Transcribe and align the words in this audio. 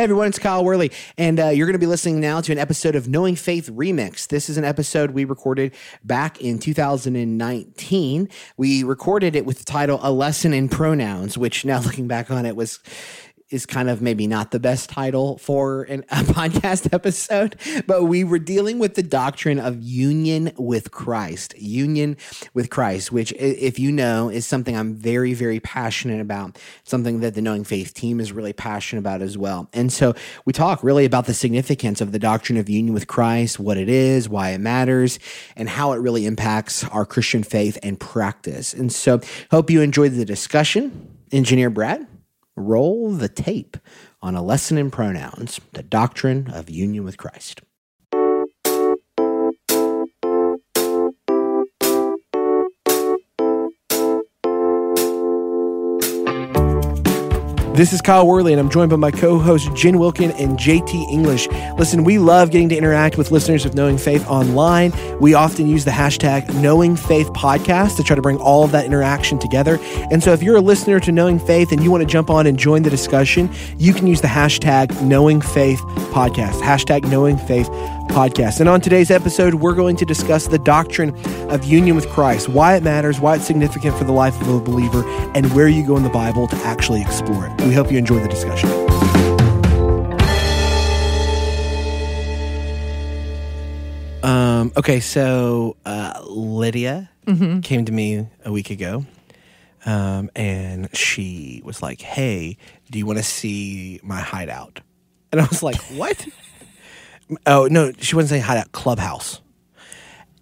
Hey 0.00 0.04
everyone, 0.04 0.28
it's 0.28 0.38
Kyle 0.38 0.64
Worley, 0.64 0.92
and 1.18 1.38
uh, 1.38 1.48
you're 1.48 1.66
going 1.66 1.74
to 1.74 1.78
be 1.78 1.84
listening 1.84 2.20
now 2.20 2.40
to 2.40 2.52
an 2.52 2.56
episode 2.56 2.94
of 2.94 3.06
Knowing 3.06 3.36
Faith 3.36 3.68
Remix. 3.68 4.26
This 4.26 4.48
is 4.48 4.56
an 4.56 4.64
episode 4.64 5.10
we 5.10 5.26
recorded 5.26 5.74
back 6.04 6.40
in 6.40 6.58
2019. 6.58 8.30
We 8.56 8.82
recorded 8.82 9.36
it 9.36 9.44
with 9.44 9.58
the 9.58 9.66
title 9.66 10.00
"A 10.02 10.10
Lesson 10.10 10.54
in 10.54 10.70
Pronouns," 10.70 11.36
which 11.36 11.66
now 11.66 11.80
looking 11.80 12.08
back 12.08 12.30
on 12.30 12.46
it 12.46 12.56
was 12.56 12.78
is 13.50 13.66
kind 13.66 13.90
of 13.90 14.00
maybe 14.00 14.26
not 14.26 14.52
the 14.52 14.60
best 14.60 14.88
title 14.88 15.38
for 15.38 15.82
an, 15.84 16.04
a 16.10 16.22
podcast 16.22 16.92
episode, 16.92 17.56
but 17.86 18.04
we 18.04 18.24
were 18.24 18.38
dealing 18.38 18.78
with 18.78 18.94
the 18.94 19.02
doctrine 19.02 19.58
of 19.58 19.80
union 19.82 20.52
with 20.56 20.90
Christ. 20.90 21.58
Union 21.58 22.16
with 22.54 22.70
Christ, 22.70 23.12
which, 23.12 23.32
if 23.32 23.78
you 23.78 23.92
know, 23.92 24.28
is 24.28 24.46
something 24.46 24.76
I'm 24.76 24.94
very, 24.94 25.34
very 25.34 25.60
passionate 25.60 26.20
about, 26.20 26.58
something 26.84 27.20
that 27.20 27.34
the 27.34 27.42
Knowing 27.42 27.64
Faith 27.64 27.94
team 27.94 28.20
is 28.20 28.32
really 28.32 28.52
passionate 28.52 29.00
about 29.00 29.22
as 29.22 29.36
well. 29.36 29.68
And 29.72 29.92
so 29.92 30.14
we 30.44 30.52
talk 30.52 30.82
really 30.82 31.04
about 31.04 31.26
the 31.26 31.34
significance 31.34 32.00
of 32.00 32.12
the 32.12 32.18
doctrine 32.18 32.58
of 32.58 32.68
union 32.68 32.94
with 32.94 33.06
Christ, 33.06 33.58
what 33.58 33.76
it 33.76 33.88
is, 33.88 34.28
why 34.28 34.50
it 34.50 34.60
matters, 34.60 35.18
and 35.56 35.68
how 35.68 35.92
it 35.92 35.96
really 35.96 36.26
impacts 36.26 36.84
our 36.84 37.04
Christian 37.04 37.42
faith 37.42 37.78
and 37.82 37.98
practice. 37.98 38.72
And 38.72 38.92
so, 38.92 39.20
hope 39.50 39.70
you 39.70 39.80
enjoyed 39.80 40.12
the 40.12 40.24
discussion. 40.24 41.16
Engineer 41.32 41.70
Brad? 41.70 42.06
Roll 42.56 43.12
the 43.12 43.28
tape 43.28 43.76
on 44.22 44.34
a 44.34 44.42
lesson 44.42 44.78
in 44.78 44.90
pronouns, 44.90 45.60
the 45.72 45.82
doctrine 45.82 46.50
of 46.50 46.70
union 46.70 47.04
with 47.04 47.16
Christ. 47.16 47.62
This 57.72 57.92
is 57.92 58.02
Kyle 58.02 58.26
Worley, 58.26 58.52
and 58.52 58.58
I'm 58.58 58.68
joined 58.68 58.90
by 58.90 58.96
my 58.96 59.12
co 59.12 59.38
hosts 59.38 59.70
Jen 59.74 60.00
Wilkin 60.00 60.32
and 60.32 60.58
JT 60.58 61.08
English. 61.08 61.46
Listen, 61.78 62.02
we 62.02 62.18
love 62.18 62.50
getting 62.50 62.68
to 62.70 62.76
interact 62.76 63.16
with 63.16 63.30
listeners 63.30 63.64
of 63.64 63.74
Knowing 63.74 63.96
Faith 63.96 64.26
online. 64.26 64.92
We 65.20 65.34
often 65.34 65.68
use 65.68 65.84
the 65.84 65.92
hashtag 65.92 66.52
Knowing 66.60 66.96
Faith 66.96 67.28
Podcast 67.28 67.96
to 67.98 68.02
try 68.02 68.16
to 68.16 68.22
bring 68.22 68.38
all 68.38 68.64
of 68.64 68.72
that 68.72 68.86
interaction 68.86 69.38
together. 69.38 69.78
And 70.10 70.20
so, 70.20 70.32
if 70.32 70.42
you're 70.42 70.56
a 70.56 70.60
listener 70.60 70.98
to 70.98 71.12
Knowing 71.12 71.38
Faith 71.38 71.70
and 71.70 71.80
you 71.80 71.92
want 71.92 72.02
to 72.02 72.08
jump 72.08 72.28
on 72.28 72.48
and 72.48 72.58
join 72.58 72.82
the 72.82 72.90
discussion, 72.90 73.48
you 73.78 73.94
can 73.94 74.08
use 74.08 74.20
the 74.20 74.26
hashtag 74.26 75.00
Knowing 75.00 75.40
Faith 75.40 75.80
Podcast. 76.10 76.60
Hashtag 76.62 77.08
Knowing 77.08 77.38
Faith 77.38 77.68
podcast. 78.10 78.60
And 78.60 78.68
on 78.68 78.80
today's 78.80 79.10
episode, 79.10 79.54
we're 79.54 79.74
going 79.74 79.96
to 79.96 80.04
discuss 80.04 80.46
the 80.48 80.58
doctrine 80.58 81.14
of 81.50 81.64
union 81.64 81.96
with 81.96 82.08
Christ, 82.08 82.48
why 82.48 82.74
it 82.76 82.82
matters, 82.82 83.20
why 83.20 83.36
it's 83.36 83.46
significant 83.46 83.96
for 83.96 84.04
the 84.04 84.12
life 84.12 84.40
of 84.40 84.48
a 84.48 84.60
believer, 84.60 85.04
and 85.34 85.52
where 85.54 85.68
you 85.68 85.86
go 85.86 85.96
in 85.96 86.02
the 86.02 86.08
Bible 86.10 86.46
to 86.48 86.56
actually 86.58 87.00
explore 87.02 87.46
it. 87.46 87.60
We 87.62 87.72
hope 87.72 87.90
you 87.90 87.98
enjoy 87.98 88.20
the 88.20 88.28
discussion. 88.28 88.68
Um, 94.22 94.72
okay, 94.76 95.00
so 95.00 95.76
uh, 95.84 96.20
Lydia 96.26 97.08
Mm-hmm. 97.26 97.60
came 97.60 97.84
to 97.84 97.92
me 97.92 98.26
a 98.44 98.50
week 98.50 98.70
ago, 98.70 99.04
um, 99.86 100.30
and 100.34 100.88
she 100.96 101.62
was 101.64 101.80
like, 101.80 102.00
"Hey, 102.00 102.56
do 102.90 102.98
you 102.98 103.06
want 103.06 103.18
to 103.18 103.22
see 103.24 104.00
my 104.02 104.18
hideout?" 104.20 104.80
And 105.30 105.40
I 105.40 105.44
was 105.46 105.62
like, 105.62 105.76
"What?" 105.94 106.26
Oh 107.46 107.68
no, 107.70 107.92
she 107.98 108.16
wasn't 108.16 108.30
saying 108.30 108.42
hideout, 108.42 108.72
clubhouse. 108.72 109.40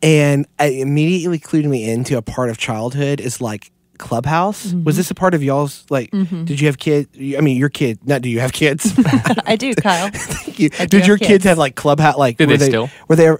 And 0.02 0.46
it 0.60 0.74
immediately 0.74 1.38
clued 1.40 1.64
me 1.64 1.90
into 1.90 2.16
a 2.16 2.22
part 2.22 2.50
of 2.50 2.58
childhood 2.58 3.20
is 3.20 3.40
like 3.40 3.72
clubhouse. 3.98 4.68
Mm-hmm. 4.68 4.84
Was 4.84 4.96
this 4.96 5.10
a 5.10 5.14
part 5.14 5.34
of 5.34 5.42
y'all's 5.42 5.84
like? 5.90 6.10
Did 6.12 6.60
you 6.60 6.68
have 6.68 6.78
kids? 6.78 7.08
I 7.16 7.40
mean, 7.40 7.56
your 7.56 7.68
kid. 7.68 7.98
Not 8.06 8.22
do 8.22 8.28
you 8.28 8.40
have 8.40 8.52
kids? 8.52 8.92
I 9.46 9.56
do, 9.56 9.74
Kyle. 9.74 10.10
Thank 10.14 10.58
you. 10.60 10.70
I 10.78 10.86
Did 10.86 11.06
your 11.06 11.18
kids 11.18 11.28
kids. 11.28 11.44
have 11.44 11.58
like 11.58 11.74
clubhouse? 11.74 12.16
Like, 12.16 12.36
Do 12.36 12.46
were 12.46 12.56
they 12.56 12.66
still? 12.68 12.90
Were 13.08 13.16
they? 13.16 13.30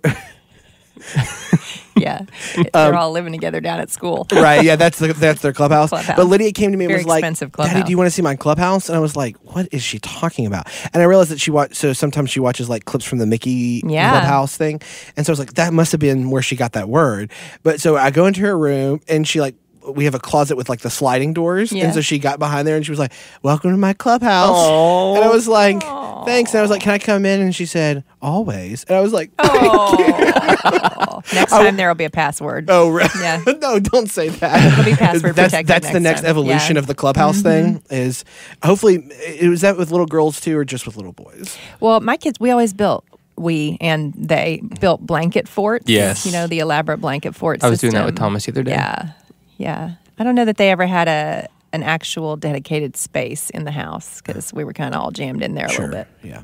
Yeah, 2.01 2.23
they're 2.55 2.95
um, 2.95 2.95
all 2.95 3.11
living 3.11 3.33
together 3.33 3.61
down 3.61 3.81
at 3.81 3.91
school. 3.91 4.27
right. 4.33 4.63
Yeah, 4.63 4.77
that's 4.77 4.99
the, 5.01 5.13
that's 5.15 5.43
their 5.43 5.53
clubhouse. 5.53 5.89
Clubhouse. 5.89 6.17
But 6.17 6.27
Lydia 6.27 6.53
came 6.53 6.71
to 6.71 6.77
me 6.77 6.85
and 6.85 6.91
Very 6.93 7.01
was 7.01 7.07
like, 7.07 7.21
expensive 7.25 7.51
"Daddy, 7.53 7.83
do 7.83 7.91
you 7.91 7.99
want 7.99 8.07
to 8.07 8.13
see 8.13 8.23
my 8.23 8.37
clubhouse?" 8.37 8.89
And 8.89 8.97
I 8.97 9.01
was 9.01 9.17
like, 9.17 9.37
"What 9.39 9.69
is 9.73 9.83
she 9.83 9.99
talking 9.99 10.47
about?" 10.47 10.69
And 10.95 11.03
I 11.03 11.07
realized 11.07 11.31
that 11.31 11.41
she 11.41 11.51
watched. 11.51 11.75
So 11.75 11.93
sometimes 11.93 12.31
she 12.31 12.41
watches 12.41 12.69
like 12.69 12.85
clips 12.85 13.05
from 13.05 13.19
the 13.19 13.27
Mickey 13.27 13.83
Yeah. 13.85 14.11
clubhouse 14.11 14.57
thing, 14.57 14.81
and 15.17 15.27
so 15.27 15.31
I 15.31 15.33
was 15.33 15.39
like, 15.41 15.55
"That 15.55 15.73
must 15.73 15.93
have 15.93 16.01
been 16.01 16.31
where 16.31 16.43
she 16.43 16.55
got 16.57 16.73
that 16.73 16.89
word." 16.89 17.33
But 17.63 17.81
so 17.81 17.97
I 17.97 18.11
go 18.11 18.27
into 18.27 18.43
her 18.43 18.57
room 18.57 19.01
and 19.09 19.27
she 19.27 19.41
like. 19.41 19.57
We 19.95 20.05
have 20.05 20.15
a 20.15 20.19
closet 20.19 20.57
with 20.57 20.69
like 20.69 20.81
the 20.81 20.91
sliding 20.91 21.33
doors, 21.33 21.73
Yeah. 21.73 21.85
and 21.87 21.95
so 21.95 22.01
she 22.01 22.19
got 22.19 22.39
behind 22.39 22.67
there 22.69 22.77
and 22.77 22.85
she 22.85 22.91
was 22.93 22.99
like, 22.99 23.13
"Welcome 23.43 23.71
to 23.73 23.77
my 23.77 23.93
clubhouse." 23.93 24.51
Aw. 24.57 25.15
And 25.17 25.25
I 25.25 25.29
was 25.29 25.49
like, 25.49 25.81
"Thanks." 26.27 26.53
And 26.53 26.59
I 26.59 26.63
was 26.63 26.71
like, 26.71 26.83
"Can 26.83 26.93
I 26.93 26.99
come 26.99 27.25
in?" 27.25 27.41
And 27.41 27.55
she 27.55 27.67
said, 27.67 28.05
"Always." 28.23 28.85
And 28.85 28.97
I 28.97 29.01
was 29.01 29.13
like, 29.13 29.31
Oh. 29.39 31.23
Next 31.35 31.51
time 31.53 31.77
there 31.77 31.89
will 31.89 31.95
be 31.95 32.05
a 32.05 32.11
password. 32.11 32.67
"Oh, 32.69 32.91
right. 32.91 33.11
Yeah. 33.21 33.43
no, 33.61 33.79
don't 33.79 34.09
say 34.09 34.29
that." 34.29 34.73
It'll 34.73 34.85
be 34.85 34.95
password 34.95 35.35
that's 35.35 35.53
protected 35.53 35.67
that's 35.69 35.87
the 35.93 36.01
next 36.01 36.03
next 36.03 36.21
time. 36.23 36.31
evolution 36.31 36.55
Yeah. 36.59 36.67
Mm-hmm. 36.69 36.77
of 36.79 36.87
the 36.87 36.95
clubhouse 36.95 37.41
thing. 37.43 37.83
Is 37.91 38.25
hopefully 38.63 38.97
it 39.27 39.49
was 39.49 39.61
that 39.63 39.77
with 39.77 39.91
little 39.91 40.07
girls 40.07 40.41
too, 40.41 40.57
or 40.59 40.65
just 40.65 40.87
with 40.87 40.97
little 40.97 41.13
boys? 41.13 41.57
Well, 41.81 42.01
my 42.01 42.17
kids, 42.17 42.39
we 42.41 42.51
always 42.51 42.73
built. 42.73 43.05
We 43.37 43.77
and 43.81 44.13
they 44.15 44.63
built 44.81 45.01
blanket 45.07 45.47
forts. 45.49 45.85
Yes. 45.89 46.27
you 46.27 46.33
know 46.33 46.47
the 46.47 46.59
elaborate 46.61 46.99
blanket 47.01 47.35
fort. 47.35 47.63
I 47.63 47.71
was 47.71 47.81
doing 47.81 47.95
that 47.95 48.05
with. 48.07 48.17
Thomas 48.17 48.47
the 48.47 48.53
other 48.53 48.63
day. 48.65 48.73
Yeah, 48.73 49.11
yeah. 49.59 49.93
I 50.19 50.25
don't 50.25 50.35
know 50.35 50.47
that 50.47 50.57
they 50.57 50.71
ever 50.71 50.87
had 50.87 51.09
a 51.09 51.49
an 51.73 51.83
actual 51.83 52.37
dedicated 52.37 52.97
space 52.97 53.51
in 53.51 53.65
the 53.65 53.71
house 53.71 54.23
because 54.23 54.55
we 54.55 54.65
were 54.65 54.73
kind 54.73 54.95
of 54.95 55.01
all 55.03 55.11
jammed 55.11 55.43
in 55.43 55.55
there 55.55 55.67
a 55.67 55.71
little 55.71 55.89
bit. 55.89 56.09
Yeah. 56.23 56.43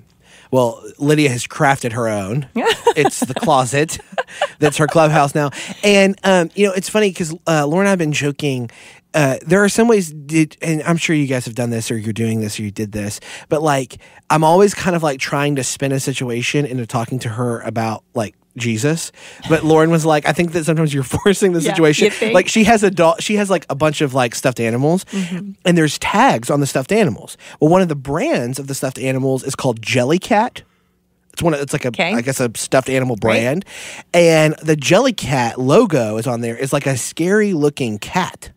Well, 0.50 0.82
Lydia 0.98 1.30
has 1.30 1.46
crafted 1.46 1.92
her 1.92 2.08
own. 2.08 2.46
it's 2.54 3.20
the 3.20 3.34
closet 3.34 3.98
that's 4.58 4.76
her 4.76 4.86
clubhouse 4.86 5.34
now. 5.34 5.50
And, 5.82 6.16
um, 6.24 6.50
you 6.54 6.66
know, 6.66 6.72
it's 6.72 6.88
funny 6.88 7.08
because 7.10 7.34
uh, 7.46 7.66
Laura 7.66 7.80
and 7.80 7.88
I 7.88 7.90
have 7.90 7.98
been 7.98 8.12
joking. 8.12 8.70
Uh, 9.14 9.38
there 9.46 9.64
are 9.64 9.68
some 9.68 9.88
ways, 9.88 10.12
did, 10.12 10.56
and 10.60 10.82
I'm 10.82 10.96
sure 10.96 11.16
you 11.16 11.26
guys 11.26 11.44
have 11.46 11.54
done 11.54 11.70
this 11.70 11.90
or 11.90 11.96
you're 11.96 12.12
doing 12.12 12.40
this 12.40 12.58
or 12.58 12.62
you 12.64 12.70
did 12.70 12.92
this, 12.92 13.20
but 13.48 13.62
like, 13.62 13.98
I'm 14.28 14.44
always 14.44 14.74
kind 14.74 14.94
of 14.94 15.02
like 15.02 15.20
trying 15.20 15.56
to 15.56 15.64
spin 15.64 15.92
a 15.92 16.00
situation 16.00 16.66
into 16.66 16.86
talking 16.86 17.18
to 17.20 17.30
her 17.30 17.60
about 17.60 18.04
like 18.14 18.34
Jesus. 18.56 19.12
But 19.48 19.64
Lauren 19.64 19.90
was 19.90 20.04
like, 20.06 20.26
I 20.26 20.32
think 20.32 20.52
that 20.52 20.64
sometimes 20.64 20.94
you're 20.94 21.02
forcing 21.24 21.52
the 21.52 21.60
Yeah, 21.60 21.70
situation. 21.72 22.32
Like, 22.32 22.48
she 22.48 22.64
has 22.64 22.82
a 22.82 22.90
doll, 22.90 23.16
she 23.18 23.36
has 23.36 23.50
like 23.50 23.66
a 23.68 23.74
bunch 23.74 24.00
of 24.00 24.14
like 24.14 24.34
stuffed 24.34 24.60
animals, 24.60 25.04
mm-hmm. 25.06 25.52
and 25.64 25.78
there's 25.78 25.98
tags 25.98 26.50
on 26.50 26.60
the 26.60 26.66
stuffed 26.66 26.92
animals. 26.92 27.36
Well, 27.60 27.70
one 27.70 27.82
of 27.82 27.88
the 27.88 27.96
brands 27.96 28.58
of 28.58 28.66
the 28.66 28.74
stuffed 28.74 28.98
animals 28.98 29.42
is 29.44 29.54
called 29.54 29.80
Jellycat. 29.80 30.62
It's 31.32 31.42
one. 31.42 31.52
Of, 31.52 31.60
it's 31.60 31.72
like 31.72 31.84
a, 31.84 31.88
Okay. 31.88 32.14
I 32.14 32.20
guess, 32.20 32.38
a 32.38 32.50
stuffed 32.54 32.88
animal 32.88 33.16
brand, 33.16 33.64
and 34.12 34.54
the 34.62 34.76
Jellycat 34.76 35.56
logo 35.56 36.16
is 36.16 36.28
on 36.28 36.42
there. 36.42 36.56
It's 36.56 36.72
like 36.72 36.86
a 36.86 36.96
scary 36.96 37.54
looking 37.54 37.98
cat. 37.98 38.52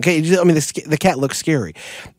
Okay, 0.00 0.18
I 0.38 0.44
mean 0.44 0.54
the 0.54 0.82
the 0.86 0.96
cat 0.96 1.18
looks 1.18 1.36
scary, 1.38 1.74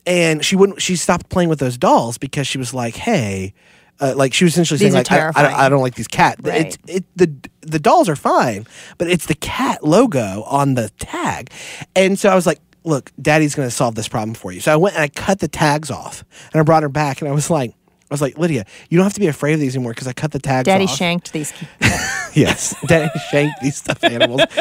and 0.05 0.45
she 0.45 0.55
wouldn't. 0.55 0.81
She 0.83 0.95
stopped 0.95 1.29
playing 1.29 1.49
with 1.49 1.59
those 1.59 1.79
dolls 1.79 2.19
because 2.19 2.45
she 2.45 2.57
was 2.59 2.73
like, 2.75 2.95
"Hey." 2.95 3.53
Uh, 3.99 4.13
like 4.15 4.33
she 4.33 4.43
was 4.43 4.53
essentially 4.53 4.77
These 4.77 4.93
saying, 4.93 5.05
like 5.09 5.11
I, 5.11 5.39
I, 5.39 5.41
don't. 5.43 5.53
I 5.53 5.69
don't 5.69 5.81
like 5.81 5.95
these 5.95 6.07
cat. 6.07 6.39
Right. 6.41 6.67
It's 6.67 6.77
it 6.87 7.05
the 7.15 7.33
the 7.61 7.79
dolls 7.79 8.07
are 8.07 8.15
fine, 8.15 8.67
but 8.97 9.09
it's 9.09 9.25
the 9.25 9.35
cat 9.35 9.83
logo 9.83 10.43
on 10.43 10.75
the 10.75 10.89
tag, 10.99 11.51
and 11.95 12.17
so 12.19 12.29
I 12.29 12.35
was 12.35 12.45
like, 12.45 12.59
"Look, 12.83 13.11
Daddy's 13.19 13.55
going 13.55 13.67
to 13.67 13.73
solve 13.73 13.95
this 13.95 14.07
problem 14.07 14.35
for 14.35 14.51
you." 14.51 14.59
So 14.59 14.71
I 14.71 14.75
went 14.75 14.95
and 14.95 15.03
I 15.03 15.07
cut 15.07 15.39
the 15.39 15.47
tags 15.47 15.89
off, 15.89 16.23
and 16.53 16.59
I 16.59 16.63
brought 16.63 16.83
her 16.83 16.89
back, 16.89 17.21
and 17.21 17.29
I 17.29 17.33
was 17.33 17.49
like, 17.49 17.73
"I 18.09 18.13
was 18.13 18.21
like, 18.21 18.37
Lydia, 18.37 18.65
you 18.89 18.97
don't 18.97 19.05
have 19.05 19.13
to 19.13 19.19
be 19.19 19.27
afraid 19.27 19.53
of 19.53 19.59
these 19.59 19.75
anymore 19.75 19.93
because 19.93 20.07
I 20.07 20.13
cut 20.13 20.31
the 20.31 20.39
tags 20.39 20.67
off. 20.67 20.73
Daddy 20.73 20.85
off." 20.85 20.95
shanked 20.97 21.33
these. 21.33 21.53
Yes, 22.33 22.75
Daddy 22.85 23.09
shanked 23.31 23.61
these 23.61 23.77
stuffed 23.77 24.03
animals. 24.03 24.41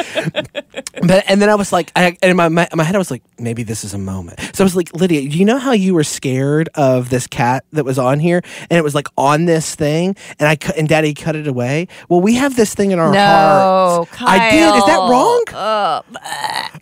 but 1.03 1.23
and 1.27 1.39
then 1.39 1.47
I 1.47 1.53
was 1.53 1.71
like, 1.71 1.91
I, 1.95 2.17
and 2.23 2.31
in 2.31 2.35
my, 2.35 2.49
my 2.49 2.67
in 2.71 2.77
my 2.77 2.83
head 2.83 2.95
I 2.95 2.97
was 2.97 3.11
like, 3.11 3.21
maybe 3.37 3.61
this 3.61 3.83
is 3.83 3.93
a 3.93 3.99
moment. 3.99 4.39
So 4.55 4.63
I 4.63 4.65
was 4.65 4.75
like, 4.75 4.91
Lydia, 4.95 5.21
do 5.29 5.37
you 5.37 5.45
know 5.45 5.59
how 5.59 5.73
you 5.73 5.93
were 5.93 6.03
scared 6.03 6.69
of 6.73 7.11
this 7.11 7.27
cat 7.27 7.65
that 7.73 7.85
was 7.85 7.99
on 7.99 8.19
here, 8.19 8.41
and 8.71 8.79
it 8.79 8.83
was 8.83 8.95
like 8.95 9.07
on 9.15 9.45
this 9.45 9.75
thing, 9.75 10.15
and 10.39 10.49
I 10.49 10.55
cut, 10.55 10.75
and 10.75 10.89
Daddy 10.89 11.13
cut 11.13 11.35
it 11.35 11.45
away. 11.47 11.87
Well, 12.09 12.19
we 12.19 12.33
have 12.35 12.55
this 12.55 12.73
thing 12.73 12.89
in 12.91 12.97
our 12.97 13.11
No, 13.11 14.07
hearts. 14.09 14.21
I 14.21 14.49
did. 14.49 14.75
Is 14.75 14.85
that 14.85 15.07
wrong? 15.07 15.43
Ugh. 15.53 16.05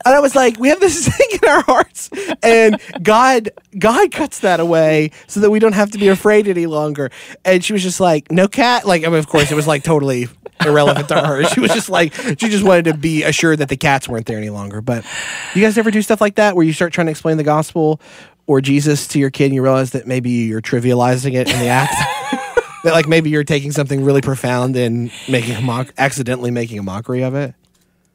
And 0.06 0.16
I 0.16 0.20
was 0.22 0.34
like, 0.34 0.58
we 0.60 0.70
have 0.70 0.80
this 0.80 1.10
thing 1.10 1.40
in 1.44 1.50
our 1.50 1.62
hearts, 1.64 2.10
and 2.42 2.80
God, 3.04 3.50
God 3.78 4.12
cuts 4.14 4.40
that 4.40 4.62
away 4.62 5.12
so 5.28 5.42
that 5.42 5.50
we 5.50 5.60
don't 5.60 5.74
have 5.74 5.92
to 5.92 5.98
be 5.98 6.08
afraid 6.08 6.48
any 6.56 6.66
longer. 6.66 7.12
And 7.44 7.64
she 7.64 7.74
was 7.74 7.84
just 7.84 8.00
like, 8.00 8.32
no 8.32 8.48
cat. 8.48 8.86
Like, 8.86 9.04
I 9.04 9.08
mean, 9.08 9.20
of 9.20 9.28
course, 9.28 9.52
it 9.52 9.56
was 9.56 9.68
like 9.68 9.84
totally 9.84 10.28
irrelevant 10.64 11.10
to 11.10 11.22
her. 11.22 11.44
She 11.46 11.60
was 11.60 11.72
just 11.72 11.90
like, 11.90 12.14
she 12.14 12.50
just 12.50 12.64
wanted 12.64 12.86
to 12.86 12.94
be 12.94 13.24
assured 13.24 13.60
that 13.60 13.70
the 13.70 13.78
cats 13.78 14.08
weren't 14.08 14.26
there 14.26 14.38
any 14.38 14.50
longer. 14.50 14.82
But 14.82 15.06
you 15.54 15.62
guys 15.62 15.78
ever 15.78 15.92
do 15.92 16.02
stuff 16.02 16.22
like 16.22 16.36
that 16.36 16.56
where 16.56 16.66
you 16.66 16.74
start 16.74 16.94
trying 16.94 17.08
to 17.08 17.12
explain 17.12 17.38
the 17.38 17.44
gospel 17.44 18.00
or 18.48 18.62
Jesus 18.62 19.08
to 19.10 19.20
your 19.20 19.30
kid 19.30 19.46
and 19.46 19.56
you 19.56 19.64
realize 19.64 19.92
that 19.92 20.08
maybe 20.08 20.30
you're 20.30 20.62
trivializing 20.62 21.34
it 21.34 21.52
in 21.52 21.60
the 21.60 21.68
act? 21.68 21.94
that 22.84 22.94
like 22.94 23.08
maybe 23.08 23.30
you're 23.30 23.44
taking 23.44 23.72
something 23.72 24.04
really 24.04 24.22
profound 24.22 24.76
and 24.76 25.12
making 25.28 25.56
a 25.56 25.62
mock, 25.62 25.94
accidentally 25.98 26.52
making 26.52 26.80
a 26.80 26.84
mockery 26.84 27.24
of 27.24 27.36
it? 27.36 27.54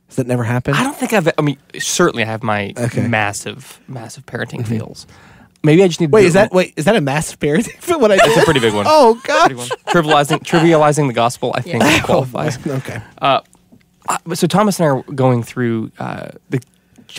Does 0.09 0.17
that 0.17 0.27
never 0.27 0.43
happen? 0.43 0.75
I 0.75 0.83
don't 0.83 0.97
think 0.97 1.13
I've. 1.13 1.29
I 1.39 1.43
mean, 1.43 1.57
certainly 1.79 2.25
I 2.25 2.27
have 2.27 2.43
my 2.43 2.73
Okay. 2.77 3.07
massive, 3.07 3.79
massive 3.87 4.27
parenting 4.27 4.61
mm-hmm. 4.61 4.79
fails. 4.79 5.07
Maybe 5.63 5.83
I 5.83 5.89
just 5.89 6.01
need. 6.01 6.07
to 6.09 6.15
Wait, 6.15 6.23
do 6.23 6.27
is 6.29 6.35
that 6.35 6.53
wait? 6.53 6.75
Is 6.77 6.85
that 6.87 6.97
a 6.97 7.01
mass 7.01 7.35
parody? 7.37 7.73
what 7.89 8.11
I 8.13 8.17
It's 8.21 8.37
a 8.37 8.45
pretty 8.45 8.61
big 8.61 8.75
one. 8.75 8.87
Oh 8.89 9.21
Pretty 9.25 9.55
gosh. 9.55 9.69
one. 9.71 9.79
Trivializing 9.95 10.39
trivializing 10.45 11.07
the 11.07 11.13
gospel, 11.15 11.53
I 11.55 11.61
think, 11.63 11.83
Yeah. 11.83 12.01
qualifies. 12.03 12.59
Okay. 12.67 13.01
Uh, 13.21 13.41
so 14.35 14.47
Thomas 14.47 14.81
and 14.81 14.89
I 14.89 14.91
are 14.93 15.03
going 15.15 15.43
through 15.43 15.93
uh, 15.99 16.29
the. 16.49 16.61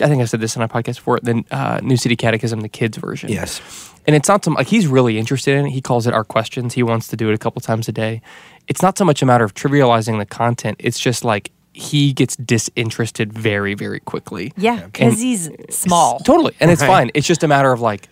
I 0.00 0.08
think 0.08 0.22
I 0.22 0.24
said 0.24 0.40
this 0.40 0.56
on 0.56 0.62
a 0.62 0.68
podcast 0.68 0.96
before. 0.96 1.20
The 1.22 1.44
uh, 1.50 1.80
New 1.82 1.96
City 1.98 2.16
Catechism, 2.16 2.60
the 2.60 2.68
kids 2.68 2.96
version. 2.96 3.28
Yes. 3.30 3.60
and 4.06 4.16
it's 4.16 4.26
not 4.28 4.42
so 4.44 4.50
like 4.52 4.66
he's 4.68 4.86
really 4.86 5.18
interested 5.18 5.56
in 5.58 5.66
it. 5.66 5.70
He 5.70 5.80
calls 5.82 6.06
it 6.06 6.14
our 6.14 6.24
questions. 6.24 6.72
He 6.74 6.82
wants 6.82 7.08
to 7.08 7.16
do 7.16 7.28
it 7.30 7.34
a 7.34 7.38
couple 7.38 7.60
times 7.60 7.88
a 7.88 7.92
day. 7.92 8.22
It's 8.68 8.80
not 8.82 8.96
so 8.96 9.04
much 9.04 9.20
a 9.22 9.26
matter 9.26 9.44
of 9.44 9.52
trivializing 9.54 10.18
the 10.18 10.24
content. 10.26 10.76
It's 10.80 10.98
just 10.98 11.24
like 11.24 11.50
he 11.72 12.12
gets 12.12 12.36
disinterested 12.36 13.32
very, 13.32 13.74
very 13.74 14.00
quickly. 14.00 14.52
Yeah, 14.56 14.84
because 14.86 15.20
he's 15.20 15.50
small. 15.70 16.18
Totally, 16.20 16.54
and 16.60 16.70
it's 16.70 16.82
Right. 16.82 16.86
fine. 16.88 17.10
It's 17.14 17.26
just 17.26 17.42
a 17.42 17.48
matter 17.48 17.72
of 17.72 17.80
like. 17.80 18.08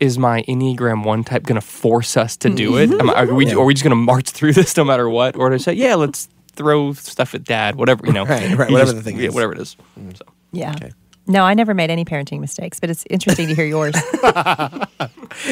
Is 0.00 0.16
my 0.16 0.42
Enneagram 0.48 1.04
one 1.04 1.24
type 1.24 1.42
going 1.42 1.60
to 1.60 1.66
force 1.66 2.16
us 2.16 2.34
to 2.38 2.48
do 2.48 2.78
it? 2.78 2.90
Am 2.90 3.10
I, 3.10 3.14
are, 3.26 3.34
we, 3.34 3.52
are 3.52 3.62
we 3.62 3.74
just 3.74 3.84
going 3.84 3.90
to 3.90 3.96
march 3.96 4.30
through 4.30 4.52
this 4.54 4.74
no 4.74 4.82
matter 4.82 5.10
what? 5.10 5.36
Or 5.36 5.50
to 5.50 5.58
say, 5.58 5.74
yeah, 5.74 5.94
let's 5.94 6.26
throw 6.52 6.94
stuff 6.94 7.34
at 7.34 7.44
dad, 7.44 7.74
whatever, 7.74 8.06
you 8.06 8.14
know. 8.14 8.24
Right, 8.26 8.56
right, 8.56 8.68
You 8.70 8.72
whatever 8.72 8.94
the 8.94 9.02
thing 9.02 9.18
yeah, 9.18 9.28
is. 9.28 9.34
whatever 9.34 9.52
it 9.52 9.58
is. 9.60 9.76
Mm. 10.00 10.16
So. 10.16 10.24
Yeah. 10.52 10.74
No, 11.30 11.44
I 11.44 11.54
never 11.54 11.74
made 11.74 11.90
any 11.90 12.04
parenting 12.04 12.40
mistakes, 12.40 12.80
but 12.80 12.90
it's 12.90 13.04
interesting 13.08 13.46
to 13.46 13.54
hear 13.54 13.64
yours. 13.64 13.94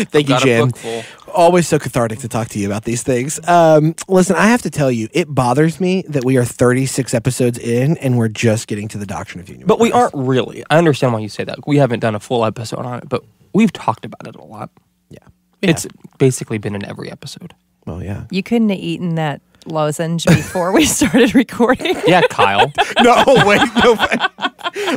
Thank 0.09 0.29
you, 0.29 0.35
Got 0.35 0.43
a 0.43 0.45
Jim. 0.45 1.05
Always 1.33 1.69
so 1.69 1.79
cathartic 1.79 2.19
to 2.19 2.29
talk 2.29 2.49
to 2.49 2.59
you 2.59 2.67
about 2.67 2.83
these 2.83 3.05
things. 3.05 3.39
Um, 3.47 3.95
listen, 4.09 4.35
I 4.35 4.49
have 4.49 4.61
to 4.63 4.71
tell 4.71 4.91
you, 4.91 5.09
it 5.13 5.33
bothers 5.33 5.81
me 5.81 6.03
that 6.09 6.25
we 6.25 6.37
are 6.37 6.45
36 6.45 7.15
episodes 7.15 7.59
in 7.59 7.97
and 7.99 8.19
we're 8.19 8.27
just 8.27 8.67
getting 8.67 8.89
to 8.89 8.99
the 8.99 9.07
doctrine 9.07 9.41
of 9.41 9.49
union. 9.49 9.69
But 9.69 9.79
we 9.79 9.93
aren't 9.93 10.15
really. 10.15 10.65
I 10.69 10.79
understand 10.79 11.13
why 11.13 11.21
you 11.21 11.29
say 11.29 11.45
that. 11.45 11.65
We 11.65 11.77
haven't 11.77 12.01
done 12.01 12.17
a 12.17 12.21
full 12.21 12.45
episode 12.45 12.85
on 12.85 12.99
it, 12.99 13.09
but 13.09 13.23
we've 13.53 13.73
talked 13.73 14.05
about 14.05 14.27
it 14.27 14.35
a 14.35 14.43
lot. 14.43 14.71
Yeah. 15.11 15.19
It's 15.63 15.87
basically 16.19 16.59
been 16.59 16.75
in 16.75 16.85
every 16.85 17.09
episode. 17.09 17.55
Well, 17.87 18.03
yeah. 18.03 18.25
You 18.33 18.43
couldn't 18.43 18.71
have 18.71 18.81
eaten 18.81 19.15
that 19.15 19.43
lozenge 19.71 20.25
before 20.27 20.73
we 20.73 20.85
started 20.99 21.35
recording. 21.35 21.97
Yeah, 22.07 22.23
Kyle. 22.31 22.73
no, 23.03 23.25
wait, 23.47 23.61
no. 23.85 23.97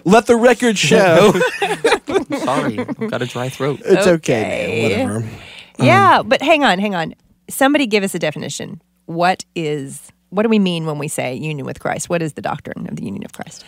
Let 0.06 0.26
the 0.28 0.36
record 0.38 0.78
show. 0.78 1.32
Sorry, 2.40 2.80
I've 2.80 3.10
got 3.10 3.22
a 3.22 3.26
dry 3.26 3.50
throat. 3.50 3.82
It's 3.84 4.08
okay, 4.08 4.86
Okay. 4.88 5.06
man. 5.06 5.14
Whatever. 5.14 5.30
yeah, 5.80 6.20
um, 6.20 6.30
but 6.30 6.42
hang 6.42 6.64
on, 6.64 6.80
hang 6.80 6.96
on. 6.96 7.14
Somebody 7.50 7.88
give 7.88 8.04
us 8.04 8.16
a 8.16 8.20
definition. 8.20 8.82
What 9.06 9.44
is 9.56 10.12
what 10.30 10.44
do 10.44 10.50
we 10.50 10.60
mean 10.60 10.86
when 10.86 10.98
we 10.98 11.10
say 11.10 11.34
union 11.36 11.66
with 11.66 11.80
Christ? 11.82 12.10
What 12.10 12.22
is 12.22 12.34
the 12.34 12.42
doctrine 12.42 12.88
of 12.88 12.96
the 12.96 13.04
union 13.04 13.26
of 13.26 13.34
Christ? 13.34 13.66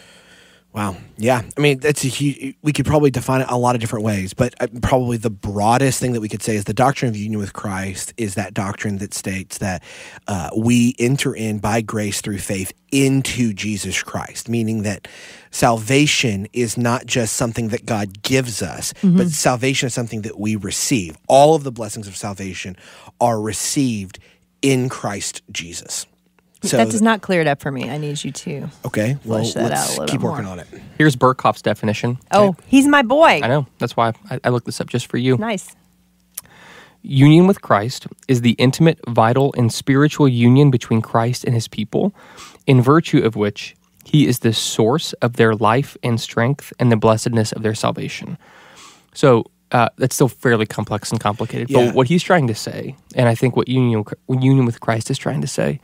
Wow. 0.73 0.97
Yeah. 1.17 1.43
I 1.55 1.61
mean, 1.61 1.77
that's 1.77 2.03
a 2.03 2.07
huge, 2.07 2.55
we 2.63 2.73
could 2.73 2.87
probably 2.87 3.11
define 3.11 3.41
it 3.41 3.47
a 3.47 3.57
lot 3.57 3.75
of 3.75 3.81
different 3.81 4.03
ways, 4.03 4.33
but 4.33 4.55
uh, 4.59 4.65
probably 4.81 5.17
the 5.17 5.29
broadest 5.29 5.99
thing 5.99 6.13
that 6.13 6.21
we 6.21 6.27
could 6.27 6.41
say 6.41 6.55
is 6.55 6.63
the 6.63 6.73
doctrine 6.73 7.09
of 7.09 7.15
union 7.15 7.39
with 7.39 7.53
Christ 7.53 8.11
is 8.17 8.33
that 8.35 8.55
doctrine 8.55 8.97
that 8.97 9.13
states 9.13 9.59
that 9.59 9.83
uh, 10.27 10.49
we 10.57 10.95
enter 10.97 11.35
in 11.35 11.59
by 11.59 11.81
grace 11.81 12.21
through 12.21 12.39
faith 12.39 12.73
into 12.91 13.53
Jesus 13.53 14.01
Christ, 14.01 14.49
meaning 14.49 14.81
that 14.81 15.07
salvation 15.51 16.47
is 16.53 16.75
not 16.75 17.05
just 17.05 17.35
something 17.35 17.67
that 17.67 17.85
God 17.85 18.23
gives 18.23 18.63
us, 18.63 18.95
but 19.03 19.29
salvation 19.29 19.87
is 19.87 19.93
something 19.93 20.23
that 20.23 20.39
we 20.39 20.55
receive. 20.55 21.17
All 21.27 21.53
of 21.53 21.63
the 21.63 21.71
blessings 21.71 22.07
of 22.07 22.17
salvation 22.17 22.75
are 23.21 23.39
received 23.39 24.17
in 24.63 24.89
Christ 24.89 25.43
Jesus. 25.51 26.07
So 26.69 26.77
that 26.77 26.89
does 26.89 27.01
not 27.01 27.21
clear 27.21 27.41
it 27.41 27.47
up 27.47 27.61
for 27.61 27.71
me. 27.71 27.89
I 27.89 27.97
need 27.97 28.23
you 28.23 28.31
to. 28.31 28.69
okay, 28.85 29.17
well, 29.25 29.39
flesh 29.39 29.53
that 29.53 29.63
out 29.63 29.67
a 29.67 29.71
let's 29.71 29.89
little 29.91 30.05
keep 30.07 30.21
bit 30.21 30.29
working 30.29 30.45
more. 30.45 30.53
on 30.53 30.59
it. 30.59 30.67
Here's 30.97 31.15
Berkhof's 31.17 31.61
definition. 31.61 32.17
Oh, 32.31 32.55
he's 32.67 32.87
my 32.87 33.01
boy. 33.01 33.41
I 33.43 33.47
know. 33.47 33.67
That's 33.79 33.97
why 33.97 34.13
I, 34.29 34.39
I 34.45 34.49
looked 34.49 34.65
this 34.65 34.79
up 34.79 34.87
just 34.87 35.07
for 35.07 35.17
you. 35.17 35.37
Nice. 35.37 35.75
Union 37.01 37.47
with 37.47 37.61
Christ 37.61 38.07
is 38.29 38.41
the 38.41 38.51
intimate, 38.51 38.97
vital, 39.09 39.53
and 39.57 39.73
spiritual 39.73 40.27
union 40.29 40.71
between 40.71 41.01
Christ 41.01 41.43
and 41.43 41.53
his 41.53 41.67
people, 41.67 42.15
in 42.65 42.81
virtue 42.81 43.23
of 43.25 43.35
which 43.35 43.75
he 44.05 44.25
is 44.25 44.39
the 44.39 44.53
source 44.53 45.11
of 45.13 45.33
their 45.35 45.53
life 45.55 45.97
and 46.01 46.19
strength 46.19 46.71
and 46.79 46.91
the 46.91 46.95
blessedness 46.95 47.51
of 47.51 47.61
their 47.61 47.75
salvation. 47.75 48.37
So 49.13 49.45
uh, 49.73 49.89
that's 49.97 50.15
still 50.15 50.29
fairly 50.29 50.65
complex 50.65 51.11
and 51.11 51.19
complicated. 51.19 51.69
Yeah. 51.69 51.87
But 51.87 51.95
what 51.95 52.07
he's 52.07 52.23
trying 52.23 52.47
to 52.47 52.55
say, 52.55 52.95
and 53.15 53.27
I 53.27 53.35
think 53.35 53.55
what 53.57 53.67
union, 53.67 54.05
union 54.29 54.65
with 54.65 54.79
Christ 54.79 55.11
is 55.11 55.17
trying 55.17 55.41
to 55.41 55.47
say, 55.47 55.81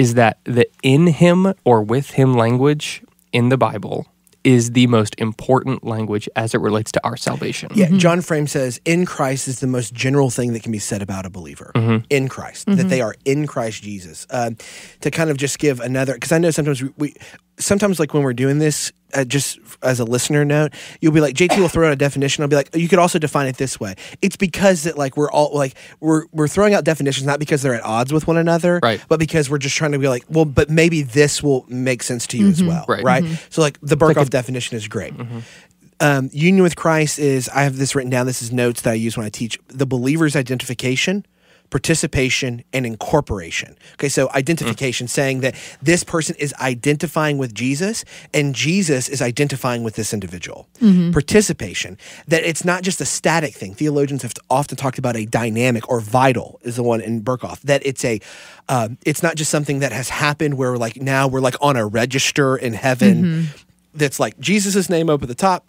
is 0.00 0.14
that 0.14 0.38
the 0.44 0.66
in 0.82 1.08
him 1.08 1.52
or 1.66 1.82
with 1.82 2.12
him 2.12 2.32
language 2.32 3.02
in 3.32 3.50
the 3.50 3.58
Bible 3.58 4.06
is 4.42 4.70
the 4.70 4.86
most 4.86 5.14
important 5.18 5.84
language 5.84 6.26
as 6.34 6.54
it 6.54 6.60
relates 6.62 6.90
to 6.90 7.00
our 7.04 7.18
salvation. 7.18 7.70
Yeah, 7.74 7.88
mm-hmm. 7.88 7.98
John 7.98 8.22
Frame 8.22 8.46
says, 8.46 8.80
in 8.86 9.04
Christ 9.04 9.46
is 9.46 9.60
the 9.60 9.66
most 9.66 9.92
general 9.92 10.30
thing 10.30 10.54
that 10.54 10.62
can 10.62 10.72
be 10.72 10.78
said 10.78 11.02
about 11.02 11.26
a 11.26 11.30
believer. 11.30 11.72
Mm-hmm. 11.74 12.06
In 12.08 12.28
Christ, 12.28 12.64
that 12.64 12.88
they 12.88 13.00
mm-hmm. 13.00 13.08
are 13.08 13.14
in 13.26 13.46
Christ 13.46 13.82
Jesus. 13.82 14.26
Um, 14.30 14.56
to 15.02 15.10
kind 15.10 15.28
of 15.28 15.36
just 15.36 15.58
give 15.58 15.80
another, 15.80 16.14
because 16.14 16.32
I 16.32 16.38
know 16.38 16.50
sometimes 16.50 16.82
we, 16.82 16.90
we, 16.96 17.14
sometimes 17.58 17.98
like 18.00 18.14
when 18.14 18.22
we're 18.22 18.32
doing 18.32 18.58
this, 18.58 18.92
uh, 19.12 19.24
just 19.24 19.58
as 19.82 19.98
a 19.98 20.04
listener 20.04 20.44
note, 20.44 20.72
you'll 21.00 21.12
be 21.12 21.20
like, 21.20 21.34
JT 21.34 21.58
will 21.58 21.68
throw 21.68 21.86
out 21.88 21.92
a 21.92 21.96
definition. 21.96 22.42
I'll 22.42 22.48
be 22.48 22.54
like, 22.56 22.74
you 22.76 22.88
could 22.88 23.00
also 23.00 23.18
define 23.18 23.48
it 23.48 23.56
this 23.56 23.80
way. 23.80 23.94
It's 24.22 24.36
because 24.36 24.84
that 24.84 24.96
like 24.96 25.16
we're 25.16 25.30
all 25.30 25.52
like 25.54 25.74
we're 25.98 26.26
we're 26.32 26.46
throwing 26.48 26.74
out 26.74 26.84
definitions 26.84 27.26
not 27.26 27.38
because 27.40 27.62
they're 27.62 27.74
at 27.74 27.82
odds 27.84 28.12
with 28.12 28.26
one 28.26 28.36
another, 28.36 28.78
Right. 28.82 29.04
But 29.08 29.18
because 29.18 29.50
we're 29.50 29.58
just 29.58 29.76
trying 29.76 29.92
to 29.92 29.98
be 29.98 30.06
like, 30.08 30.24
well, 30.28 30.44
but 30.44 30.70
maybe 30.70 31.02
this 31.02 31.42
will 31.42 31.66
make 31.68 32.02
sense 32.04 32.26
to 32.28 32.38
you 32.38 32.48
as 32.48 32.62
well, 32.62 32.84
Right. 32.88 33.02
right? 33.02 33.24
So 33.50 33.62
like 33.62 33.78
the 33.82 33.96
Berkhof 33.96 34.30
definition 34.30 34.76
is 34.76 34.86
great 34.86 35.12
um, 36.00 36.30
union 36.32 36.62
with 36.62 36.76
Christ 36.76 37.18
is 37.18 37.48
I 37.50 37.62
have 37.64 37.76
this 37.76 37.94
written 37.94 38.10
down. 38.10 38.26
This 38.26 38.40
is 38.42 38.50
notes 38.52 38.82
that 38.82 38.92
I 38.92 38.94
use 38.94 39.16
when 39.16 39.26
I 39.26 39.28
teach 39.28 39.58
the 39.68 39.84
believer's 39.86 40.34
identification, 40.34 41.26
participation, 41.70 42.64
and 42.72 42.84
incorporation. 42.84 43.76
Okay, 43.94 44.08
so 44.08 44.28
identification, 44.34 45.06
mm. 45.06 45.10
saying 45.10 45.40
that 45.40 45.54
this 45.80 46.04
person 46.04 46.36
is 46.38 46.52
identifying 46.60 47.38
with 47.38 47.54
Jesus 47.54 48.04
and 48.34 48.54
Jesus 48.54 49.08
is 49.08 49.22
identifying 49.22 49.84
with 49.84 49.94
this 49.94 50.12
individual. 50.12 50.68
Mm-hmm. 50.80 51.12
Participation, 51.12 51.96
that 52.28 52.42
it's 52.42 52.64
not 52.64 52.82
just 52.82 53.00
a 53.00 53.04
static 53.04 53.54
thing. 53.54 53.74
Theologians 53.74 54.22
have 54.22 54.34
often 54.50 54.76
talked 54.76 54.98
about 54.98 55.16
a 55.16 55.26
dynamic 55.26 55.88
or 55.88 56.00
vital 56.00 56.60
is 56.62 56.76
the 56.76 56.82
one 56.82 57.00
in 57.00 57.22
Berkhof. 57.22 57.60
That 57.60 57.86
it's 57.86 58.04
a, 58.04 58.20
um, 58.68 58.98
it's 59.06 59.22
not 59.22 59.36
just 59.36 59.50
something 59.50 59.78
that 59.78 59.92
has 59.92 60.08
happened 60.08 60.54
where 60.54 60.76
like 60.76 61.00
now 61.00 61.28
we're 61.28 61.40
like 61.40 61.56
on 61.60 61.76
a 61.76 61.86
register 61.86 62.56
in 62.56 62.74
heaven. 62.74 63.24
Mm-hmm. 63.24 63.56
That's 63.94 64.20
like 64.20 64.38
Jesus' 64.38 64.88
name 64.88 65.10
up 65.10 65.22
at 65.22 65.28
the 65.28 65.34
top, 65.34 65.66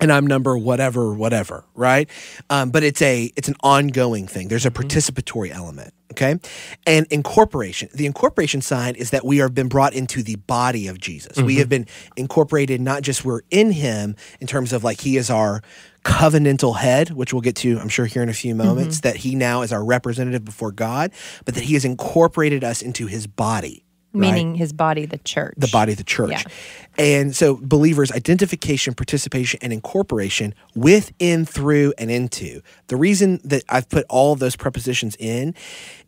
and 0.00 0.12
I'm 0.12 0.26
number 0.26 0.56
whatever, 0.56 1.12
whatever, 1.12 1.64
right? 1.74 2.08
Um, 2.50 2.70
but 2.70 2.82
it's 2.82 3.02
a 3.02 3.32
it's 3.36 3.48
an 3.48 3.56
ongoing 3.62 4.26
thing. 4.26 4.48
There's 4.48 4.66
a 4.66 4.70
mm-hmm. 4.70 4.86
participatory 4.86 5.50
element, 5.50 5.94
okay? 6.12 6.38
And 6.86 7.06
incorporation. 7.10 7.88
The 7.92 8.06
incorporation 8.06 8.60
sign 8.60 8.94
is 8.94 9.10
that 9.10 9.24
we 9.24 9.38
have 9.38 9.54
been 9.54 9.68
brought 9.68 9.94
into 9.94 10.22
the 10.22 10.36
body 10.36 10.86
of 10.88 10.98
Jesus. 10.98 11.36
We 11.36 11.42
mm-hmm. 11.42 11.58
have 11.58 11.68
been 11.68 11.86
incorporated. 12.16 12.80
Not 12.80 13.02
just 13.02 13.24
we're 13.24 13.42
in 13.50 13.72
Him 13.72 14.16
in 14.40 14.46
terms 14.46 14.72
of 14.72 14.84
like 14.84 15.00
He 15.00 15.16
is 15.16 15.30
our 15.30 15.62
covenantal 16.04 16.76
head, 16.76 17.10
which 17.10 17.32
we'll 17.32 17.42
get 17.42 17.56
to, 17.56 17.78
I'm 17.78 17.88
sure, 17.88 18.06
here 18.06 18.22
in 18.22 18.28
a 18.28 18.34
few 18.34 18.54
mm-hmm. 18.54 18.66
moments. 18.66 19.00
That 19.00 19.16
He 19.16 19.34
now 19.34 19.62
is 19.62 19.72
our 19.72 19.84
representative 19.84 20.44
before 20.44 20.72
God, 20.72 21.12
but 21.44 21.54
that 21.54 21.64
He 21.64 21.74
has 21.74 21.84
incorporated 21.84 22.62
us 22.62 22.82
into 22.82 23.06
His 23.06 23.26
body. 23.26 23.84
Right? 24.12 24.32
Meaning 24.32 24.54
his 24.54 24.72
body, 24.72 25.06
the 25.06 25.18
church. 25.18 25.54
the 25.56 25.68
body 25.68 25.92
of 25.92 25.98
the 25.98 26.04
church. 26.04 26.30
Yeah. 26.30 26.42
And 26.98 27.36
so 27.36 27.58
believers 27.62 28.10
identification, 28.10 28.94
participation 28.94 29.60
and 29.62 29.72
incorporation 29.72 30.54
within, 30.74 31.44
through 31.44 31.94
and 31.98 32.10
into. 32.10 32.60
The 32.88 32.96
reason 32.96 33.40
that 33.44 33.64
I've 33.68 33.88
put 33.88 34.06
all 34.08 34.32
of 34.32 34.38
those 34.38 34.56
prepositions 34.56 35.16
in 35.18 35.54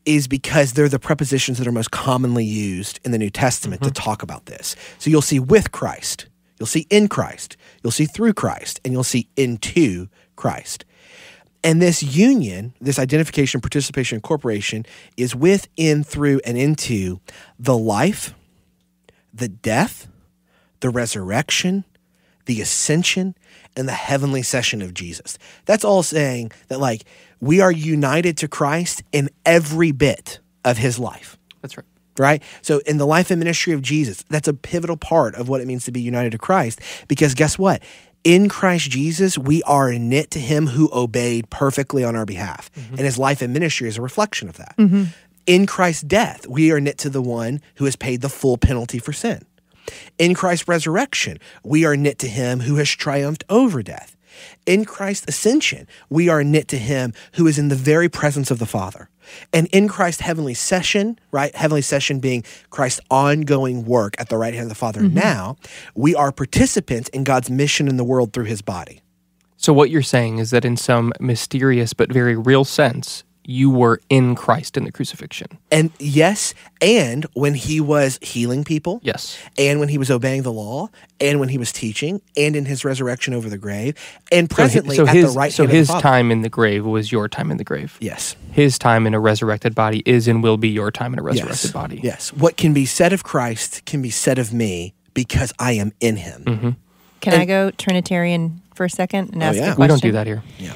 is 0.04 0.26
because 0.26 0.72
they're 0.72 0.88
the 0.88 0.98
prepositions 0.98 1.58
that 1.58 1.66
are 1.66 1.72
most 1.72 1.90
commonly 1.90 2.44
used 2.44 2.98
in 3.04 3.12
the 3.12 3.18
New 3.18 3.30
Testament 3.30 3.82
to 3.82 3.90
mm-hmm. 3.90 4.02
talk 4.02 4.22
about 4.22 4.46
this. 4.46 4.74
So 4.98 5.10
you'll 5.10 5.22
see 5.22 5.38
with 5.38 5.72
Christ, 5.72 6.26
you'll 6.58 6.66
see 6.66 6.86
in 6.90 7.08
Christ, 7.08 7.56
you'll 7.82 7.92
see 7.92 8.06
through 8.06 8.32
Christ, 8.32 8.80
and 8.84 8.92
you'll 8.92 9.04
see 9.04 9.28
into 9.36 10.08
Christ. 10.36 10.84
And 11.62 11.82
this 11.82 12.02
union, 12.02 12.72
this 12.80 12.98
identification, 12.98 13.60
participation, 13.60 14.16
incorporation, 14.16 14.86
is 15.16 15.34
within, 15.34 16.02
through, 16.02 16.40
and 16.44 16.56
into 16.56 17.20
the 17.58 17.76
life, 17.76 18.34
the 19.34 19.48
death, 19.48 20.08
the 20.80 20.88
resurrection, 20.88 21.84
the 22.46 22.60
ascension, 22.62 23.34
and 23.76 23.86
the 23.86 23.92
heavenly 23.92 24.42
session 24.42 24.80
of 24.82 24.94
Jesus. 24.94 25.38
That's 25.66 25.84
all 25.84 26.02
saying 26.02 26.52
that, 26.68 26.80
like, 26.80 27.02
we 27.40 27.60
are 27.60 27.70
united 27.70 28.36
to 28.38 28.48
Christ 28.48 29.02
in 29.12 29.28
every 29.44 29.92
bit 29.92 30.40
of 30.64 30.78
his 30.78 30.98
life 30.98 31.38
That's 31.62 31.76
right. 31.76 31.86
right? 32.18 32.42
So 32.62 32.80
in 32.86 32.98
the 32.98 33.06
life 33.06 33.30
and 33.30 33.38
ministry 33.38 33.72
of 33.72 33.82
Jesus, 33.82 34.22
that's 34.28 34.48
a 34.48 34.54
pivotal 34.54 34.96
part 34.96 35.34
of 35.34 35.48
what 35.48 35.60
it 35.60 35.66
means 35.66 35.84
to 35.84 35.92
be 35.92 36.00
united 36.00 36.32
to 36.32 36.38
Christ. 36.38 36.80
Because 37.08 37.34
guess 37.34 37.58
what? 37.58 37.82
In 38.22 38.48
Christ 38.48 38.90
Jesus, 38.90 39.38
we 39.38 39.62
are 39.62 39.92
knit 39.92 40.30
to 40.32 40.38
him 40.38 40.66
who 40.66 40.90
obeyed 40.92 41.48
perfectly 41.48 42.04
on 42.04 42.16
our 42.16 42.26
behalf. 42.26 42.70
Mm-hmm. 42.74 42.96
And 42.96 43.04
his 43.04 43.18
life 43.18 43.40
and 43.40 43.52
ministry 43.52 43.88
is 43.88 43.96
a 43.96 44.02
reflection 44.02 44.48
of 44.48 44.56
that. 44.58 44.74
Mm-hmm. 44.76 45.04
In 45.46 45.66
Christ's 45.66 46.02
death, 46.02 46.46
we 46.46 46.70
are 46.70 46.80
knit 46.80 46.98
to 46.98 47.10
the 47.10 47.22
one 47.22 47.60
who 47.76 47.86
has 47.86 47.96
paid 47.96 48.20
the 48.20 48.28
full 48.28 48.58
penalty 48.58 48.98
for 48.98 49.12
sin. 49.12 49.42
In 50.18 50.34
Christ's 50.34 50.68
resurrection, 50.68 51.38
we 51.64 51.84
are 51.84 51.96
knit 51.96 52.18
to 52.20 52.28
him 52.28 52.60
who 52.60 52.76
has 52.76 52.90
triumphed 52.90 53.44
over 53.48 53.82
death. 53.82 54.16
In 54.66 54.84
Christ's 54.84 55.26
ascension, 55.28 55.86
we 56.08 56.28
are 56.28 56.44
knit 56.44 56.68
to 56.68 56.78
him 56.78 57.12
who 57.34 57.46
is 57.46 57.58
in 57.58 57.68
the 57.68 57.76
very 57.76 58.08
presence 58.08 58.50
of 58.50 58.58
the 58.58 58.66
Father. 58.66 59.08
And 59.52 59.66
in 59.68 59.88
Christ's 59.88 60.22
heavenly 60.22 60.54
session, 60.54 61.18
right? 61.30 61.54
Heavenly 61.54 61.82
session 61.82 62.20
being 62.20 62.44
Christ's 62.70 63.00
ongoing 63.10 63.84
work 63.84 64.14
at 64.18 64.28
the 64.28 64.36
right 64.36 64.54
hand 64.54 64.64
of 64.64 64.68
the 64.70 64.74
Father 64.74 65.02
mm-hmm. 65.02 65.14
now, 65.14 65.56
we 65.94 66.14
are 66.14 66.32
participants 66.32 67.08
in 67.10 67.24
God's 67.24 67.50
mission 67.50 67.88
in 67.88 67.96
the 67.96 68.04
world 68.04 68.32
through 68.32 68.44
his 68.44 68.62
body. 68.62 69.00
So 69.56 69.72
what 69.72 69.90
you're 69.90 70.02
saying 70.02 70.38
is 70.38 70.50
that 70.50 70.64
in 70.64 70.76
some 70.76 71.12
mysterious 71.20 71.92
but 71.92 72.10
very 72.10 72.34
real 72.34 72.64
sense, 72.64 73.24
you 73.44 73.70
were 73.70 74.00
in 74.10 74.34
Christ 74.34 74.76
in 74.76 74.84
the 74.84 74.92
crucifixion. 74.92 75.48
And 75.70 75.90
yes, 75.98 76.54
and 76.80 77.24
when 77.34 77.54
he 77.54 77.80
was 77.80 78.18
healing 78.22 78.64
people, 78.64 79.00
Yes. 79.02 79.38
and 79.58 79.80
when 79.80 79.88
he 79.88 79.98
was 79.98 80.10
obeying 80.10 80.42
the 80.42 80.52
law, 80.52 80.88
and 81.20 81.40
when 81.40 81.48
he 81.48 81.58
was 81.58 81.72
teaching, 81.72 82.20
and 82.36 82.54
in 82.54 82.64
his 82.66 82.84
resurrection 82.84 83.34
over 83.34 83.48
the 83.48 83.58
grave, 83.58 83.94
and 84.30 84.48
presently 84.48 84.96
so 84.96 85.06
at 85.06 85.14
his, 85.14 85.32
the 85.32 85.38
right 85.38 85.52
so 85.52 85.64
hand 85.64 85.76
his 85.76 85.88
of 85.88 85.96
the 85.96 86.02
Father. 86.02 86.02
time 86.02 86.30
in 86.30 86.42
the 86.42 86.48
grave 86.48 86.84
was 86.86 87.10
your 87.10 87.28
time 87.28 87.50
in 87.50 87.56
the 87.56 87.64
grave. 87.64 87.96
Yes. 88.00 88.36
His 88.52 88.78
time 88.78 89.06
in 89.06 89.14
a 89.14 89.20
resurrected 89.20 89.74
body 89.74 90.02
is 90.06 90.28
and 90.28 90.42
will 90.42 90.56
be 90.58 90.68
your 90.68 90.90
time 90.90 91.12
in 91.12 91.18
a 91.18 91.22
resurrected 91.22 91.64
yes. 91.64 91.72
body. 91.72 92.00
Yes. 92.02 92.32
What 92.32 92.56
can 92.56 92.72
be 92.72 92.84
said 92.86 93.12
of 93.12 93.24
Christ 93.24 93.84
can 93.86 94.00
be 94.02 94.10
said 94.10 94.38
of 94.38 94.52
me 94.52 94.94
because 95.14 95.52
I 95.58 95.72
am 95.72 95.92
in 96.00 96.16
him. 96.16 96.44
Mm-hmm. 96.44 96.70
Can 97.20 97.34
I 97.34 97.44
go 97.44 97.70
Trinitarian 97.72 98.62
for 98.74 98.84
a 98.84 98.90
second 98.90 99.30
and 99.34 99.42
Oh, 99.42 99.46
ask 99.46 99.56
yeah. 99.56 99.62
a 99.72 99.74
question? 99.74 99.80
We 99.82 99.86
don't 99.88 100.02
do 100.02 100.12
that 100.12 100.26
here. 100.26 100.42
Yeah. 100.58 100.72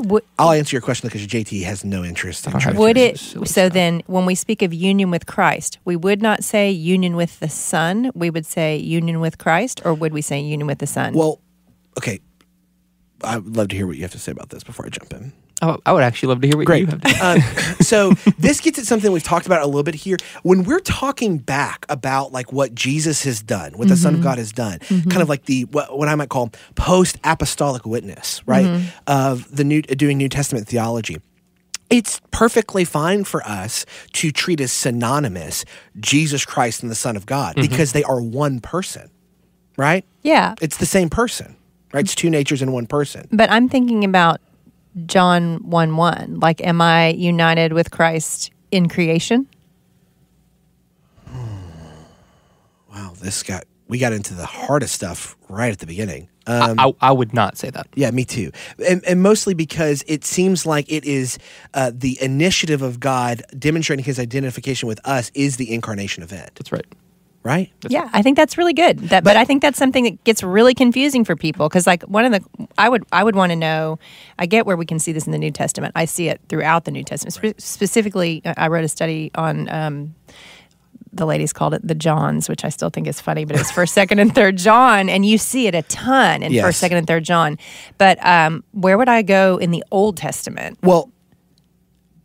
Would, 0.00 0.22
I'll 0.38 0.52
answer 0.52 0.76
your 0.76 0.80
question 0.80 1.08
because 1.08 1.26
JT 1.26 1.64
has 1.64 1.84
no 1.84 2.04
interest 2.04 2.46
in 2.46 2.52
don't 2.52 2.60
Trinitarianism. 2.60 2.82
would 2.82 2.96
it 2.96 3.18
silly 3.18 3.46
so 3.46 3.64
stuff. 3.64 3.72
then 3.72 4.02
when 4.06 4.26
we 4.26 4.36
speak 4.36 4.62
of 4.62 4.72
union 4.72 5.10
with 5.10 5.26
Christ, 5.26 5.78
we 5.84 5.96
would 5.96 6.22
not 6.22 6.44
say 6.44 6.70
union 6.70 7.16
with 7.16 7.40
the 7.40 7.48
Son, 7.48 8.12
we 8.14 8.30
would 8.30 8.46
say 8.46 8.76
union 8.76 9.18
with 9.18 9.38
Christ, 9.38 9.82
or 9.84 9.94
would 9.94 10.12
we 10.12 10.22
say 10.22 10.40
union 10.40 10.68
with 10.68 10.78
the 10.78 10.86
Son? 10.86 11.14
Well, 11.14 11.40
okay. 11.96 12.20
I 13.24 13.38
would 13.38 13.56
love 13.56 13.68
to 13.68 13.76
hear 13.76 13.88
what 13.88 13.96
you 13.96 14.02
have 14.02 14.12
to 14.12 14.18
say 14.20 14.30
about 14.30 14.50
this 14.50 14.62
before 14.62 14.86
I 14.86 14.90
jump 14.90 15.12
in. 15.12 15.32
Oh, 15.60 15.78
I 15.84 15.92
would 15.92 16.04
actually 16.04 16.28
love 16.28 16.40
to 16.42 16.46
hear 16.46 16.56
what 16.56 16.66
Great. 16.66 16.80
you 16.82 16.86
have 16.86 17.00
to 17.00 17.08
say. 17.08 17.20
um, 17.20 17.40
so 17.80 18.12
this 18.38 18.60
gets 18.60 18.78
at 18.78 18.84
something 18.86 19.10
we've 19.10 19.22
talked 19.22 19.46
about 19.46 19.62
a 19.62 19.66
little 19.66 19.82
bit 19.82 19.96
here. 19.96 20.16
When 20.42 20.62
we're 20.62 20.80
talking 20.80 21.38
back 21.38 21.84
about 21.88 22.32
like 22.32 22.52
what 22.52 22.74
Jesus 22.74 23.24
has 23.24 23.42
done, 23.42 23.72
what 23.72 23.88
the 23.88 23.96
Son 23.96 24.14
of 24.14 24.20
mm-hmm. 24.20 24.28
God 24.28 24.38
has 24.38 24.52
done, 24.52 24.78
mm-hmm. 24.78 25.08
kind 25.10 25.22
of 25.22 25.28
like 25.28 25.46
the 25.46 25.64
what, 25.64 25.98
what 25.98 26.08
I 26.08 26.14
might 26.14 26.28
call 26.28 26.52
post 26.76 27.18
apostolic 27.24 27.84
witness, 27.84 28.42
right? 28.46 28.66
Mm-hmm. 28.66 28.86
Of 29.06 29.54
the 29.54 29.64
new 29.64 29.82
doing 29.82 30.18
New 30.18 30.28
Testament 30.28 30.68
theology. 30.68 31.18
It's 31.90 32.20
perfectly 32.30 32.84
fine 32.84 33.24
for 33.24 33.42
us 33.44 33.86
to 34.12 34.30
treat 34.30 34.60
as 34.60 34.70
synonymous 34.70 35.64
Jesus 35.98 36.44
Christ 36.44 36.82
and 36.82 36.90
the 36.90 36.94
Son 36.96 37.16
of 37.16 37.24
God 37.24 37.56
because 37.56 37.92
they 37.92 38.04
are 38.04 38.20
one 38.20 38.60
person, 38.60 39.10
right? 39.76 40.04
yeah, 40.22 40.54
It's 40.60 40.76
the 40.76 40.86
same 40.86 41.08
person, 41.08 41.56
right? 41.92 42.04
It's 42.04 42.14
two 42.14 42.28
natures 42.28 42.60
in 42.60 42.72
one 42.72 42.86
person. 42.86 43.26
but 43.32 43.50
I'm 43.50 43.70
thinking 43.70 44.04
about 44.04 44.40
John 45.06 45.58
1 45.68 45.96
1. 45.96 46.40
Like, 46.40 46.60
am 46.64 46.80
I 46.80 47.08
united 47.08 47.72
with 47.72 47.90
Christ 47.90 48.50
in 48.70 48.88
creation? 48.88 49.48
Wow, 52.90 53.12
this 53.20 53.42
got 53.44 53.64
we 53.86 53.98
got 53.98 54.12
into 54.12 54.34
the 54.34 54.46
hardest 54.46 54.94
stuff 54.94 55.36
right 55.48 55.70
at 55.72 55.78
the 55.78 55.86
beginning. 55.86 56.28
Um, 56.46 56.80
I, 56.80 56.94
I 57.00 57.12
would 57.12 57.34
not 57.34 57.58
say 57.58 57.70
that. 57.70 57.86
yeah, 57.94 58.10
me 58.10 58.24
too, 58.24 58.50
and, 58.88 59.04
and 59.04 59.22
mostly 59.22 59.54
because 59.54 60.02
it 60.06 60.24
seems 60.24 60.64
like 60.64 60.90
it 60.90 61.04
is 61.04 61.38
uh, 61.74 61.92
the 61.94 62.18
initiative 62.22 62.80
of 62.80 62.98
God 62.98 63.42
demonstrating 63.58 64.04
His 64.04 64.18
identification 64.18 64.88
with 64.88 64.98
us 65.04 65.30
is 65.34 65.58
the 65.58 65.72
incarnation 65.72 66.22
event, 66.22 66.50
That's 66.54 66.72
right. 66.72 66.86
Right? 67.48 67.72
Yeah, 67.88 68.08
I 68.12 68.22
think 68.22 68.36
that's 68.36 68.56
really 68.58 68.74
good. 68.74 68.98
That, 69.08 69.24
but, 69.24 69.36
I 69.36 69.44
think 69.44 69.62
that's 69.62 69.78
something 69.78 70.04
that 70.04 70.22
gets 70.24 70.42
really 70.42 70.74
confusing 70.74 71.24
for 71.24 71.34
people 71.34 71.68
because, 71.68 71.86
like, 71.86 72.02
one 72.04 72.24
of 72.24 72.32
the 72.32 72.68
I 72.76 72.88
would 72.88 73.04
I 73.10 73.24
would 73.24 73.34
want 73.34 73.50
to 73.50 73.56
know. 73.56 73.98
I 74.38 74.46
get 74.46 74.66
where 74.66 74.76
we 74.76 74.86
can 74.86 74.98
see 74.98 75.12
this 75.12 75.26
in 75.26 75.32
the 75.32 75.38
New 75.38 75.50
Testament. 75.50 75.92
I 75.96 76.04
see 76.04 76.28
it 76.28 76.40
throughout 76.48 76.84
the 76.84 76.90
New 76.90 77.02
Testament. 77.02 77.34
Spe- 77.34 77.60
specifically, 77.60 78.42
uh, 78.44 78.54
I 78.56 78.68
wrote 78.68 78.84
a 78.84 78.88
study 78.88 79.30
on. 79.34 79.68
Um, 79.68 80.14
the 81.10 81.24
ladies 81.24 81.54
called 81.54 81.72
it 81.72 81.80
the 81.86 81.94
Johns, 81.94 82.50
which 82.50 82.66
I 82.66 82.68
still 82.68 82.90
think 82.90 83.06
is 83.08 83.18
funny, 83.18 83.46
but 83.46 83.58
it's 83.58 83.70
first, 83.72 83.94
second, 84.00 84.18
and 84.18 84.32
third 84.34 84.58
John, 84.58 85.08
and 85.08 85.24
you 85.24 85.38
see 85.38 85.66
it 85.66 85.74
a 85.74 85.80
ton 85.82 86.42
in 86.42 86.52
Yes. 86.52 86.62
first, 86.64 86.78
second, 86.80 86.98
and 86.98 87.06
third 87.06 87.24
John. 87.24 87.58
But 87.96 88.24
um, 88.24 88.62
where 88.72 88.98
would 88.98 89.08
I 89.08 89.22
go 89.22 89.56
in 89.56 89.70
the 89.70 89.82
Old 89.90 90.16
Testament? 90.18 90.78
Well. 90.82 91.10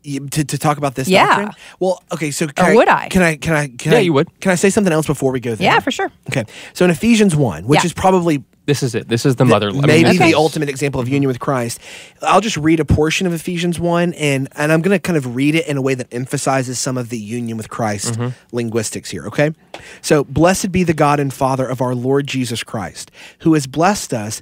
You- 0.04 0.28
To, 0.28 0.44
to 0.44 0.58
talk 0.58 0.78
about 0.78 0.96
this 0.96 1.08
Yeah. 1.08 1.26
doctrine? 1.26 1.52
Well, 1.80 2.02
okay, 2.14 2.32
so 2.32 2.48
can 2.48 2.72
Or 2.72 2.76
would 2.76 2.88
I? 2.88 3.10
Can 3.10 3.22
I? 3.22 3.36
Can 3.38 3.54
I? 3.54 3.68
Can 3.68 3.92
Yeah, 3.94 3.98
I, 4.00 4.02
you 4.02 4.14
would. 4.14 4.28
Can 4.40 4.52
I 4.52 4.56
say 4.56 4.70
something 4.70 4.94
else 4.94 5.08
before 5.08 5.32
we 5.32 5.40
go 5.40 5.56
there? 5.56 5.66
Yeah, 5.66 5.80
for 5.80 5.92
sure. 5.92 6.12
Okay, 6.30 6.46
so 6.74 6.86
in 6.86 6.92
Ephesians 6.92 7.36
one, 7.36 7.66
which 7.66 7.82
Yeah. 7.82 7.88
is 7.88 7.94
probably 7.94 8.44
This 8.66 8.82
is 8.82 8.96
it. 8.96 9.10
This 9.10 9.26
is 9.26 9.36
the 9.36 9.44
mother. 9.44 9.68
I 9.70 9.74
mean, 9.74 9.82
maybe 9.82 10.18
this 10.18 10.20
the 10.20 10.36
ultimate 10.36 10.70
example 10.70 11.02
of 11.02 11.10
union 11.10 11.28
with 11.28 11.42
Christ. 11.42 11.80
I'll 12.22 12.40
just 12.40 12.56
read 12.56 12.80
a 12.80 12.86
portion 12.86 13.28
of 13.28 13.34
Ephesians 13.34 13.78
1 13.78 14.14
and 14.14 14.48
and 14.56 14.72
I'm 14.72 14.82
going 14.82 14.96
to 14.96 15.00
kind 15.00 15.18
of 15.18 15.36
read 15.36 15.56
it 15.56 15.68
in 15.68 15.76
a 15.76 15.82
way 15.82 15.96
that 15.96 16.08
emphasizes 16.14 16.80
some 16.80 16.98
of 16.98 17.10
the 17.10 17.18
union 17.18 17.58
with 17.58 17.68
Christ 17.70 18.14
mm-hmm. 18.14 18.30
linguistics 18.56 19.10
here, 19.10 19.28
okay? 19.28 19.52
So, 20.02 20.24
blessed 20.24 20.72
be 20.72 20.84
the 20.86 20.94
God 20.94 21.20
and 21.20 21.34
Father 21.34 21.68
of 21.68 21.82
our 21.82 21.94
Lord 21.94 22.26
Jesus 22.26 22.64
Christ, 22.64 23.12
who 23.40 23.54
has 23.54 23.68
blessed 23.68 24.14
us 24.14 24.42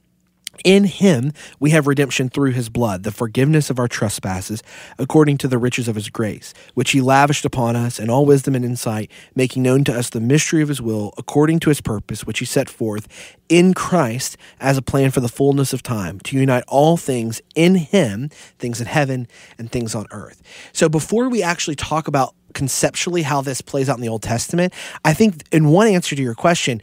In 0.63 0.83
him 0.83 1.31
we 1.59 1.71
have 1.71 1.87
redemption 1.87 2.29
through 2.29 2.51
his 2.51 2.69
blood, 2.69 3.03
the 3.03 3.11
forgiveness 3.11 3.69
of 3.69 3.79
our 3.79 3.87
trespasses, 3.87 4.61
according 4.99 5.37
to 5.39 5.47
the 5.47 5.57
riches 5.57 5.87
of 5.87 5.95
his 5.95 6.09
grace, 6.09 6.53
which 6.73 6.91
he 6.91 7.01
lavished 7.01 7.45
upon 7.45 7.75
us 7.75 7.99
in 7.99 8.09
all 8.09 8.25
wisdom 8.25 8.55
and 8.55 8.65
insight, 8.65 9.09
making 9.33 9.63
known 9.63 9.83
to 9.85 9.93
us 9.93 10.09
the 10.09 10.19
mystery 10.19 10.61
of 10.61 10.67
his 10.69 10.81
will, 10.81 11.13
according 11.17 11.59
to 11.61 11.69
his 11.69 11.81
purpose, 11.81 12.25
which 12.25 12.39
he 12.39 12.45
set 12.45 12.69
forth 12.69 13.07
in 13.49 13.73
Christ 13.73 14.37
as 14.59 14.77
a 14.77 14.81
plan 14.81 15.11
for 15.11 15.19
the 15.19 15.29
fullness 15.29 15.73
of 15.73 15.83
time, 15.83 16.19
to 16.21 16.37
unite 16.37 16.63
all 16.67 16.95
things 16.95 17.41
in 17.55 17.75
him, 17.75 18.29
things 18.59 18.79
in 18.79 18.87
heaven 18.87 19.27
and 19.57 19.71
things 19.71 19.95
on 19.95 20.05
earth. 20.11 20.41
So 20.73 20.89
before 20.89 21.29
we 21.29 21.41
actually 21.43 21.75
talk 21.75 22.07
about 22.07 22.35
conceptually 22.53 23.21
how 23.21 23.41
this 23.41 23.61
plays 23.61 23.89
out 23.89 23.97
in 23.97 24.01
the 24.01 24.09
Old 24.09 24.23
Testament, 24.23 24.73
I 25.03 25.13
think 25.13 25.43
in 25.51 25.67
one 25.69 25.87
answer 25.87 26.15
to 26.15 26.21
your 26.21 26.35
question, 26.35 26.81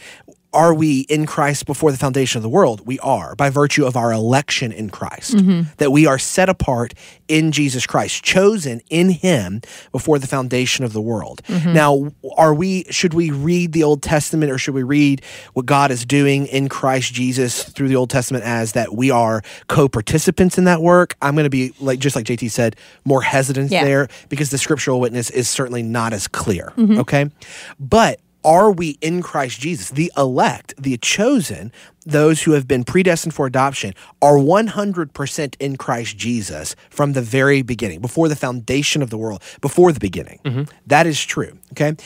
are 0.52 0.72
we 0.72 1.00
in 1.02 1.26
Christ 1.26 1.66
before 1.66 1.92
the 1.92 1.98
foundation 1.98 2.38
of 2.38 2.42
the 2.42 2.48
world? 2.48 2.86
We 2.86 2.98
are 3.00 3.34
by 3.36 3.50
virtue 3.50 3.84
of 3.84 3.96
our 3.96 4.12
election 4.12 4.72
in 4.72 4.88
Christ, 4.88 5.36
mm-hmm. 5.36 5.70
that 5.76 5.92
we 5.92 6.06
are 6.06 6.18
set 6.18 6.48
apart 6.48 6.94
in 7.28 7.52
Jesus 7.52 7.86
Christ, 7.86 8.24
chosen 8.24 8.80
in 8.88 9.10
Him 9.10 9.60
before 9.92 10.18
the 10.18 10.26
foundation 10.26 10.84
of 10.84 10.94
the 10.94 11.02
world. 11.02 11.42
Mm-hmm. 11.48 11.72
Now, 11.74 12.12
are 12.36 12.54
we, 12.54 12.84
should 12.90 13.12
we 13.12 13.30
read 13.30 13.72
the 13.72 13.82
Old 13.82 14.02
Testament 14.02 14.50
or 14.50 14.56
should 14.56 14.74
we 14.74 14.82
read 14.82 15.22
what 15.52 15.66
God 15.66 15.90
is 15.90 16.06
doing 16.06 16.46
in 16.46 16.68
Christ 16.68 17.12
Jesus 17.12 17.64
through 17.64 17.88
the 17.88 17.96
Old 17.96 18.08
Testament 18.08 18.44
as 18.44 18.72
that 18.72 18.94
we 18.94 19.10
are 19.10 19.42
co 19.68 19.86
participants 19.88 20.56
in 20.56 20.64
that 20.64 20.80
work? 20.80 21.14
I'm 21.20 21.34
going 21.34 21.44
to 21.44 21.50
be, 21.50 21.74
like, 21.78 21.98
just 21.98 22.16
like 22.16 22.24
JT 22.24 22.50
said, 22.50 22.76
more 23.04 23.20
hesitant 23.20 23.70
Yeah. 23.70 23.84
there 23.84 24.08
because 24.30 24.48
the 24.50 24.58
scriptural 24.58 24.98
witness 24.98 25.28
is 25.28 25.48
certainly 25.48 25.82
not 25.82 26.14
as 26.14 26.26
clear. 26.26 26.72
Mm-hmm. 26.76 27.00
Okay. 27.00 27.30
But 27.78 28.20
are 28.44 28.70
we 28.70 28.98
in 29.00 29.22
Christ 29.22 29.60
Jesus? 29.60 29.90
The 29.90 30.12
elect, 30.16 30.74
the 30.78 30.96
chosen, 30.98 31.72
those 32.06 32.42
who 32.42 32.52
have 32.52 32.66
been 32.68 32.84
predestined 32.84 33.34
for 33.34 33.46
adoption, 33.46 33.94
are 34.22 34.34
100% 34.34 35.56
in 35.60 35.76
Christ 35.76 36.16
Jesus 36.16 36.76
from 36.90 37.12
the 37.12 37.22
very 37.22 37.62
beginning, 37.62 38.00
before 38.00 38.28
the 38.28 38.36
foundation 38.36 39.02
of 39.02 39.10
the 39.10 39.18
world, 39.18 39.42
before 39.60 39.92
the 39.92 40.00
beginning. 40.00 40.38
Mm-hmm. 40.44 40.62
That 40.86 41.06
is 41.06 41.22
true. 41.22 41.58
Okay. 41.72 41.96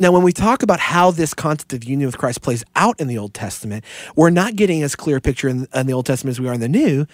Now, 0.00 0.12
when 0.12 0.22
we 0.22 0.32
talk 0.32 0.62
about 0.62 0.78
how 0.78 1.10
this 1.10 1.34
concept 1.34 1.72
of 1.72 1.82
union 1.82 2.06
with 2.06 2.18
Christ 2.18 2.42
plays 2.42 2.62
out 2.76 3.00
in 3.00 3.08
the 3.08 3.18
Old 3.18 3.34
Testament, 3.34 3.84
we're 4.14 4.30
not 4.30 4.54
getting 4.54 4.82
as 4.82 4.94
clear 4.94 5.16
a 5.16 5.20
picture 5.20 5.48
in, 5.48 5.66
in 5.74 5.86
the 5.86 5.92
Old 5.92 6.06
Testament 6.06 6.36
as 6.36 6.40
we 6.40 6.48
are 6.48 6.52
in 6.54 6.60
the 6.60 6.68
New, 6.68 7.06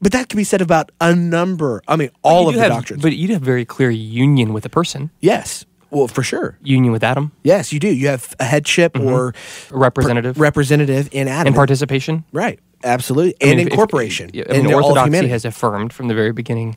but 0.00 0.12
that 0.12 0.30
can 0.30 0.38
be 0.38 0.44
said 0.44 0.62
about 0.62 0.90
a 1.02 1.14
number, 1.14 1.82
I 1.86 1.96
mean, 1.96 2.10
all 2.22 2.48
of 2.48 2.54
the 2.54 2.60
have- 2.62 2.70
doctrines. 2.70 3.02
But 3.02 3.14
you 3.14 3.28
have 3.34 3.42
very 3.42 3.66
clear 3.66 3.90
union 3.90 4.54
with 4.54 4.64
a 4.64 4.70
person. 4.70 5.10
yes. 5.20 5.66
Well, 5.90 6.08
for 6.08 6.22
sure. 6.22 6.56
Union 6.62 6.92
with 6.92 7.02
Adam. 7.04 7.32
Yes, 7.42 7.72
you 7.72 7.80
do. 7.80 7.88
You 7.88 8.08
have 8.08 8.34
a 8.38 8.44
headship 8.44 8.98
or 8.98 9.28
A 9.28 9.32
representative. 9.76 10.36
per- 10.36 10.42
representative 10.42 11.08
in 11.12 11.28
Adam. 11.28 11.48
and 11.48 11.56
participation. 11.56 12.24
right. 12.32 12.58
Absolutely. 12.82 13.34
I 13.42 13.50
and 13.50 13.56
mean, 13.58 13.66
if- 13.66 13.72
incorporation. 13.74 14.30
if- 14.32 14.46
I 14.48 14.52
mean, 14.54 14.66
in 14.66 14.72
all 14.72 14.78
of 14.92 14.96
orthodoxy 14.96 15.28
has 15.28 15.44
affirmed 15.44 15.92
from 15.92 16.08
the 16.08 16.14
very 16.14 16.32
beginning, 16.32 16.76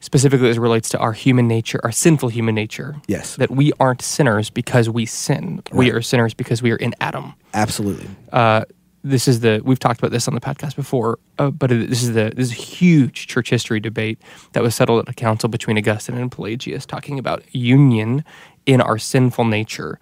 specifically 0.00 0.50
as 0.50 0.58
it 0.58 0.60
relates 0.60 0.88
to 0.90 0.98
our 0.98 1.12
human 1.14 1.48
nature, 1.48 1.80
our 1.82 1.92
sinful 1.92 2.28
human 2.28 2.54
nature. 2.54 2.96
Yes. 3.06 3.36
That 3.36 3.50
we 3.50 3.72
aren't 3.80 4.02
sinners 4.02 4.50
because 4.50 4.90
we 4.90 5.06
sin. 5.06 5.62
We 5.72 5.90
are 5.92 6.02
sinners 6.02 6.34
because 6.34 6.60
we 6.62 6.72
are 6.72 6.76
in 6.76 6.94
Adam. 7.00 7.32
Absolutely. 7.54 8.06
Uh, 8.32 8.64
this 9.02 9.26
is 9.26 9.40
the 9.40 9.60
we've 9.64 9.78
talked 9.78 9.98
about 9.98 10.10
this 10.10 10.28
on 10.28 10.34
the 10.34 10.40
podcast 10.40 10.76
before, 10.76 11.18
uh, 11.38 11.50
but 11.50 11.70
this 11.70 12.02
is 12.02 12.12
the 12.12 12.32
this 12.36 12.50
is 12.50 12.52
a 12.52 12.60
huge 12.62 13.26
church 13.26 13.50
history 13.50 13.80
debate 13.80 14.20
that 14.52 14.62
was 14.62 14.74
settled 14.74 15.00
at 15.00 15.08
a 15.08 15.14
council 15.14 15.48
between 15.48 15.78
Augustine 15.78 16.18
and 16.18 16.30
Pelagius, 16.30 16.86
talking 16.86 17.18
about 17.18 17.42
union 17.54 18.24
in 18.66 18.80
our 18.80 18.98
sinful 18.98 19.44
nature. 19.44 19.98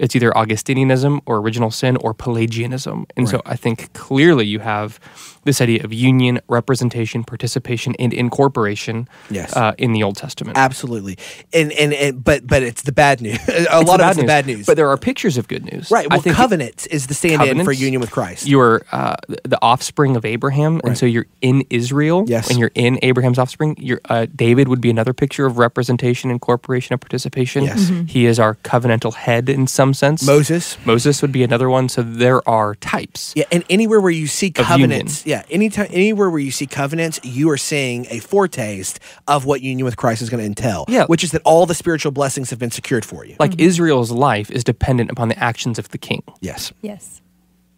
It's 0.00 0.16
either 0.16 0.30
Augustinianism 0.32 1.20
or 1.26 1.36
original 1.36 1.70
sin 1.70 1.96
or 1.98 2.14
Pelagianism. 2.14 3.06
And 3.16 3.28
so 3.28 3.42
I 3.46 3.56
think 3.56 3.92
clearly 3.92 4.46
you 4.46 4.58
have 4.60 4.98
this 5.44 5.60
idea 5.60 5.82
of 5.84 5.92
union, 5.92 6.38
representation, 6.48 7.24
participation, 7.24 7.94
and 7.98 8.12
incorporation 8.12 9.08
Yes. 9.30 9.56
uh, 9.56 9.72
in 9.78 9.92
the 9.92 10.02
Old 10.02 10.16
Testament. 10.16 10.58
Absolutely. 10.58 11.16
And, 11.52 11.72
and 11.72 11.92
and 11.94 12.22
but 12.24 12.46
but 12.46 12.62
it's 12.62 12.82
the 12.82 12.92
bad 12.92 13.20
news. 13.20 13.38
a 13.48 13.62
It's 13.80 13.88
lot 13.88 14.00
of 14.00 14.08
it's 14.10 14.18
the 14.18 14.24
bad 14.26 14.46
news. 14.46 14.66
But 14.66 14.76
there 14.76 14.88
are 14.88 14.96
pictures 14.98 15.38
of 15.38 15.48
good 15.48 15.64
news. 15.72 15.90
right. 15.90 16.08
Well, 16.10 16.20
think 16.20 16.36
covenant 16.36 16.86
is 16.90 17.06
the 17.06 17.14
stand-in 17.14 17.64
for 17.64 17.72
union 17.72 18.00
with 18.00 18.10
Christ. 18.10 18.46
You're 18.46 18.82
uh, 18.92 19.16
the 19.44 19.58
offspring 19.62 20.16
of 20.16 20.24
Abraham, 20.24 20.80
and 20.84 20.96
so 20.96 21.06
you're 21.06 21.26
in 21.40 21.64
Israel. 21.70 22.24
Yes. 22.26 22.50
and 22.50 22.58
you're 22.58 22.72
in 22.74 22.98
Abraham's 23.02 23.38
offspring. 23.38 23.76
You're, 23.78 24.00
uh, 24.08 24.26
David 24.34 24.68
would 24.68 24.80
be 24.80 24.90
another 24.90 25.12
picture 25.12 25.46
of 25.46 25.58
representation, 25.58 26.30
incorporation, 26.30 26.92
and 26.94 27.00
participation. 27.00 27.64
Yes. 27.64 27.90
Mhm. 27.90 28.08
he 28.08 28.26
is 28.26 28.38
our 28.38 28.54
covenantal 28.56 29.14
head 29.14 29.48
in 29.48 29.66
some 29.66 29.89
sense. 29.94 30.26
Moses. 30.26 30.76
Moses 30.84 31.22
would 31.22 31.32
be 31.32 31.42
another 31.42 31.68
one. 31.70 31.88
So 31.88 32.02
there 32.02 32.46
are 32.48 32.74
types. 32.76 33.32
Yeah, 33.36 33.44
and 33.52 33.64
anywhere 33.70 34.00
where 34.00 34.10
you 34.10 34.26
see 34.26 34.50
covenants, 34.50 35.24
yeah, 35.26 35.42
anytime 35.50 35.88
anywhere 35.90 36.30
where 36.30 36.40
you 36.40 36.50
see 36.50 36.66
covenants, 36.66 37.20
you 37.22 37.50
are 37.50 37.56
seeing 37.56 38.06
a 38.10 38.18
foretaste 38.20 38.98
of 39.28 39.44
what 39.44 39.62
union 39.62 39.84
with 39.84 39.96
Christ 39.96 40.22
is 40.22 40.30
going 40.30 40.40
to 40.40 40.46
entail. 40.46 40.84
Yeah. 40.88 41.06
which 41.06 41.24
is 41.24 41.30
that 41.32 41.42
all 41.44 41.66
the 41.66 41.74
spiritual 41.74 42.12
blessings 42.12 42.50
have 42.50 42.58
been 42.58 42.70
secured 42.70 43.04
for 43.04 43.24
you. 43.24 43.36
Like 43.38 43.60
Israel's 43.60 44.10
life 44.10 44.50
is 44.50 44.64
dependent 44.64 45.10
upon 45.10 45.28
the 45.28 45.38
actions 45.38 45.78
of 45.78 45.88
the 45.90 45.98
king. 45.98 46.22
yes, 46.40 46.72
Yes. 46.82 47.20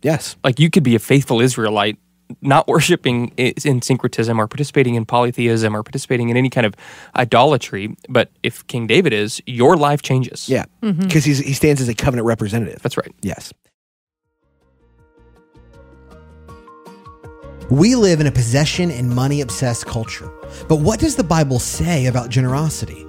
yes, 0.02 0.36
Like 0.44 0.58
you 0.58 0.70
could 0.70 0.82
be 0.82 0.94
a 0.94 0.98
faithful 0.98 1.40
Israelite, 1.40 1.98
not 2.40 2.68
worshiping 2.68 3.28
in 3.36 3.82
syncretism 3.82 4.40
or 4.40 4.46
participating 4.46 4.94
in 4.94 5.04
polytheism 5.04 5.76
or 5.76 5.82
participating 5.82 6.28
in 6.28 6.36
any 6.36 6.50
kind 6.50 6.66
of 6.66 6.74
idolatry. 7.16 7.96
But 8.08 8.30
if 8.42 8.66
King 8.66 8.86
David 8.86 9.12
is, 9.12 9.42
your 9.46 9.76
life 9.76 10.02
changes. 10.02 10.48
yeah, 10.48 10.64
mm-hmm. 10.82 11.02
because 11.02 11.24
he's 11.24 11.38
he 11.38 11.52
stands 11.52 11.80
as 11.80 11.88
a 11.88 11.94
covenant 11.94 12.26
representative. 12.26 12.80
That's 12.82 12.96
right. 12.96 13.14
Yes. 13.22 13.52
We 17.70 17.94
live 17.94 18.20
in 18.20 18.26
a 18.26 18.32
possession 18.32 18.90
and 18.90 19.08
money 19.08 19.40
obsessed 19.40 19.86
culture. 19.86 20.30
But 20.68 20.76
what 20.76 21.00
does 21.00 21.16
the 21.16 21.24
Bible 21.24 21.58
say 21.58 22.04
about 22.04 22.28
generosity? 22.28 23.06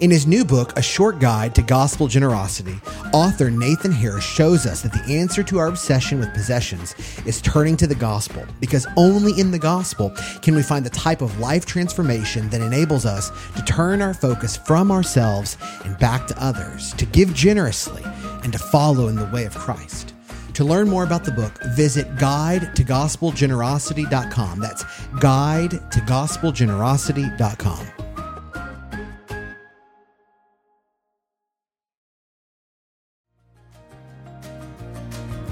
In 0.00 0.10
his 0.10 0.26
new 0.26 0.44
book, 0.44 0.76
A 0.78 0.82
Short 0.82 1.18
Guide 1.18 1.54
to 1.54 1.62
Gospel 1.62 2.08
Generosity, 2.08 2.80
author 3.12 3.50
Nathan 3.50 3.92
Harris 3.92 4.24
shows 4.24 4.66
us 4.66 4.82
that 4.82 4.92
the 4.92 5.04
answer 5.12 5.42
to 5.42 5.58
our 5.58 5.68
obsession 5.68 6.18
with 6.18 6.32
possessions 6.32 6.94
is 7.26 7.40
turning 7.40 7.76
to 7.78 7.86
the 7.86 7.94
gospel, 7.94 8.44
because 8.60 8.86
only 8.96 9.38
in 9.40 9.50
the 9.50 9.58
gospel 9.58 10.12
can 10.42 10.54
we 10.54 10.62
find 10.62 10.84
the 10.84 10.90
type 10.90 11.22
of 11.22 11.38
life 11.40 11.66
transformation 11.66 12.48
that 12.50 12.60
enables 12.60 13.06
us 13.06 13.30
to 13.54 13.62
turn 13.64 14.02
our 14.02 14.14
focus 14.14 14.56
from 14.56 14.90
ourselves 14.90 15.56
and 15.84 15.98
back 15.98 16.26
to 16.26 16.42
others, 16.42 16.92
to 16.94 17.06
give 17.06 17.32
generously, 17.34 18.02
and 18.42 18.52
to 18.52 18.58
follow 18.58 19.08
in 19.08 19.16
the 19.16 19.26
way 19.26 19.44
of 19.44 19.54
Christ. 19.54 20.14
To 20.54 20.64
learn 20.64 20.88
more 20.88 21.04
about 21.04 21.24
the 21.24 21.32
book, 21.32 21.52
visit 21.74 22.16
guide 22.16 22.74
to 22.76 22.82
gospelgenerosity.com. 22.82 24.58
That's 24.58 24.84
guide 25.18 25.70
to 25.70 26.00
gospelgenerosity.com. 26.00 27.95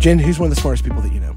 Jen, 0.00 0.18
who's 0.18 0.38
one 0.38 0.50
of 0.50 0.54
the 0.54 0.60
smartest 0.62 0.82
people 0.82 1.02
that 1.02 1.12
you 1.12 1.20
know? 1.20 1.36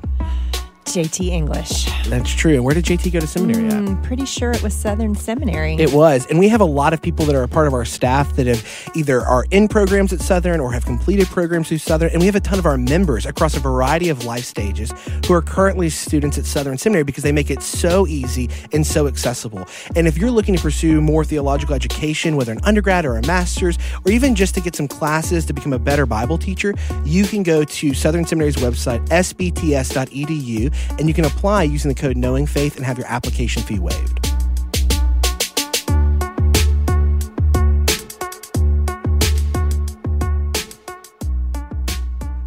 JT 0.94 1.30
English. 1.30 1.88
That's 2.08 2.30
true. 2.30 2.54
And 2.54 2.64
where 2.64 2.76
did 2.76 2.86
JT 2.86 3.12
go 3.12 3.20
to 3.20 3.26
seminary 3.26 3.66
at? 3.68 3.74
I'm 3.74 4.00
pretty 4.04 4.26
sure 4.26 4.52
it 4.52 4.62
was 4.62 4.76
Southern 4.76 5.16
Seminary. 5.16 5.76
It 5.76 5.92
was. 5.92 6.28
And 6.28 6.38
we 6.38 6.48
have 6.50 6.62
a 6.62 6.66
lot 6.66 6.94
of 6.94 7.02
people 7.02 7.26
that 7.26 7.36
are 7.36 7.42
a 7.42 7.48
part 7.48 7.66
of 7.66 7.74
our 7.74 7.84
staff 7.84 8.36
that 8.36 8.46
have 8.46 8.92
either 8.94 9.22
are 9.22 9.46
in 9.50 9.68
programs 9.68 10.14
at 10.14 10.22
Southern 10.22 10.60
or 10.60 10.72
have 10.72 10.86
completed 10.86 11.28
programs 11.30 11.70
through 11.70 11.80
Southern. 11.80 12.12
And 12.12 12.20
we 12.20 12.28
have 12.28 12.36
a 12.36 12.40
ton 12.40 12.60
of 12.60 12.68
our 12.68 12.78
members 12.78 13.26
across 13.26 13.58
a 13.58 13.60
variety 13.60 14.10
of 14.10 14.26
life 14.26 14.46
stages 14.46 14.94
who 15.26 15.34
are 15.34 15.42
currently 15.42 15.90
students 15.90 16.38
at 16.38 16.46
Southern 16.46 16.78
Seminary 16.78 17.04
because 17.04 17.24
they 17.24 17.32
make 17.32 17.50
it 17.50 17.64
so 17.64 18.06
easy 18.06 18.48
and 18.72 18.86
so 18.86 19.08
accessible. 19.08 19.66
And 19.96 20.08
if 20.08 20.16
you're 20.16 20.30
looking 20.30 20.56
to 20.56 20.62
pursue 20.62 21.02
more 21.02 21.26
theological 21.26 21.74
education, 21.74 22.36
whether 22.36 22.52
an 22.52 22.60
undergrad 22.64 23.04
or 23.04 23.18
a 23.18 23.26
master's, 23.26 23.80
or 24.06 24.12
even 24.12 24.36
just 24.36 24.54
to 24.56 24.62
get 24.62 24.76
some 24.76 24.88
classes 24.88 25.46
to 25.48 25.54
become 25.54 25.74
a 25.74 25.80
better 25.80 26.06
Bible 26.06 26.38
teacher, 26.38 26.76
you 27.04 27.26
can 27.26 27.42
go 27.42 27.64
to 27.64 27.94
Southern 27.96 28.26
Seminary's 28.26 28.58
website, 28.58 29.04
sbts.edu, 29.08 30.72
and 30.98 31.08
you 31.08 31.14
can 31.14 31.26
apply 31.26 31.64
using 31.64 31.90
the 31.90 31.96
code 31.96 32.18
Knowing 32.18 32.46
Faith 32.46 32.76
and 32.76 32.86
have 32.86 32.98
your 32.98 33.08
application 33.08 33.64
fee 33.64 33.80
waived. 33.80 34.33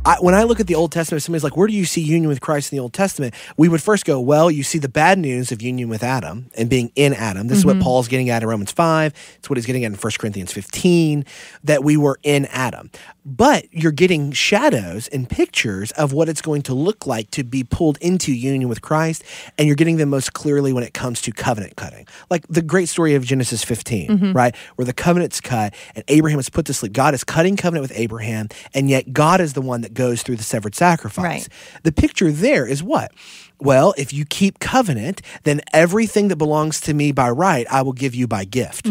I, 0.06 0.18
when 0.20 0.36
I 0.36 0.44
look 0.44 0.60
at 0.60 0.68
the 0.68 0.76
Old 0.76 0.92
Testament, 0.92 1.24
somebody's 1.24 1.42
like, 1.42 1.56
where 1.56 1.66
do 1.66 1.74
you 1.74 1.84
see 1.84 2.00
union 2.00 2.28
with 2.28 2.40
Christ 2.40 2.72
in 2.72 2.76
the 2.76 2.80
Old 2.80 2.92
Testament? 2.92 3.34
We 3.56 3.68
would 3.68 3.82
first 3.82 4.04
go, 4.04 4.20
well, 4.20 4.52
you 4.52 4.62
see 4.62 4.78
the 4.78 4.88
bad 4.88 5.18
news 5.18 5.50
of 5.50 5.60
union 5.60 5.88
with 5.88 6.04
Adam 6.04 6.48
and 6.56 6.70
being 6.70 6.92
in 6.94 7.12
Adam. 7.12 7.48
This 7.48 7.58
is 7.58 7.66
what 7.66 7.74
mm-hmm. 7.74 7.82
Paul's 7.82 8.06
getting 8.06 8.30
at 8.30 8.44
in 8.44 8.48
Romans 8.48 8.70
5. 8.70 9.12
It's 9.38 9.50
what 9.50 9.56
he's 9.56 9.66
getting 9.66 9.84
at 9.84 9.90
in 9.90 9.98
1 9.98 10.12
Corinthians 10.16 10.52
15, 10.52 11.24
that 11.64 11.82
we 11.82 11.96
were 11.96 12.20
in 12.22 12.44
Adam. 12.46 12.88
But 13.24 13.66
you're 13.72 13.90
getting 13.90 14.30
shadows 14.30 15.08
and 15.08 15.28
pictures 15.28 15.90
of 15.92 16.12
what 16.12 16.28
it's 16.28 16.40
going 16.40 16.62
to 16.62 16.74
look 16.74 17.08
like 17.08 17.32
to 17.32 17.42
be 17.42 17.64
pulled 17.64 17.98
into 18.00 18.32
union 18.32 18.68
with 18.68 18.82
Christ. 18.82 19.24
And 19.58 19.66
you're 19.66 19.74
getting 19.74 19.96
them 19.96 20.10
most 20.10 20.32
clearly 20.32 20.72
when 20.72 20.84
it 20.84 20.94
comes 20.94 21.20
to 21.22 21.32
covenant 21.32 21.74
cutting. 21.74 22.06
Like 22.30 22.46
the 22.46 22.62
great 22.62 22.88
story 22.88 23.16
of 23.16 23.24
Genesis 23.24 23.64
15, 23.64 24.08
mm-hmm. 24.08 24.32
right? 24.32 24.54
Where 24.76 24.86
the 24.86 24.92
covenant's 24.92 25.40
cut 25.40 25.74
and 25.96 26.04
Abraham 26.06 26.38
is 26.38 26.48
put 26.48 26.66
to 26.66 26.74
sleep. 26.74 26.92
God 26.92 27.14
is 27.14 27.24
cutting 27.24 27.56
covenant 27.56 27.82
with 27.82 27.98
Abraham, 27.98 28.46
and 28.72 28.88
yet 28.88 29.12
God 29.12 29.40
is 29.40 29.54
the 29.54 29.62
one 29.62 29.80
that 29.80 29.95
goes 29.96 30.22
through 30.22 30.36
the 30.36 30.42
severed 30.44 30.74
sacrifice. 30.76 31.24
Right. 31.24 31.48
The 31.82 31.92
picture 31.92 32.30
there 32.30 32.66
is 32.66 32.82
what? 32.82 33.10
Well, 33.58 33.94
if 33.96 34.12
you 34.12 34.26
keep 34.26 34.58
covenant, 34.58 35.22
then 35.44 35.62
everything 35.72 36.28
that 36.28 36.36
belongs 36.36 36.78
to 36.82 36.92
me 36.92 37.10
by 37.10 37.30
right, 37.30 37.66
I 37.70 37.80
will 37.80 37.94
give 37.94 38.14
you 38.14 38.26
by 38.28 38.44
gift. 38.44 38.86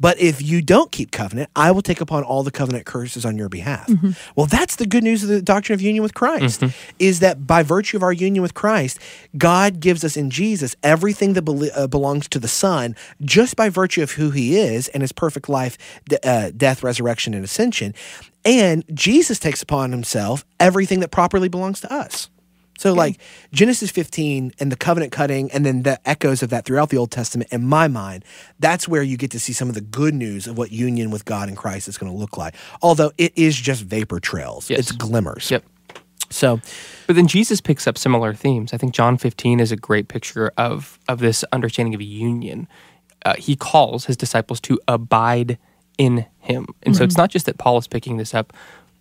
But 0.00 0.18
if 0.18 0.40
you 0.40 0.62
don't 0.62 0.90
keep 0.90 1.10
covenant, 1.10 1.50
I 1.54 1.70
will 1.70 1.82
take 1.82 2.00
upon 2.00 2.22
all 2.24 2.42
the 2.42 2.50
covenant 2.50 2.86
curses 2.86 3.26
on 3.26 3.36
your 3.36 3.50
behalf. 3.50 3.90
Well, 4.36 4.46
that's 4.46 4.76
the 4.76 4.86
good 4.86 5.04
news 5.04 5.22
of 5.22 5.28
the 5.28 5.42
doctrine 5.42 5.74
of 5.74 5.82
union 5.82 6.02
with 6.02 6.14
Christ 6.14 6.62
is 6.98 7.20
that 7.20 7.46
by 7.46 7.62
virtue 7.62 7.98
of 7.98 8.02
our 8.02 8.12
union 8.12 8.40
with 8.40 8.54
Christ, 8.54 8.98
God 9.36 9.80
gives 9.80 10.02
us 10.02 10.16
in 10.16 10.30
Jesus 10.30 10.74
everything 10.82 11.34
that 11.34 11.42
bel- 11.42 11.68
uh, 11.74 11.86
belongs 11.86 12.26
to 12.28 12.38
the 12.38 12.48
Son 12.48 12.96
just 13.20 13.54
by 13.54 13.68
virtue 13.68 14.02
of 14.02 14.12
who 14.12 14.30
he 14.30 14.56
is 14.58 14.88
and 14.88 15.02
his 15.02 15.12
perfect 15.12 15.46
life, 15.50 15.76
d- 16.08 16.16
uh, 16.24 16.52
death, 16.56 16.82
resurrection, 16.82 17.34
and 17.34 17.44
ascension. 17.44 17.94
And 18.44 18.84
Jesus 18.94 19.38
takes 19.38 19.62
upon 19.62 19.90
himself 19.92 20.44
everything 20.58 21.00
that 21.00 21.10
properly 21.10 21.48
belongs 21.48 21.80
to 21.80 21.92
us. 21.92 22.30
So, 22.78 22.94
like 22.94 23.20
Genesis 23.52 23.90
15 23.90 24.52
and 24.58 24.72
the 24.72 24.76
covenant 24.76 25.12
cutting, 25.12 25.50
and 25.52 25.66
then 25.66 25.82
the 25.82 26.00
echoes 26.08 26.42
of 26.42 26.48
that 26.48 26.64
throughout 26.64 26.88
the 26.88 26.96
Old 26.96 27.10
Testament, 27.10 27.52
in 27.52 27.66
my 27.66 27.88
mind, 27.88 28.24
that's 28.58 28.88
where 28.88 29.02
you 29.02 29.18
get 29.18 29.30
to 29.32 29.38
see 29.38 29.52
some 29.52 29.68
of 29.68 29.74
the 29.74 29.82
good 29.82 30.14
news 30.14 30.46
of 30.46 30.56
what 30.56 30.72
union 30.72 31.10
with 31.10 31.26
God 31.26 31.48
and 31.48 31.58
Christ 31.58 31.88
is 31.88 31.98
going 31.98 32.10
to 32.10 32.16
look 32.16 32.38
like. 32.38 32.54
Although 32.80 33.12
it 33.18 33.36
is 33.36 33.54
just 33.54 33.82
vapor 33.82 34.18
trails, 34.18 34.70
Yes. 34.70 34.78
it's 34.78 34.92
glimmers. 34.92 35.50
Yep. 35.50 35.62
So, 36.30 36.58
But 37.06 37.16
then 37.16 37.26
Jesus 37.26 37.60
picks 37.60 37.86
up 37.86 37.98
similar 37.98 38.32
themes. 38.32 38.72
I 38.72 38.78
think 38.78 38.94
John 38.94 39.18
15 39.18 39.60
is 39.60 39.72
a 39.72 39.76
great 39.76 40.08
picture 40.08 40.50
of 40.56 40.98
of 41.06 41.18
this 41.18 41.44
understanding 41.52 41.94
of 41.94 42.00
union. 42.00 42.66
Uh, 43.26 43.34
he 43.36 43.56
calls 43.56 44.06
his 44.06 44.16
disciples 44.16 44.58
to 44.62 44.80
abide 44.88 45.58
in 46.00 46.24
him. 46.38 46.66
And 46.82 46.96
so 46.96 47.04
it's 47.04 47.12
mm-hmm. 47.12 47.20
not 47.20 47.30
just 47.30 47.44
that 47.44 47.58
Paul 47.58 47.76
is 47.76 47.86
picking 47.86 48.16
this 48.16 48.34
up 48.34 48.54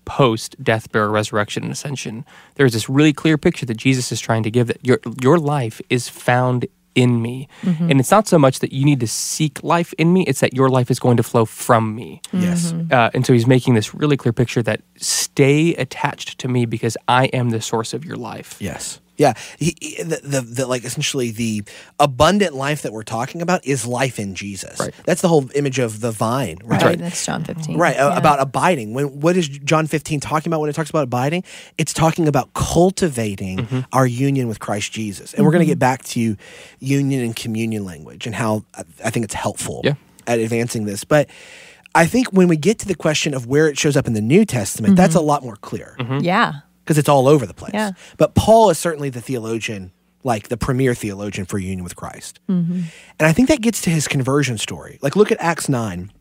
post 0.04 0.62
death, 0.62 0.92
burial, 0.92 1.12
resurrection, 1.12 1.64
and 1.64 1.72
ascension. 1.72 2.26
There's 2.56 2.74
this 2.74 2.90
really 2.90 3.14
clear 3.14 3.38
picture 3.38 3.66
that 3.66 3.78
Jesus 3.78 4.12
is 4.12 4.20
trying 4.20 4.44
to 4.44 4.52
give 4.52 4.68
that 4.68 4.86
your 4.86 5.00
your 5.22 5.40
life 5.40 5.80
is 5.90 6.10
found 6.10 6.68
in 6.96 7.22
me. 7.22 7.48
Mm-hmm. 7.62 7.90
And 7.90 8.00
it's 8.02 8.12
not 8.12 8.28
so 8.28 8.38
much 8.38 8.60
that 8.60 8.74
you 8.74 8.84
need 8.84 9.00
to 9.00 9.08
seek 9.08 9.64
life 9.64 9.94
in 9.98 10.12
me, 10.12 10.26
it's 10.28 10.42
that 10.42 10.54
your 10.54 10.68
life 10.68 10.92
is 10.92 11.00
going 11.00 11.16
to 11.18 11.24
flow 11.24 11.46
from 11.46 11.96
me. 11.96 12.22
yes. 12.34 12.74
Mm-hmm. 12.74 12.92
Uh, 12.94 13.12
and 13.14 13.26
so 13.26 13.32
he's 13.32 13.48
making 13.48 13.76
this 13.76 13.96
really 13.96 14.18
clear 14.18 14.34
picture 14.34 14.62
that 14.64 14.82
stay 14.98 15.76
attached 15.76 16.38
to 16.40 16.50
me 16.50 16.66
because 16.66 16.98
I 17.08 17.26
am 17.28 17.52
the 17.52 17.62
source 17.62 17.94
of 17.94 18.04
your 18.04 18.18
life. 18.18 18.58
Yes. 18.60 19.00
Yeah. 19.20 19.34
He, 19.60 19.76
he- 19.80 20.02
the, 20.02 20.20
the, 20.24 20.42
the, 20.42 20.66
like, 20.66 20.84
essentially, 20.84 21.30
the 21.30 21.62
abundant 22.00 22.56
life 22.56 22.82
that 22.82 22.92
we're 22.94 23.04
talking 23.04 23.42
about 23.44 23.64
is 23.66 23.86
life 23.86 24.18
in 24.18 24.34
Jesus. 24.34 24.80
Right. 24.80 24.94
That's 25.06 25.22
the 25.22 25.28
whole 25.28 25.48
image 25.54 25.78
of 25.78 26.00
the 26.00 26.10
vine, 26.12 26.58
right? 26.64 26.82
Right. 26.82 26.98
That's 27.00 27.24
John 27.24 27.44
15. 27.44 27.78
Right, 27.78 27.96
Yeah. 27.98 28.18
about 28.18 28.40
abiding. 28.42 28.94
When 28.96 29.20
what 29.20 29.38
is 29.38 29.48
John 29.48 29.86
15 29.86 30.20
talking 30.20 30.50
about 30.50 30.62
when 30.62 30.70
it 30.72 30.74
talks 30.74 30.90
about 30.90 31.04
abiding? 31.04 31.44
It's 31.78 31.94
talking 31.94 32.28
about 32.28 32.52
cultivating 32.54 33.58
Mm-hmm. 33.60 33.80
our 33.94 34.08
union 34.08 34.48
with 34.48 34.60
Christ 34.60 34.92
Jesus. 34.94 35.34
And 35.34 35.46
we're 35.46 35.52
going 35.52 35.62
to 35.68 35.72
get 35.74 35.80
back 35.80 36.04
to 36.06 36.38
union 36.80 37.22
and 37.24 37.36
communion 37.36 37.84
language 37.86 38.26
and 38.26 38.34
how 38.34 38.64
I- 38.76 38.84
I 39.06 39.10
think 39.10 39.26
it's 39.26 39.34
helpful 39.36 39.82
Yeah. 39.84 39.94
at 40.28 40.40
advancing 40.40 40.86
this. 40.86 41.04
But 41.04 41.28
I 41.94 42.06
think 42.06 42.30
when 42.32 42.48
we 42.48 42.56
get 42.56 42.80
to 42.80 42.88
the 42.88 42.96
question 42.96 43.34
of 43.34 43.48
where 43.48 43.68
it 43.68 43.78
shows 43.78 43.98
up 43.98 44.08
in 44.08 44.14
the 44.14 44.22
New 44.22 44.46
Testament, 44.46 44.96
that's 44.96 45.16
a 45.16 45.20
lot 45.22 45.44
more 45.44 45.58
clear 45.58 45.96
Mm-hmm. 46.00 46.20
Yeah. 46.20 46.54
Because 46.90 46.98
it's 46.98 47.08
all 47.08 47.28
over 47.28 47.46
the 47.46 47.54
place. 47.54 47.76
Yeah. 47.76 47.92
But 48.18 48.34
Paul 48.34 48.72
is 48.72 48.80
certainly 48.80 49.12
the 49.12 49.22
theologian, 49.22 49.92
like 50.24 50.48
the 50.48 50.58
premier 50.58 50.96
theologian 50.96 51.46
for 51.46 51.60
union 51.60 51.84
with 51.84 51.96
Christ. 51.96 52.40
Mm-hmm. 52.50 52.82
And 53.20 53.28
I 53.28 53.32
think 53.32 53.48
that 53.50 53.62
gets 53.62 53.80
to 53.82 53.92
his 53.92 54.08
conversion 54.08 54.58
story. 54.58 54.98
Like, 55.04 55.16
look 55.16 55.32
at 55.32 55.40
Acts 55.40 55.70
9. 55.70 56.12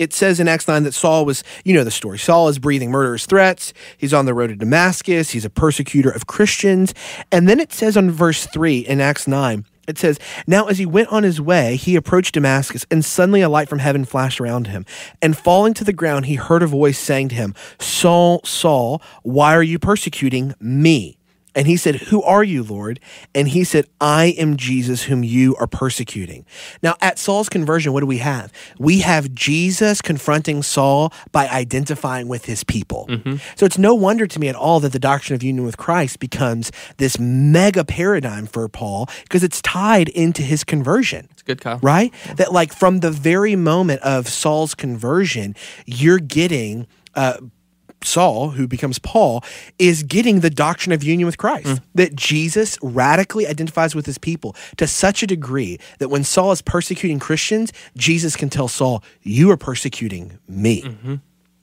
It 0.00 0.12
says 0.12 0.40
in 0.40 0.48
Acts 0.48 0.66
9 0.66 0.82
that 0.82 0.94
Saul 0.94 1.24
was, 1.24 1.44
you 1.64 1.74
know 1.74 1.84
the 1.84 1.92
story. 1.92 2.18
Saul 2.18 2.48
is 2.48 2.58
breathing 2.58 2.90
murderous 2.90 3.24
threats. 3.24 3.72
He's 3.98 4.12
on 4.12 4.26
the 4.26 4.34
road 4.34 4.48
to 4.48 4.56
Damascus. 4.56 5.30
He's 5.30 5.44
a 5.44 5.50
persecutor 5.50 6.10
of 6.10 6.26
Christians. 6.26 6.92
And 7.30 7.48
then 7.48 7.60
it 7.60 7.72
says 7.72 7.96
on 7.96 8.10
verse 8.10 8.46
3 8.48 8.80
in 8.80 9.00
Acts 9.00 9.28
9, 9.28 9.64
it 9.90 9.98
says, 9.98 10.18
Now 10.46 10.66
as 10.66 10.78
he 10.78 10.86
went 10.86 11.08
on 11.08 11.22
his 11.22 11.40
way, 11.40 11.76
he 11.76 11.96
approached 11.96 12.34
Damascus, 12.34 12.86
and 12.90 13.04
suddenly 13.04 13.42
a 13.42 13.48
light 13.48 13.68
from 13.68 13.80
heaven 13.80 14.04
flashed 14.04 14.40
around 14.40 14.68
him. 14.68 14.86
And 15.20 15.36
falling 15.36 15.74
to 15.74 15.84
the 15.84 15.92
ground, 15.92 16.26
he 16.26 16.36
heard 16.36 16.62
a 16.62 16.66
voice 16.66 16.98
saying 16.98 17.28
to 17.30 17.34
him, 17.34 17.54
Saul, 17.78 18.40
Saul, 18.44 19.02
why 19.22 19.54
are 19.54 19.62
you 19.62 19.78
persecuting 19.78 20.54
me? 20.60 21.19
And 21.54 21.66
he 21.66 21.76
said, 21.76 21.96
Who 21.96 22.22
are 22.22 22.44
you, 22.44 22.62
Lord? 22.62 23.00
And 23.34 23.48
he 23.48 23.64
said, 23.64 23.86
I 24.00 24.26
am 24.38 24.56
Jesus 24.56 25.04
whom 25.04 25.24
you 25.24 25.56
are 25.56 25.66
persecuting. 25.66 26.46
Now, 26.82 26.94
at 27.00 27.18
Saul's 27.18 27.48
conversion, 27.48 27.92
what 27.92 28.00
do 28.00 28.06
we 28.06 28.18
have? 28.18 28.52
We 28.78 29.00
have 29.00 29.34
Jesus 29.34 30.00
confronting 30.00 30.62
Saul 30.62 31.12
by 31.32 31.48
identifying 31.48 32.28
with 32.28 32.44
his 32.44 32.62
people. 32.64 33.08
So 33.56 33.66
it's 33.66 33.78
no 33.78 33.94
wonder 33.94 34.26
to 34.26 34.40
me 34.40 34.48
at 34.48 34.54
all 34.54 34.80
that 34.80 34.92
the 34.92 34.98
doctrine 34.98 35.34
of 35.34 35.42
union 35.42 35.64
with 35.64 35.76
Christ 35.76 36.18
becomes 36.20 36.70
this 36.98 37.18
mega 37.18 37.84
paradigm 37.84 38.46
for 38.46 38.68
Paul 38.68 39.08
because 39.24 39.42
it's 39.42 39.60
tied 39.62 40.08
into 40.10 40.42
his 40.42 40.64
conversion 40.64 41.28
It's 41.32 41.42
good, 41.42 41.60
Kyle. 41.60 41.78
right? 41.82 42.12
That 42.36 42.52
like 42.52 42.72
from 42.72 43.00
the 43.00 43.10
very 43.10 43.56
moment 43.56 44.02
of 44.02 44.28
Saul's 44.28 44.74
conversion, 44.74 45.54
you're 45.86 46.18
getting 46.20 46.86
uh, 47.14 47.38
Saul, 48.02 48.50
who 48.50 48.66
becomes 48.66 48.98
Paul, 48.98 49.44
is 49.78 50.02
getting 50.02 50.40
the 50.40 50.50
doctrine 50.50 50.92
of 50.92 51.02
union 51.04 51.26
with 51.26 51.36
Christ. 51.38 51.80
That 51.94 52.14
Jesus 52.14 52.78
radically 52.82 53.46
identifies 53.46 53.94
with 53.94 54.06
his 54.06 54.18
people 54.18 54.56
to 54.78 54.86
such 54.86 55.22
a 55.22 55.26
degree 55.26 55.78
that 55.98 56.08
when 56.08 56.24
Saul 56.24 56.52
is 56.52 56.62
persecuting 56.62 57.18
Christians, 57.18 57.72
Jesus 57.96 58.36
can 58.36 58.48
tell 58.48 58.68
Saul, 58.68 59.02
"You 59.22 59.50
are 59.50 59.56
persecuting 59.56 60.38
me." 60.48 60.82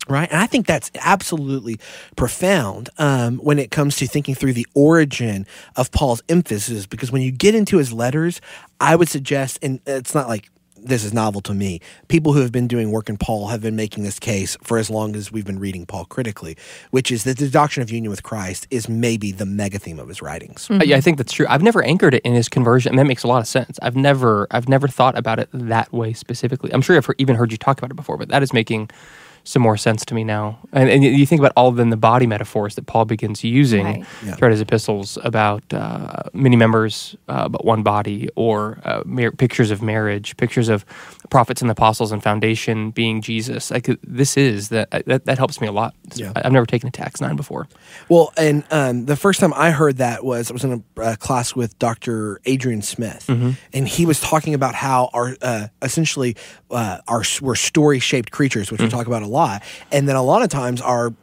right? 0.10 0.30
And 0.32 0.40
I 0.40 0.48
think 0.48 0.68
that's 0.68 0.90
absolutely 1.02 1.80
profound 2.16 2.90
um, 2.98 3.40
when 3.40 3.60
it 3.60 3.72
comes 3.72 3.98
to 3.98 4.08
thinking 4.08 4.36
through 4.36 4.54
the 4.54 4.66
origin 4.74 5.46
of 5.76 5.92
Paul's 5.92 6.22
emphasis. 6.30 6.86
Because 6.86 7.12
when 7.12 7.22
you 7.22 7.32
get 7.32 7.56
into 7.56 7.78
his 7.78 7.92
letters, 7.92 8.40
I 8.80 8.96
would 8.96 9.10
suggest, 9.10 9.60
and 9.62 9.82
it's 9.86 10.16
not 10.16 10.30
like 10.30 10.50
this 10.84 11.04
is 11.04 11.14
novel 11.14 11.42
to 11.42 11.54
me. 11.54 11.80
People 12.08 12.34
who 12.34 12.42
have 12.42 12.52
been 12.52 12.68
doing 12.68 12.92
work 12.92 13.10
in 13.10 13.18
Paul 13.18 13.48
have 13.48 13.62
been 13.62 13.76
making 13.76 14.04
this 14.04 14.20
case 14.20 14.58
for 14.64 14.78
as 14.78 14.90
long 14.90 15.16
as 15.16 15.32
we've 15.32 15.46
been 15.46 15.60
reading 15.60 15.86
Paul 15.86 16.06
critically, 16.06 16.56
which 16.92 17.12
is 17.12 17.24
that 17.24 17.38
the 17.38 17.50
doctrine 17.50 17.82
of 17.84 17.92
union 17.92 18.10
with 18.10 18.24
Christ 18.24 18.68
is 18.72 18.88
maybe 18.88 19.32
the 19.32 19.46
mega 19.46 19.80
theme 19.80 20.00
of 20.00 20.08
his 20.08 20.22
writings. 20.22 20.70
Uh, 20.70 20.80
Yeah, 20.86 20.98
I 20.98 21.02
think 21.02 21.18
that's 21.18 21.34
true. 21.34 21.46
I've 21.50 21.64
never 21.64 21.84
anchored 21.84 22.14
it 22.14 22.24
in 22.24 22.34
his 22.34 22.48
conversion, 22.50 22.92
and 22.92 23.00
that 23.00 23.06
makes 23.06 23.24
a 23.24 23.28
lot 23.28 23.40
of 23.40 23.48
sense. 23.48 23.80
I've 23.82 23.96
never, 23.96 24.48
I've 24.52 24.70
never 24.70 24.88
thought 24.88 25.18
about 25.18 25.40
it 25.40 25.50
that 25.54 25.92
way 25.92 26.14
specifically. 26.14 26.72
I'm 26.74 26.82
sure 26.82 26.96
I've 26.96 27.08
even 27.18 27.36
heard 27.36 27.52
you 27.52 27.58
talk 27.58 27.78
about 27.78 27.92
it 27.92 27.96
before, 27.96 28.18
but 28.18 28.30
that 28.30 28.44
is 28.44 28.54
making 28.54 28.90
some 29.48 29.62
more 29.62 29.78
sense 29.78 30.04
to 30.06 30.14
me 30.14 30.24
now. 30.26 30.60
And, 30.74 30.90
and 30.90 31.04
you 31.04 31.26
think 31.26 31.40
about 31.40 31.54
all 31.56 31.70
of 31.70 31.78
then 31.78 31.90
the 31.90 31.96
body 31.98 32.28
metaphors 32.28 32.76
that 32.76 32.86
Paul 32.86 33.06
begins 33.06 33.44
using 33.46 33.86
Right. 33.86 34.06
Yeah. 34.26 34.36
throughout 34.36 34.52
his 34.52 34.60
epistles 34.62 35.18
about 35.24 35.64
uh, 35.74 36.24
many 36.34 36.58
members 36.58 37.16
uh, 37.30 37.48
but 37.48 37.64
one 37.64 37.82
body, 37.82 38.28
or 38.36 38.80
uh, 38.84 39.04
mar- 39.06 39.32
pictures 39.32 39.72
of 39.72 39.82
marriage, 39.82 40.36
pictures 40.36 40.68
of 40.68 40.84
prophets 41.30 41.62
and 41.62 41.72
apostles 41.72 42.12
and 42.12 42.22
foundation 42.22 42.92
being 42.92 43.22
Jesus. 43.22 43.72
Like 43.72 43.88
this 44.04 44.36
is 44.36 44.68
that 44.70 44.90
that, 45.06 45.24
that 45.26 45.38
helps 45.38 45.62
me 45.62 45.68
a 45.68 45.72
lot. 45.72 45.94
Yeah. 46.16 46.34
I- 46.36 46.42
I've 46.46 46.52
never 46.52 46.66
taken 46.66 46.92
Acts 47.00 47.22
nine 47.22 47.36
before. 47.38 47.68
Well, 48.10 48.34
and 48.38 48.66
um, 48.72 49.06
the 49.06 49.16
first 49.16 49.40
time 49.40 49.54
I 49.54 49.72
heard 49.72 49.98
that 49.98 50.26
was 50.26 50.50
I 50.52 50.54
was 50.54 50.64
in 50.66 50.84
a 50.98 51.02
uh, 51.02 51.16
class 51.16 51.56
with 51.56 51.78
Dr. 51.80 52.42
Adrian 52.46 52.82
Smith, 52.82 53.30
and 53.30 53.88
he 53.88 54.06
was 54.06 54.20
talking 54.20 54.54
about 54.54 54.76
how 54.76 55.10
our 55.14 55.36
uh, 55.42 55.68
essentially 55.82 56.36
uh, 56.72 57.00
our 57.08 57.24
we're 57.42 57.56
story 57.56 58.00
shaped 58.00 58.32
creatures, 58.32 58.72
which 58.72 58.82
we 58.82 58.90
talk 58.90 59.08
about 59.08 59.24
a 59.24 59.28
lot, 59.28 59.64
and 59.92 60.08
then 60.08 60.16
a 60.16 60.24
lot 60.24 60.42
of 60.42 60.50
times 60.50 60.82
our 60.82 61.14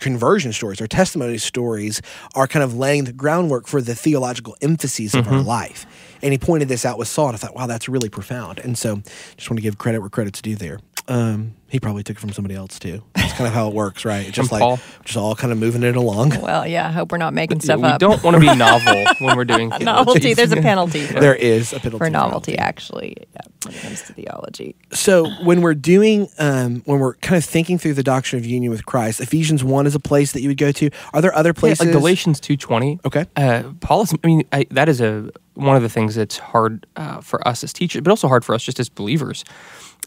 conversion 0.00 0.52
stories, 0.52 0.80
our 0.80 0.86
testimony 0.86 1.38
stories, 1.38 2.02
are 2.34 2.48
kind 2.48 2.62
of 2.62 2.74
laying 2.74 3.04
the 3.04 3.12
groundwork 3.12 3.66
for 3.66 3.80
the 3.80 3.94
theological 3.94 4.56
emphases 4.60 5.14
of 5.14 5.28
our 5.28 5.40
life. 5.42 5.86
And 6.22 6.32
he 6.32 6.38
pointed 6.38 6.68
this 6.68 6.84
out 6.84 6.98
with 6.98 7.08
Saul, 7.08 7.28
and 7.28 7.34
I 7.36 7.38
thought, 7.38 7.54
wow, 7.54 7.66
that's 7.66 7.88
really 7.88 8.08
profound. 8.08 8.58
And 8.58 8.76
so, 8.76 8.96
just 9.36 9.48
want 9.50 9.58
to 9.58 9.62
give 9.62 9.78
credit 9.78 10.00
where 10.00 10.10
credit's 10.10 10.42
due 10.42 10.56
there. 10.56 10.80
Um, 11.10 11.54
he 11.68 11.78
probably 11.80 12.02
took 12.04 12.16
it 12.16 12.20
from 12.20 12.32
somebody 12.32 12.54
else 12.54 12.78
too. 12.78 13.02
That's 13.14 13.32
kind 13.32 13.46
of 13.46 13.52
how 13.52 13.68
it 13.68 13.74
works, 13.74 14.04
right? 14.04 14.26
It's 14.26 14.34
just 14.36 14.50
like 14.52 14.60
Paul. 14.60 14.78
just 15.04 15.16
all 15.16 15.34
kind 15.36 15.52
of 15.52 15.58
moving 15.58 15.82
it 15.82 15.96
along. 15.96 16.30
Well, 16.42 16.66
yeah. 16.66 16.88
I 16.88 16.92
hope 16.92 17.10
we're 17.12 17.18
not 17.18 17.34
making 17.34 17.60
stuff 17.60 17.78
we 17.80 17.84
up. 17.88 17.98
don't 18.00 18.22
want 18.22 18.34
to 18.36 18.40
be 18.40 18.46
novel 18.56 19.04
when 19.18 19.36
we're 19.36 19.44
doing 19.44 19.68
novelty. 19.80 20.34
There's 20.34 20.52
a 20.52 20.56
penalty 20.62 21.04
for, 21.06 21.20
There 21.20 21.34
is 21.34 21.72
a 21.72 21.80
penalty 21.80 21.98
for 21.98 22.10
novelty, 22.10 22.52
penalty. 22.52 22.58
actually, 22.58 23.16
yeah, 23.34 23.40
when 23.66 23.74
it 23.74 23.80
comes 23.82 24.02
to 24.02 24.12
theology. 24.14 24.76
So 24.92 25.28
when 25.44 25.60
we're 25.62 25.74
doing, 25.74 26.28
um, 26.38 26.82
when 26.86 26.98
we're 27.00 27.14
kind 27.16 27.36
of 27.36 27.44
thinking 27.44 27.76
through 27.78 27.94
the 27.94 28.02
doctrine 28.04 28.40
of 28.40 28.46
union 28.46 28.70
with 28.70 28.86
Christ, 28.86 29.20
Ephesians 29.20 29.62
one 29.64 29.86
is 29.86 29.94
a 29.96 30.00
place 30.00 30.32
that 30.32 30.42
you 30.42 30.48
would 30.48 30.58
go 30.58 30.70
to. 30.72 30.90
Are 31.12 31.20
there 31.20 31.34
other 31.34 31.50
Yeah, 31.50 31.60
places? 31.60 31.86
like 31.86 31.92
Galatians 31.92 32.38
two 32.40 32.56
twenty. 32.56 32.98
Okay. 33.04 33.26
Uh, 33.36 33.64
Paul 33.80 34.02
is. 34.02 34.14
I 34.22 34.26
mean, 34.26 34.44
I, 34.52 34.66
that 34.70 34.88
is 34.88 35.00
a 35.00 35.30
one 35.54 35.74
of 35.76 35.82
the 35.82 35.88
things 35.90 36.14
that's 36.14 36.38
hard 36.38 36.86
uh, 36.96 37.20
for 37.20 37.46
us 37.46 37.62
as 37.64 37.72
teachers, 37.72 38.00
but 38.02 38.10
also 38.10 38.28
hard 38.28 38.44
for 38.44 38.54
us 38.54 38.62
just 38.62 38.80
as 38.80 38.88
believers, 38.88 39.44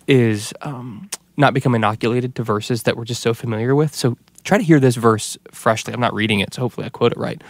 is 0.07 0.53
um, 0.61 1.09
not 1.37 1.53
become 1.53 1.75
inoculated 1.75 2.35
to 2.35 2.43
verses 2.43 2.83
that 2.83 2.97
we're 2.97 3.05
just 3.05 3.21
so 3.21 3.33
familiar 3.33 3.75
with. 3.75 3.95
So 3.95 4.17
try 4.43 4.57
to 4.57 4.63
hear 4.63 4.79
this 4.79 4.95
verse 4.95 5.37
freshly. 5.51 5.93
I'm 5.93 5.99
not 5.99 6.13
reading 6.13 6.39
it, 6.39 6.53
so 6.53 6.61
hopefully 6.61 6.85
I 6.85 6.89
quote 6.89 7.11
it 7.11 7.17
right. 7.17 7.41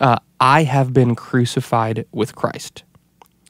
Uh, 0.00 0.18
I 0.40 0.64
have 0.64 0.92
been 0.92 1.14
crucified 1.14 2.06
with 2.12 2.34
Christ. 2.34 2.84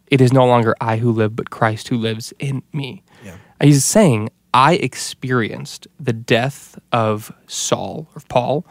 It 0.09 0.21
is 0.21 0.33
no 0.33 0.47
longer 0.47 0.75
I 0.81 0.99
who 0.99 1.11
live, 1.11 1.35
but 1.35 1.51
Christ 1.51 1.89
who 1.89 1.97
lives 1.97 2.33
in 2.39 2.63
me. 2.73 3.03
Yeah. 3.25 3.37
He's 3.61 3.85
saying, 3.85 4.31
I 4.55 4.75
experienced 4.75 5.89
the 5.99 6.13
death 6.13 6.79
of 6.93 7.33
Saul 7.47 8.09
or 8.15 8.23
Paul 8.29 8.65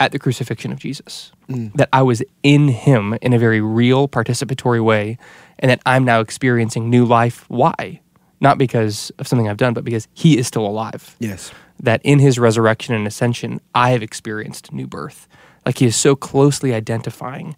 at 0.00 0.12
the 0.12 0.18
crucifixion 0.18 0.72
of 0.72 0.78
Jesus. 0.78 1.32
That 1.76 1.88
I 1.92 2.02
was 2.02 2.22
in 2.42 2.68
him 2.68 3.16
in 3.22 3.32
a 3.32 3.38
very 3.38 3.60
real, 3.60 4.08
participatory 4.08 4.82
way, 4.82 5.18
and 5.58 5.70
that 5.70 5.80
I'm 5.86 6.04
now 6.04 6.20
experiencing 6.20 6.90
new 6.90 7.04
life. 7.04 7.44
Why? 7.48 8.00
Not 8.40 8.58
because 8.58 9.10
of 9.18 9.26
something 9.26 9.48
I've 9.48 9.56
done, 9.56 9.74
but 9.74 9.84
because 9.84 10.08
he 10.14 10.38
is 10.38 10.46
still 10.46 10.66
alive. 10.66 11.16
Yes. 11.18 11.52
That 11.80 12.00
in 12.04 12.18
his 12.18 12.38
resurrection 12.38 12.94
and 12.94 13.06
ascension, 13.06 13.60
I 13.74 13.90
have 13.90 14.02
experienced 14.02 14.72
new 14.72 14.86
birth. 14.86 15.28
Like 15.64 15.78
he 15.78 15.86
is 15.86 15.96
so 15.96 16.14
closely 16.14 16.72
identifying 16.74 17.56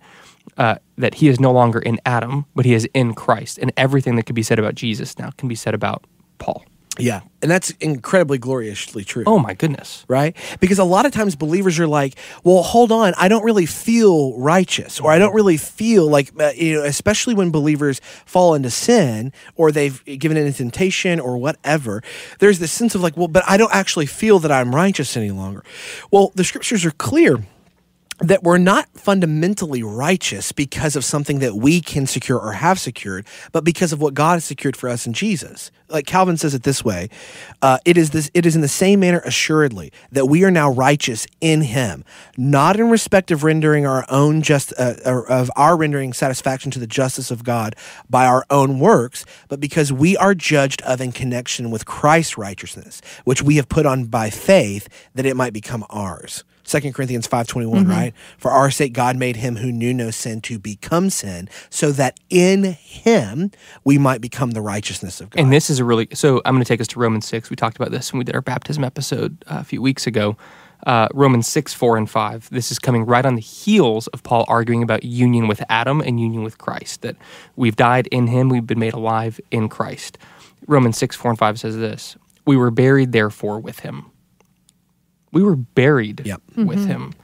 uh, 0.57 0.77
that 0.97 1.15
he 1.15 1.29
is 1.29 1.39
no 1.39 1.53
longer 1.53 1.79
in 1.79 2.01
Adam, 2.07 2.47
but 2.55 2.65
he 2.65 2.75
is 2.75 2.89
in 2.95 3.15
Christ. 3.15 3.59
And 3.59 3.73
everything 3.77 4.17
that 4.17 4.25
could 4.25 4.35
be 4.35 4.43
said 4.43 4.59
about 4.59 4.75
Jesus 4.75 5.19
now 5.19 5.31
can 5.37 5.49
be 5.49 5.55
said 5.55 5.75
about 5.75 6.05
Paul. 6.39 6.65
Yeah. 6.99 7.21
And 7.41 7.51
that's 7.51 7.71
incredibly 7.81 8.39
gloriously 8.39 9.05
true. 9.05 9.23
Oh 9.27 9.39
my 9.39 9.55
goodness. 9.55 10.05
right? 10.09 10.37
Because 10.61 10.79
a 10.79 10.85
lot 10.85 11.07
of 11.07 11.13
times 11.13 11.37
believers 11.37 11.79
are 11.79 11.87
like, 11.87 12.15
well, 12.43 12.63
hold 12.63 12.91
on, 12.91 13.15
I 13.17 13.29
don't 13.29 13.45
really 13.45 13.67
feel 13.67 14.37
righteous, 14.39 14.99
or 15.01 15.13
I 15.13 15.19
don't 15.19 15.35
really 15.35 15.57
feel 15.57 16.09
like, 16.11 16.33
uh, 16.41 16.51
you 16.57 16.75
know, 16.75 16.85
especially 16.85 17.35
when 17.35 17.51
believers 17.51 18.01
fall 18.27 18.55
into 18.55 18.71
sin 18.71 19.33
or 19.55 19.71
they've 19.71 20.05
given 20.05 20.37
in 20.37 20.51
to 20.51 20.57
temptation 20.57 21.21
or 21.21 21.39
whatever, 21.39 22.03
there's 22.41 22.59
this 22.59 22.73
sense 22.73 22.95
of 22.95 23.01
like, 23.01 23.17
well, 23.17 23.29
but 23.29 23.45
I 23.47 23.57
don't 23.57 23.75
actually 23.75 24.07
feel 24.07 24.41
that 24.41 24.51
I'm 24.51 24.75
righteous 24.75 25.17
any 25.17 25.31
longer. 25.31 25.63
Well, 26.11 26.33
the 26.35 26.45
scriptures 26.45 26.85
are 26.85 26.91
clear 26.91 27.45
that 28.21 28.43
we're 28.43 28.59
not 28.59 28.89
fundamentally 28.95 29.83
righteous 29.83 30.51
because 30.51 30.97
of 30.97 31.05
something 31.05 31.39
that 31.39 31.55
we 31.55 31.81
can 31.81 32.07
secure 32.07 32.39
or 32.39 32.53
have 32.53 32.79
secured, 32.81 33.27
but 33.53 33.65
because 33.65 33.93
of 33.93 34.01
what 34.01 34.15
God 34.15 34.35
has 34.35 34.45
secured 34.45 34.77
for 34.77 34.89
us 34.89 35.07
in 35.07 35.13
Jesus. 35.13 35.71
Like 35.89 36.05
Calvin 36.05 36.37
says 36.37 36.53
it 36.53 36.65
this 36.65 36.85
way: 36.85 37.09
uh, 37.63 37.79
"It 37.85 37.97
is 37.97 38.11
this. 38.11 38.31
It 38.35 38.45
is 38.45 38.55
in 38.55 38.61
the 38.61 38.69
same 38.69 39.01
manner, 39.01 39.23
assuredly, 39.25 39.93
that 40.13 40.27
we 40.27 40.45
are 40.45 40.51
now 40.51 40.71
righteous 40.71 41.27
in 41.41 41.63
Him, 41.63 42.05
not 42.37 42.79
in 42.79 42.91
respect 42.91 43.31
of 43.31 43.43
rendering 43.43 43.87
our 43.87 44.05
own 44.11 44.43
just 44.43 44.75
uh, 44.79 44.95
of 45.05 45.51
our 45.57 45.77
rendering 45.77 46.13
satisfaction 46.13 46.71
to 46.73 46.79
the 46.79 46.87
justice 46.87 47.31
of 47.31 47.43
God 47.45 47.75
by 48.11 48.27
our 48.27 48.45
own 48.51 48.81
works, 48.81 49.25
but 49.49 49.61
because 49.61 49.93
we 49.93 50.17
are 50.17 50.35
judged 50.35 50.83
of 50.83 51.01
in 51.01 51.13
connection 51.13 51.71
with 51.71 51.87
Christ's 51.87 52.37
righteousness, 52.37 53.01
which 53.25 53.43
we 53.43 53.57
have 53.57 53.69
put 53.69 53.87
on 53.87 54.07
by 54.07 54.29
faith, 54.29 54.89
that 55.15 55.25
it 55.25 55.37
might 55.37 55.53
become 55.53 55.87
ours." 55.89 56.45
2 56.69 56.93
Corinthians 56.93 57.27
5:21, 57.27 57.89
right? 57.89 58.13
For 58.37 58.51
our 58.51 58.71
sake 58.71 58.93
God 58.93 59.17
made 59.17 59.37
him 59.37 59.57
who 59.57 59.73
knew 59.73 59.95
no 59.95 60.11
sin 60.11 60.41
to 60.43 60.59
become 60.59 61.09
sin, 61.11 61.49
so 61.71 61.91
that 61.93 62.21
in 62.29 62.65
him 62.65 63.51
we 63.85 63.97
might 63.97 64.21
become 64.21 64.51
the 64.51 64.61
righteousness 64.61 65.21
of 65.21 65.31
God. 65.31 65.41
And 65.41 65.53
this 65.53 65.71
is 65.71 65.79
a 65.79 65.85
really 65.85 66.09
so. 66.13 66.43
I'm 66.45 66.55
going 66.55 66.65
to 66.65 66.69
take 66.69 66.81
us 66.81 66.89
to 66.89 67.01
Romans 67.01 67.27
six. 67.27 67.49
We 67.49 67.57
talked 67.57 67.77
about 67.77 67.91
this 67.91 68.13
when 68.13 68.19
we 68.19 68.25
did 68.25 68.35
our 68.35 68.43
baptism 68.43 68.85
episode 68.85 69.43
uh, 69.47 69.59
a 69.61 69.65
few 69.65 69.81
weeks 69.81 70.07
ago. 70.07 70.37
Uh, 70.87 71.09
Romans 71.13 71.49
six, 71.49 71.73
four, 71.75 71.97
and 71.97 72.09
five. 72.09 72.49
This 72.51 72.71
is 72.71 72.79
coming 72.79 73.05
right 73.05 73.25
on 73.25 73.35
the 73.35 73.41
heels 73.41 74.07
of 74.09 74.23
Paul 74.23 74.45
arguing 74.47 74.83
about 74.83 75.03
union 75.05 75.49
with 75.49 75.63
Adam 75.69 76.01
and 76.01 76.21
union 76.21 76.43
with 76.43 76.59
Christ. 76.59 77.03
That 77.03 77.17
we've 77.57 77.77
died 77.77 78.07
in 78.09 78.27
Him, 78.27 78.49
we've 78.49 78.67
been 78.67 78.79
made 78.79 78.95
alive 78.95 79.41
in 79.51 79.69
Christ. 79.69 80.19
Romans 80.67 80.99
six, 80.99 81.17
four, 81.17 81.31
and 81.31 81.39
five 81.39 81.59
says 81.59 81.77
this: 81.77 82.17
We 82.45 82.57
were 82.57 82.71
buried, 82.71 83.13
therefore, 83.13 83.59
with 83.59 83.81
Him. 83.81 84.11
We 85.33 85.43
were 85.43 85.57
buried 85.57 86.23
Yep. 86.25 86.43
with 86.57 86.79
mm-hmm. 86.81 86.87
Him 86.87 87.15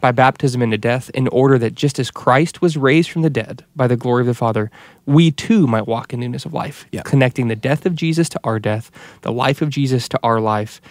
by 0.00 0.12
baptism 0.12 0.60
into 0.60 0.76
death, 0.76 1.08
in 1.14 1.28
order 1.28 1.58
that 1.58 1.74
just 1.74 1.98
as 1.98 2.10
Christ 2.10 2.60
was 2.60 2.76
raised 2.76 3.10
from 3.10 3.22
the 3.22 3.30
dead 3.30 3.64
by 3.74 3.86
the 3.86 3.96
glory 3.96 4.20
of 4.20 4.26
the 4.26 4.34
Father, 4.34 4.70
we 5.06 5.30
too 5.30 5.66
might 5.66 5.86
walk 5.86 6.12
in 6.12 6.20
newness 6.20 6.44
of 6.44 6.52
life, 6.52 6.84
Yeah. 6.92 7.00
connecting 7.02 7.48
the 7.48 7.56
death 7.56 7.86
of 7.86 7.94
Jesus 7.94 8.28
to 8.28 8.40
our 8.44 8.58
death, 8.58 8.90
the 9.22 9.32
life 9.32 9.62
of 9.62 9.70
Jesus 9.70 10.06
to 10.10 10.20
our 10.22 10.40
life. 10.40 10.82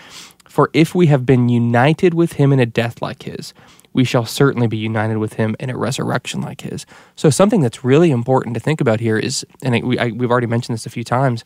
For 0.50 0.72
if 0.74 0.96
we 0.96 1.08
have 1.08 1.28
been 1.28 1.48
united 1.48 2.16
with 2.16 2.34
him 2.34 2.52
in 2.52 2.60
a 2.60 2.66
death 2.66 3.04
like 3.04 3.22
his, 3.24 3.54
we 3.94 4.04
shall 4.04 4.26
certainly 4.26 4.66
be 4.66 4.78
united 4.78 5.20
with 5.20 5.34
him 5.34 5.56
in 5.60 5.70
a 5.70 5.78
resurrection 5.78 6.42
like 6.42 6.62
his. 6.62 6.88
So, 7.16 7.30
something 7.30 7.62
that's 7.62 7.84
really 7.84 8.10
important 8.10 8.56
to 8.56 8.60
think 8.60 8.82
about 8.82 9.00
here 9.00 9.20
is, 9.20 9.46
and 9.62 9.84
we, 9.84 10.00
I, 10.00 10.08
we've 10.08 10.32
already 10.32 10.48
mentioned 10.48 10.74
this 10.74 10.88
a 10.88 10.90
few 10.90 11.04
times, 11.04 11.46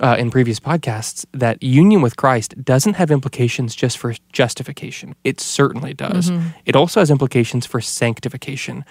uh, 0.00 0.16
in 0.18 0.30
previous 0.30 0.60
podcasts 0.60 1.24
that 1.32 1.62
union 1.62 2.02
with 2.02 2.16
Christ 2.16 2.62
doesn't 2.64 2.94
have 2.94 3.10
implications 3.10 3.74
just 3.74 3.98
for 3.98 4.14
justification. 4.32 5.14
It 5.24 5.40
certainly 5.40 5.94
does. 5.94 6.30
Mm-hmm. 6.30 6.48
It 6.64 6.76
also 6.76 7.00
has 7.00 7.10
implications 7.10 7.66
for 7.66 7.80
sanctification. 7.80 8.84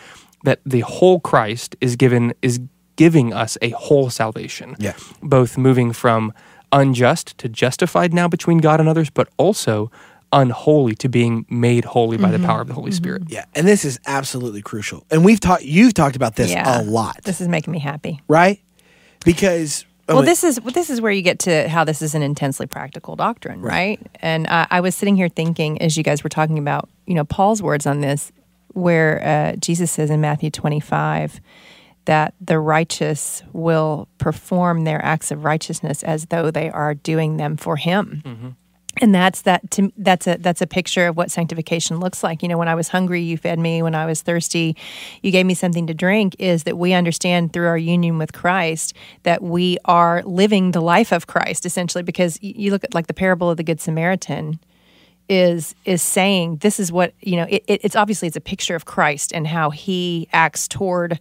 That 0.44 0.60
the 0.66 0.82
whole 0.82 1.20
Christ 1.20 1.76
is 1.82 1.96
given 1.96 2.34
is 2.42 2.60
giving 2.96 3.34
us 3.34 3.58
a 3.62 3.70
whole 3.72 4.10
salvation. 4.10 4.76
Yeah. 4.80 4.94
Both 5.22 5.58
moving 5.58 5.92
from 5.92 6.34
unjust 6.72 7.38
to 7.40 7.50
justified 7.50 8.14
now 8.14 8.28
between 8.28 8.60
God 8.60 8.80
and 8.80 8.88
others, 8.90 9.10
but 9.10 9.30
also 9.38 9.92
unholy 10.32 10.96
to 10.96 11.08
being 11.08 11.46
made 11.50 11.86
holy 11.86 12.18
by 12.18 12.30
the 12.30 12.38
mm-hmm. 12.38 12.46
power 12.46 12.62
of 12.62 12.68
the 12.68 12.74
Holy 12.74 12.92
mm-hmm. 12.92 12.98
Spirit. 12.98 13.24
yeah, 13.28 13.46
and 13.56 13.68
this 13.68 13.86
is 13.86 14.00
absolutely 14.06 14.62
crucial. 14.62 15.06
And 15.10 15.24
we've 15.24 15.40
talked 15.40 15.64
you've 15.64 15.94
talked 15.94 16.16
about 16.16 16.36
this 16.36 16.52
Yeah. 16.52 16.82
a 16.82 16.84
lot, 16.84 17.24
This 17.24 17.42
is 17.42 17.48
making 17.48 17.72
me 17.72 17.80
happy. 17.80 18.22
right? 18.28 18.60
Because 19.24 19.84
I 19.84 19.88
Well, 20.08 20.22
this 20.24 20.44
is 20.44 20.60
this 20.74 20.90
is 20.90 21.02
where 21.02 21.12
you 21.12 21.22
get 21.24 21.40
to 21.40 21.68
how 21.68 21.84
this 21.84 22.02
is 22.02 22.14
an 22.14 22.22
intensely 22.22 22.68
practical 22.68 23.16
doctrine, 23.16 23.62
right? 23.62 24.00
And 24.22 24.46
I, 24.48 24.68
I 24.70 24.82
was 24.82 24.94
sitting 24.96 25.16
here 25.16 25.30
thinking, 25.30 25.82
as 25.82 25.98
you 25.98 26.04
guys 26.04 26.24
were 26.24 26.30
talking 26.30 26.60
about, 26.60 26.90
you 27.08 27.16
know, 27.16 27.26
Paul's 27.26 27.62
words 27.62 27.88
on 27.88 28.02
this, 28.02 28.32
where 28.74 29.24
uh, 29.24 29.56
Jesus 29.58 29.92
says 29.92 30.10
in 30.12 30.22
Matthew 30.22 30.52
twenty-five 30.52 31.40
that 32.06 32.36
the 32.40 32.60
righteous 32.60 33.42
will 33.52 34.08
perform 34.20 34.84
their 34.84 35.04
acts 35.04 35.32
of 35.32 35.44
righteousness 35.44 36.04
as 36.04 36.28
though 36.28 36.52
they 36.52 36.70
are 36.70 36.94
doing 36.94 37.38
them 37.38 37.58
for 37.58 37.78
Him. 37.78 38.56
And 39.02 39.14
that's 39.14 39.42
that. 39.42 39.70
To, 39.72 39.92
that's 39.98 40.26
a 40.28 40.38
that's 40.38 40.62
a 40.62 40.68
picture 40.68 41.08
of 41.08 41.18
what 41.18 41.30
sanctification 41.30 42.00
looks 42.00 42.24
like. 42.24 42.42
You 42.42 42.48
know, 42.48 42.58
when 42.58 42.68
I 42.68 42.76
was 42.76 42.88
hungry, 42.88 43.22
you 43.22 43.38
fed 43.38 43.60
me. 43.60 43.82
When 43.82 43.96
I 43.96 44.06
was 44.06 44.22
thirsty, 44.22 44.76
you 45.22 45.32
gave 45.32 45.46
me 45.46 45.54
something 45.54 45.88
to 45.88 45.94
drink. 45.94 46.36
Is 46.40 46.64
that 46.64 46.78
we 46.78 46.94
understand 46.94 47.52
through 47.52 47.68
our 47.68 47.78
union 47.78 48.18
with 48.18 48.34
Christ 48.34 48.94
that 49.24 49.44
we 49.44 49.78
are 49.86 50.24
living 50.24 50.72
the 50.72 50.82
life 50.82 51.12
of 51.12 51.28
Christ 51.28 51.66
essentially. 51.66 52.04
Because 52.04 52.40
you 52.42 52.72
look 52.72 52.84
at 52.84 52.94
like 52.94 53.08
the 53.08 53.14
parable 53.14 53.50
of 53.50 53.58
the 53.58 53.64
Good 53.64 53.82
Samaritan 53.82 54.60
is 55.28 55.76
is 55.86 56.02
saying 56.02 56.58
this 56.58 56.80
is 56.80 56.92
what 56.92 57.14
you 57.22 57.36
know. 57.36 57.48
It, 57.50 57.64
it, 57.68 57.82
it's 57.84 57.96
obviously 57.96 58.28
it's 58.28 58.38
a 58.38 58.42
picture 58.42 58.76
of 58.76 58.86
Christ 58.86 59.34
and 59.34 59.46
how 59.46 59.72
He 59.72 60.30
acts 60.32 60.68
toward 60.68 61.20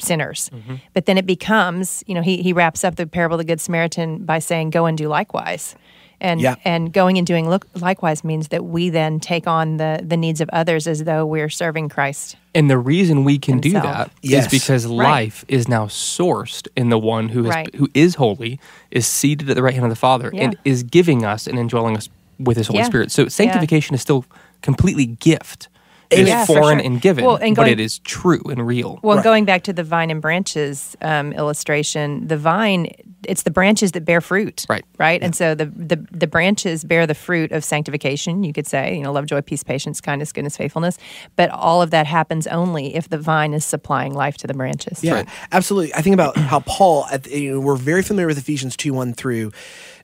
sinners. 0.00 0.50
Mm-hmm. 0.52 0.76
But 0.94 1.06
then 1.06 1.18
it 1.18 1.26
becomes, 1.26 2.04
you 2.06 2.14
know, 2.14 2.22
he, 2.22 2.42
he 2.42 2.52
wraps 2.52 2.84
up 2.84 2.96
the 2.96 3.06
parable 3.06 3.34
of 3.34 3.38
the 3.38 3.44
Good 3.44 3.60
Samaritan 3.60 4.24
by 4.24 4.38
saying, 4.38 4.70
go 4.70 4.86
and 4.86 4.96
do 4.96 5.08
likewise. 5.08 5.74
And, 6.20 6.40
Yeah. 6.40 6.56
and 6.64 6.92
going 6.92 7.16
and 7.16 7.26
doing 7.26 7.48
look, 7.48 7.66
likewise 7.76 8.24
means 8.24 8.48
that 8.48 8.64
we 8.64 8.90
then 8.90 9.20
take 9.20 9.46
on 9.46 9.76
the, 9.76 10.00
the 10.02 10.16
needs 10.16 10.40
of 10.40 10.50
others 10.52 10.86
as 10.88 11.04
though 11.04 11.24
we're 11.24 11.48
serving 11.48 11.88
Christ. 11.90 12.36
And 12.54 12.68
the 12.68 12.78
reason 12.78 13.22
we 13.22 13.38
can 13.38 13.60
do 13.60 13.70
Himself. 13.70 13.96
that 13.96 14.10
is 14.22 14.30
Yes. 14.30 14.50
because 14.50 14.86
life 14.86 15.44
is 15.46 15.68
now 15.68 15.86
sourced 15.86 16.66
in 16.76 16.88
the 16.88 16.98
one 16.98 17.28
who 17.28 17.44
is 17.44 17.50
Right. 17.50 17.72
who 17.76 17.88
is 17.94 18.16
holy, 18.16 18.58
is 18.90 19.06
seated 19.06 19.48
at 19.48 19.54
the 19.54 19.62
right 19.62 19.74
hand 19.74 19.84
of 19.84 19.90
the 19.90 19.96
Father, 19.96 20.32
and 20.34 20.56
is 20.64 20.82
giving 20.82 21.24
us 21.24 21.46
and 21.46 21.56
indwelling 21.58 21.96
us 21.96 22.08
with 22.40 22.56
His 22.56 22.66
Holy 22.66 22.80
Yeah. 22.80 22.86
Spirit. 22.86 23.12
So 23.12 23.28
sanctification 23.28 23.94
is 23.94 24.00
still 24.02 24.24
completely 24.60 25.06
gift. 25.06 25.68
It 26.10 26.20
is 26.20 26.28
Yeah, 26.28 26.46
foreign 26.46 26.78
sure. 26.78 26.86
and 26.86 27.00
given, 27.00 27.24
Well, 27.24 27.36
and 27.36 27.54
but 27.54 27.68
it 27.68 27.78
is 27.78 27.98
true 27.98 28.40
and 28.50 28.66
real. 28.66 28.98
Well, 29.02 29.16
Right. 29.18 29.24
going 29.24 29.44
back 29.44 29.62
to 29.64 29.72
the 29.74 29.82
vine 29.84 30.10
and 30.10 30.22
branches 30.22 30.96
um, 31.02 31.32
illustration, 31.34 32.26
the 32.26 32.36
vine, 32.38 32.88
it's 33.24 33.42
the 33.42 33.50
branches 33.50 33.92
that 33.92 34.06
bear 34.06 34.22
fruit. 34.22 34.64
Right. 34.70 34.84
Right. 34.98 35.22
And 35.22 35.36
so 35.36 35.54
the, 35.54 35.66
the, 35.66 35.96
the 36.10 36.26
branches 36.26 36.82
bear 36.84 37.06
the 37.06 37.14
fruit 37.14 37.52
of 37.52 37.62
sanctification, 37.62 38.42
you 38.42 38.54
could 38.54 38.66
say, 38.66 38.96
you 38.96 39.02
know, 39.02 39.12
love, 39.12 39.26
joy, 39.26 39.42
peace, 39.42 39.62
patience, 39.62 40.00
kindness, 40.00 40.32
goodness, 40.32 40.56
faithfulness. 40.56 40.96
But 41.36 41.50
all 41.50 41.82
of 41.82 41.90
that 41.90 42.06
happens 42.06 42.46
only 42.46 42.94
if 42.94 43.10
the 43.10 43.18
vine 43.18 43.52
is 43.52 43.66
supplying 43.66 44.14
life 44.14 44.38
to 44.38 44.46
the 44.46 44.54
branches. 44.54 45.04
Yeah, 45.04 45.24
absolutely. 45.52 45.92
I 45.94 46.00
think 46.00 46.14
about 46.14 46.36
how 46.38 46.60
Paul, 46.60 47.04
at 47.12 47.24
the, 47.24 47.38
you 47.38 47.52
know, 47.54 47.60
we're 47.60 47.76
very 47.76 48.02
familiar 48.02 48.28
with 48.28 48.38
Ephesians 48.38 48.76
2 48.78 48.94
1 48.94 49.12
through 49.12 49.52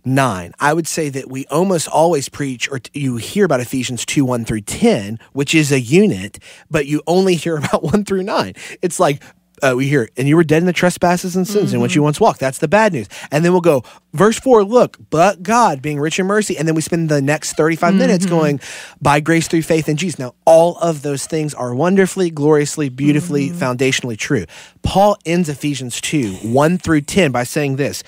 9. 0.04 0.52
I 0.60 0.72
would 0.72 0.86
say 0.86 1.08
that 1.08 1.30
we 1.30 1.46
almost 1.46 1.88
always 1.88 2.28
preach, 2.28 2.70
or 2.70 2.80
you 2.92 3.16
hear 3.16 3.44
about 3.44 3.60
Ephesians 3.60 4.04
2 4.04 4.24
1 4.24 4.44
through 4.44 4.62
10, 4.62 5.18
which 5.32 5.54
is 5.54 5.72
a 5.72 5.80
unit, 5.80 6.38
but 6.70 6.86
you 6.86 7.02
only 7.06 7.34
hear 7.44 7.56
about 7.56 7.82
1 7.82 8.04
through 8.04 8.22
9. 8.22 8.54
It's 8.82 9.00
like, 9.00 9.22
uh, 9.64 9.74
we 9.74 9.88
hear, 9.88 10.09
and 10.16 10.29
you 10.29 10.37
were 10.37 10.44
dead 10.44 10.59
in 10.59 10.66
the 10.66 10.72
trespasses 10.72 11.37
and 11.37 11.48
sins 11.48 11.72
in 11.72 11.81
which 11.81 11.94
you 11.94 12.00
mm-hmm. 12.00 12.05
once 12.05 12.20
walked. 12.20 12.38
That's 12.38 12.59
the 12.59 12.68
bad 12.68 12.92
news. 12.92 13.09
And 13.31 13.44
then 13.44 13.53
we'll 13.53 13.62
go, 13.62 13.83
verse 14.12 14.38
4, 14.38 14.62
look, 14.62 14.98
but 15.09 15.42
God 15.42 15.81
being 15.81 15.98
rich 15.98 16.18
in 16.18 16.27
mercy. 16.27 16.59
And 16.59 16.68
then 16.68 16.74
we 16.74 16.83
spend 16.83 17.09
the 17.09 17.22
next 17.22 17.55
35 17.55 17.90
mm-hmm. 17.90 17.98
minutes 17.98 18.27
going, 18.27 18.61
by 19.00 19.20
grace 19.20 19.48
through 19.48 19.62
faith 19.62 19.88
in 19.88 19.96
Jesus. 19.96 20.18
Now, 20.18 20.35
all 20.44 20.77
of 20.79 21.03
those 21.03 21.27
things 21.27 21.55
are 21.55 21.74
wonderfully, 21.74 22.31
gloriously, 22.31 22.90
beautifully, 22.90 23.48
mm-hmm. 23.48 23.59
foundationally 23.59 24.18
true. 24.18 24.44
Paul 24.83 25.16
ends 25.24 25.48
Ephesians 25.48 26.00
2, 26.03 26.33
1 26.33 26.79
through 26.79 27.00
10 27.00 27.33
by 27.33 27.44
saying 27.44 27.77
this 27.77 28.03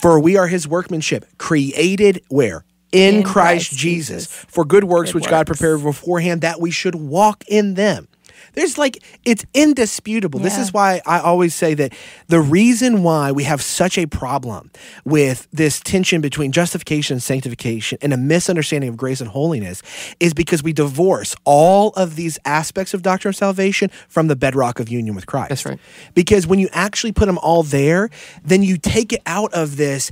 For 0.00 0.18
we 0.18 0.36
are 0.38 0.46
his 0.46 0.66
workmanship, 0.66 1.26
created 1.36 2.22
where? 2.28 2.64
In, 2.92 3.24
Christ, 3.24 3.32
Christ 3.32 3.72
Jesus, 3.72 4.26
Jesus. 4.28 4.46
for 4.48 4.64
good 4.64 4.84
works 4.84 5.10
Good 5.10 5.22
which 5.22 5.28
God 5.28 5.48
prepared 5.48 5.82
beforehand 5.82 6.42
that 6.42 6.60
we 6.60 6.70
should 6.70 6.94
walk 6.94 7.42
in 7.48 7.74
them. 7.74 8.06
There's 8.54 8.78
like, 8.78 9.02
it's 9.24 9.44
indisputable. 9.54 10.40
This 10.40 10.58
is 10.58 10.72
why 10.72 11.02
I 11.06 11.20
always 11.20 11.54
say 11.54 11.74
that 11.74 11.92
the 12.28 12.40
reason 12.40 13.02
why 13.02 13.32
we 13.32 13.44
have 13.44 13.60
such 13.62 13.98
a 13.98 14.06
problem 14.06 14.70
with 15.04 15.48
this 15.52 15.80
tension 15.80 16.20
between 16.20 16.52
justification 16.52 17.14
and 17.14 17.22
sanctification 17.22 17.98
and 18.00 18.12
a 18.12 18.16
misunderstanding 18.16 18.90
of 18.90 18.96
grace 18.96 19.20
and 19.20 19.30
holiness 19.30 19.82
is 20.20 20.34
because 20.34 20.62
we 20.62 20.72
divorce 20.72 21.34
all 21.44 21.90
of 21.90 22.16
these 22.16 22.38
aspects 22.44 22.94
of 22.94 23.02
doctrine 23.02 23.30
of 23.30 23.36
salvation 23.36 23.90
from 24.08 24.28
the 24.28 24.36
bedrock 24.36 24.80
of 24.80 24.88
union 24.88 25.14
with 25.14 25.26
Christ. 25.26 25.48
That's 25.48 25.66
right. 25.66 25.78
Because 26.14 26.46
when 26.46 26.58
you 26.58 26.68
actually 26.72 27.12
put 27.12 27.26
them 27.26 27.38
all 27.38 27.62
there, 27.62 28.10
then 28.44 28.62
you 28.62 28.76
take 28.76 29.12
it 29.12 29.20
out 29.26 29.52
of 29.52 29.76
this 29.76 30.10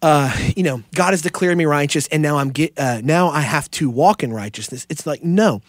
uh, 0.00 0.32
you 0.54 0.62
know, 0.62 0.82
God 0.94 1.10
has 1.10 1.22
declared 1.22 1.58
me 1.58 1.64
righteous, 1.64 2.06
and 2.08 2.22
now 2.22 2.38
I'm 2.38 2.50
get 2.50 2.78
uh, 2.78 3.00
now 3.02 3.30
I 3.30 3.40
have 3.40 3.68
to 3.72 3.90
walk 3.90 4.22
in 4.22 4.32
righteousness. 4.32 4.86
It's 4.88 5.06
like 5.06 5.24
no, 5.24 5.60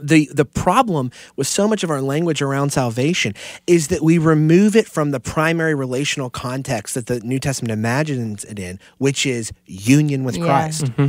the 0.00 0.28
the 0.32 0.44
problem 0.44 1.10
with 1.36 1.46
so 1.46 1.68
much 1.68 1.82
of 1.84 1.90
our 1.90 2.00
language 2.00 2.40
around 2.40 2.70
salvation 2.72 3.34
is 3.66 3.88
that 3.88 4.02
we 4.02 4.18
remove 4.18 4.74
it 4.76 4.86
from 4.88 5.10
the 5.10 5.20
primary 5.20 5.74
relational 5.74 6.30
context 6.30 6.94
that 6.94 7.06
the 7.06 7.20
New 7.20 7.38
Testament 7.38 7.72
imagines 7.72 8.44
it 8.44 8.58
in, 8.58 8.78
which 8.98 9.26
is 9.26 9.52
union 9.66 10.24
with 10.24 10.36
Yeah. 10.36 10.44
Christ. 10.44 10.84
Mm-hmm. 10.84 11.06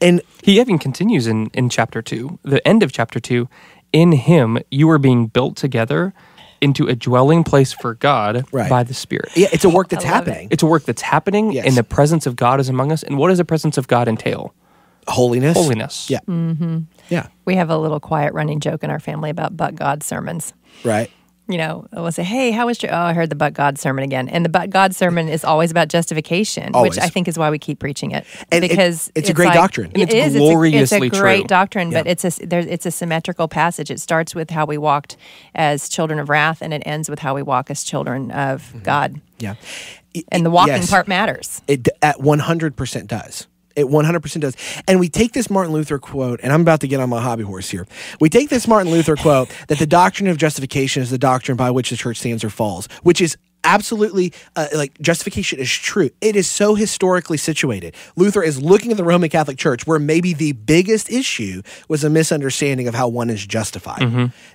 And 0.00 0.22
He 0.42 0.58
even 0.60 0.78
continues 0.78 1.26
in, 1.26 1.48
in 1.54 1.68
chapter 1.68 2.02
2, 2.02 2.38
the 2.42 2.66
end 2.66 2.82
of 2.82 2.90
chapter 2.92 3.20
2. 3.20 3.48
In 3.92 4.12
him, 4.12 4.58
you 4.70 4.88
are 4.90 4.98
being 4.98 5.26
built 5.26 5.54
together 5.56 6.14
into 6.62 6.86
a 6.88 6.94
dwelling 6.94 7.44
place 7.44 7.72
for 7.72 7.94
God 7.94 8.44
Right. 8.50 8.70
by 8.70 8.82
the 8.84 8.94
Spirit. 8.94 9.30
yeah, 9.36 9.48
it's 9.52 9.64
a 9.64 9.68
work 9.68 9.88
that's 9.90 10.04
I 10.06 10.10
love 10.10 10.26
it. 10.26 10.30
happening. 10.30 10.48
It's 10.50 10.62
a 10.62 10.66
work 10.66 10.84
that's 10.84 11.02
happening, 11.02 11.52
Yes. 11.52 11.66
and 11.66 11.76
the 11.76 11.84
presence 11.84 12.24
of 12.26 12.34
God 12.36 12.58
is 12.60 12.68
among 12.70 12.90
us. 12.90 13.02
And 13.02 13.18
what 13.18 13.28
does 13.28 13.38
the 13.38 13.44
presence 13.44 13.76
of 13.76 13.88
God 13.88 14.08
entail? 14.08 14.54
Holiness. 15.08 15.56
Holiness. 15.56 16.08
Yeah. 16.08 16.20
Mm-hmm. 16.28 16.78
Yeah. 17.12 17.28
We 17.44 17.56
have 17.56 17.70
a 17.70 17.76
little 17.78 18.00
quiet 18.00 18.32
running 18.34 18.60
joke 18.60 18.82
in 18.82 18.90
our 18.90 19.00
family 19.00 19.30
about 19.30 19.56
but 19.56 19.74
God 19.74 20.02
sermons. 20.02 20.52
Right. 20.84 21.10
You 21.48 21.58
know, 21.58 21.86
we'll 21.92 22.12
say, 22.12 22.22
"Hey, 22.22 22.52
how 22.52 22.66
was 22.66 22.80
your?" 22.82 22.94
Oh, 22.94 22.98
I 22.98 23.12
heard 23.14 23.28
the 23.28 23.34
but 23.36 23.52
God 23.52 23.76
sermon 23.76 24.04
again, 24.04 24.28
and 24.28 24.44
the 24.44 24.48
but 24.48 24.70
God 24.70 24.94
sermon 24.94 25.28
is 25.28 25.44
always 25.44 25.70
about 25.72 25.88
justification, 25.88 26.70
Always. 26.72 26.90
which 26.94 27.00
I 27.04 27.08
think 27.08 27.26
is 27.26 27.36
why 27.36 27.50
we 27.50 27.58
keep 27.58 27.80
preaching 27.80 28.12
it 28.12 28.24
And 28.52 28.64
it- 28.64 28.70
because 28.70 29.10
it's 29.16 29.28
a 29.28 29.34
great 29.34 29.46
like- 29.46 29.54
doctrine. 29.56 29.90
And 29.92 30.02
it's 30.04 30.14
It 30.14 30.18
is. 30.18 30.32
gloriously 30.36 30.78
it's 30.80 30.92
a, 30.92 30.96
it's 31.08 31.18
a 31.18 31.20
great 31.20 31.38
true. 31.40 31.46
doctrine, 31.48 31.90
but 31.90 32.06
Yeah. 32.06 32.12
it's 32.12 32.24
a 32.24 32.46
there's 32.46 32.66
it's 32.66 32.86
a 32.86 32.90
symmetrical 32.92 33.48
passage. 33.48 33.90
It 33.90 34.00
starts 34.00 34.34
with 34.36 34.50
how 34.50 34.64
we 34.66 34.78
walked 34.78 35.16
as 35.54 35.88
children 35.88 36.20
of 36.20 36.28
wrath, 36.30 36.62
and 36.62 36.72
it 36.72 36.82
ends 36.86 37.10
with 37.10 37.18
how 37.18 37.34
we 37.34 37.42
walk 37.42 37.70
as 37.70 37.82
children 37.82 38.30
of 38.30 38.62
mm-hmm. 38.68 38.78
God. 38.84 39.20
Yeah. 39.40 39.54
It- 40.14 40.24
And 40.30 40.46
the 40.46 40.50
walking 40.50 40.74
yes. 40.76 40.90
part 40.90 41.08
matters. 41.08 41.60
It 41.66 41.88
at 42.00 42.20
100% 42.20 43.08
does. 43.08 43.46
It 43.76 43.86
100% 43.86 44.40
does. 44.40 44.56
And 44.86 45.00
we 45.00 45.08
take 45.08 45.32
this 45.32 45.50
Martin 45.50 45.72
Luther 45.72 45.98
quote, 45.98 46.40
and 46.42 46.52
I'm 46.52 46.62
about 46.62 46.80
to 46.80 46.88
get 46.88 47.00
on 47.00 47.08
my 47.08 47.20
hobby 47.20 47.44
horse 47.44 47.70
here. 47.70 47.86
We 48.20 48.28
take 48.28 48.48
this 48.48 48.66
Martin 48.68 48.92
Luther 48.92 49.16
quote 49.16 49.48
that 49.68 49.78
the 49.78 49.86
doctrine 49.86 50.28
of 50.28 50.36
justification 50.36 51.02
is 51.02 51.10
the 51.10 51.18
doctrine 51.18 51.56
by 51.56 51.70
which 51.70 51.90
the 51.90 51.96
church 51.96 52.18
stands 52.18 52.44
or 52.44 52.50
falls, 52.50 52.86
which 53.02 53.20
is 53.20 53.36
absolutely 53.64 54.32
uh, 54.56 54.66
like 54.74 55.00
justification 55.00 55.58
is 55.58 55.70
true. 55.70 56.10
It 56.20 56.34
is 56.34 56.50
so 56.50 56.74
historically 56.74 57.36
situated. 57.36 57.94
Luther 58.16 58.42
is 58.42 58.60
looking 58.60 58.90
at 58.90 58.96
the 58.96 59.04
Roman 59.04 59.30
Catholic 59.30 59.56
Church 59.56 59.86
where 59.86 59.98
maybe 60.00 60.32
the 60.34 60.52
biggest 60.52 61.10
issue 61.10 61.62
was 61.88 62.02
a 62.02 62.10
misunderstanding 62.10 62.88
of 62.88 62.94
how 62.94 63.08
one 63.08 63.30
is 63.30 63.46
justified. 63.46 64.00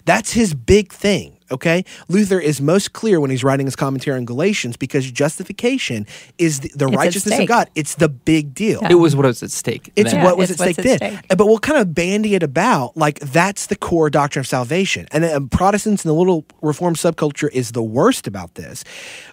That's 0.06 0.34
his 0.34 0.53
big 0.53 0.91
thing. 0.91 1.37
Okay, 1.50 1.86
Luther 2.10 2.40
is 2.40 2.60
most 2.62 2.94
clear 2.94 3.20
when 3.20 3.30
he's 3.30 3.44
writing 3.44 3.66
his 3.66 3.76
commentary 3.76 4.18
on 4.18 4.26
Galatians 4.26 4.78
because 4.78 5.10
justification 5.10 6.06
is 6.38 6.60
the, 6.60 6.70
the 6.76 6.88
righteousness 6.88 7.40
of. 7.40 7.48
God. 7.48 7.70
It's 7.76 7.96
the 7.96 8.10
big 8.10 8.54
deal. 8.54 8.82
It 8.90 8.96
was 8.96 9.16
what 9.16 9.26
was 9.26 9.42
at 9.44 9.52
stake. 9.52 9.92
It's 9.96 10.12
then. 10.12 10.20
Yeah, 10.20 10.26
what 10.26 10.38
was 10.38 10.52
it's 10.52 10.62
at 10.62 10.74
stake 10.74 10.86
what's 10.86 11.00
then. 11.00 11.12
stake. 11.18 11.38
But 11.38 11.46
we'll 11.46 11.60
kind 11.60 11.80
of 11.80 11.94
bandy 11.94 12.36
it 12.36 12.44
about 12.44 12.98
like 12.98 13.20
that's 13.20 13.68
the 13.68 13.76
core 13.76 14.10
doctrine 14.10 14.42
of 14.42 14.48
salvation. 14.48 15.08
And 15.12 15.24
uh, 15.24 15.40
Protestants 15.50 16.04
and 16.04 16.10
the 16.10 16.16
little 16.16 16.46
Reformed 16.62 16.98
subculture 16.98 17.50
is 17.52 17.72
the 17.72 17.84
worst 17.84 18.28
about 18.28 18.56
this, 18.56 18.84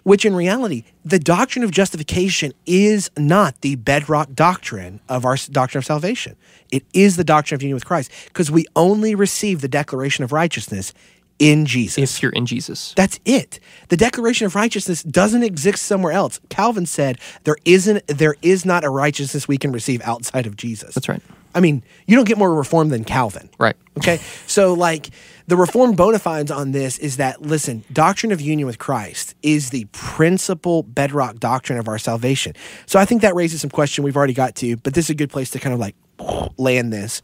which 0.03 0.25
in 0.25 0.35
reality, 0.35 0.83
the 1.03 1.19
doctrine 1.19 1.63
of 1.63 1.71
justification 1.71 2.53
is 2.65 3.11
not 3.17 3.61
the 3.61 3.75
bedrock 3.75 4.33
doctrine 4.33 4.99
of 5.09 5.25
our 5.25 5.37
doctrine 5.51 5.79
of 5.79 5.85
salvation. 5.85 6.35
It 6.71 6.83
is 6.93 7.15
the 7.15 7.23
doctrine 7.23 7.57
of 7.57 7.61
union 7.61 7.75
with 7.75 7.85
Christ 7.85 8.11
because 8.25 8.49
we 8.49 8.65
only 8.75 9.15
receive 9.15 9.61
the 9.61 9.67
declaration 9.67 10.23
of 10.23 10.31
righteousness 10.31 10.93
in 11.39 11.65
Jesus. 11.65 12.15
if 12.15 12.23
you're 12.23 12.31
in 12.31 12.45
Jesus. 12.45 12.93
That's 12.95 13.19
it. 13.25 13.59
The 13.89 13.97
declaration 13.97 14.45
of 14.45 14.55
righteousness 14.55 15.03
doesn't 15.03 15.43
exist 15.43 15.83
somewhere 15.83 16.13
else. 16.13 16.39
Calvin 16.49 16.85
said 16.85 17.19
there 17.43 17.57
isn't 17.65 18.07
there 18.07 18.35
is 18.41 18.65
not 18.65 18.83
a 18.83 18.89
righteousness 18.89 19.47
we 19.47 19.57
can 19.57 19.71
receive 19.71 20.01
outside 20.03 20.45
of 20.45 20.55
Jesus. 20.55 20.93
That's 20.95 21.09
right. 21.09 21.21
I 21.53 21.61
mean, 21.61 21.83
you 22.05 22.15
don't 22.15 22.27
get 22.27 22.37
more 22.37 22.53
reform 22.53 22.89
than 22.89 23.05
Calvin. 23.05 23.49
Right. 23.57 23.75
Okay. 23.97 24.19
So 24.45 24.73
like 24.73 25.09
the 25.47 25.55
reformed 25.55 25.97
bona 25.97 26.19
fides 26.19 26.49
on 26.49 26.71
this 26.71 26.97
is 26.97 27.17
that 27.17 27.41
listen, 27.41 27.83
doctrine 27.91 28.31
of 28.31 28.41
union 28.41 28.65
with 28.65 28.79
Christ 28.79 29.35
is 29.43 29.69
the 29.69 29.85
principal 29.91 30.83
bedrock 30.83 31.37
doctrine 31.37 31.77
of 31.77 31.87
our 31.87 31.97
salvation. 31.99 32.53
So 32.85 32.99
I 32.99 33.05
think 33.05 33.21
that 33.21 33.35
raises 33.35 33.61
some 33.61 33.69
question 33.69 34.03
we've 34.03 34.17
already 34.17 34.33
got 34.33 34.55
to, 34.55 34.77
but 34.77 34.93
this 34.93 35.05
is 35.05 35.09
a 35.11 35.15
good 35.15 35.29
place 35.29 35.51
to 35.51 35.59
kind 35.59 35.73
of 35.73 35.79
like 35.79 35.95
land 36.57 36.91
this. 36.91 37.21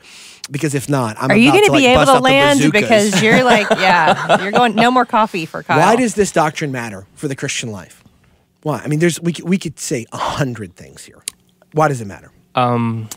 Because 0.50 0.76
if 0.76 0.90
not, 0.90 1.16
I'm 1.20 1.32
Are 1.32 1.36
you 1.36 1.52
going 1.52 1.62
going 1.62 1.72
to 1.72 1.78
be 1.78 1.86
able 1.86 2.06
to 2.06 2.20
land 2.20 2.72
because 2.72 3.22
you're 3.22 3.44
like, 3.44 3.70
yeah, 3.72 4.42
you're 4.42 4.52
going 4.52 4.76
no 4.76 4.92
more 4.92 5.06
coffee 5.06 5.46
for 5.46 5.64
Kyle. 5.64 5.80
Why 5.80 5.96
does 5.96 6.16
this 6.16 6.32
doctrine 6.32 6.72
matter 6.72 7.08
for 7.16 7.28
the 7.28 7.36
Christian 7.36 7.72
life? 7.72 8.04
Why? 8.64 8.82
I 8.84 8.88
mean, 8.88 9.00
there's 9.00 9.20
we 9.20 9.34
we 9.44 9.58
could 9.58 9.80
say 9.80 10.06
a 10.12 10.18
hundred 10.18 10.76
things 10.76 11.06
here. 11.06 11.24
Why 11.74 11.88
does 11.88 12.02
it 12.02 12.06
matter? 12.06 12.32
Um, 12.54 13.10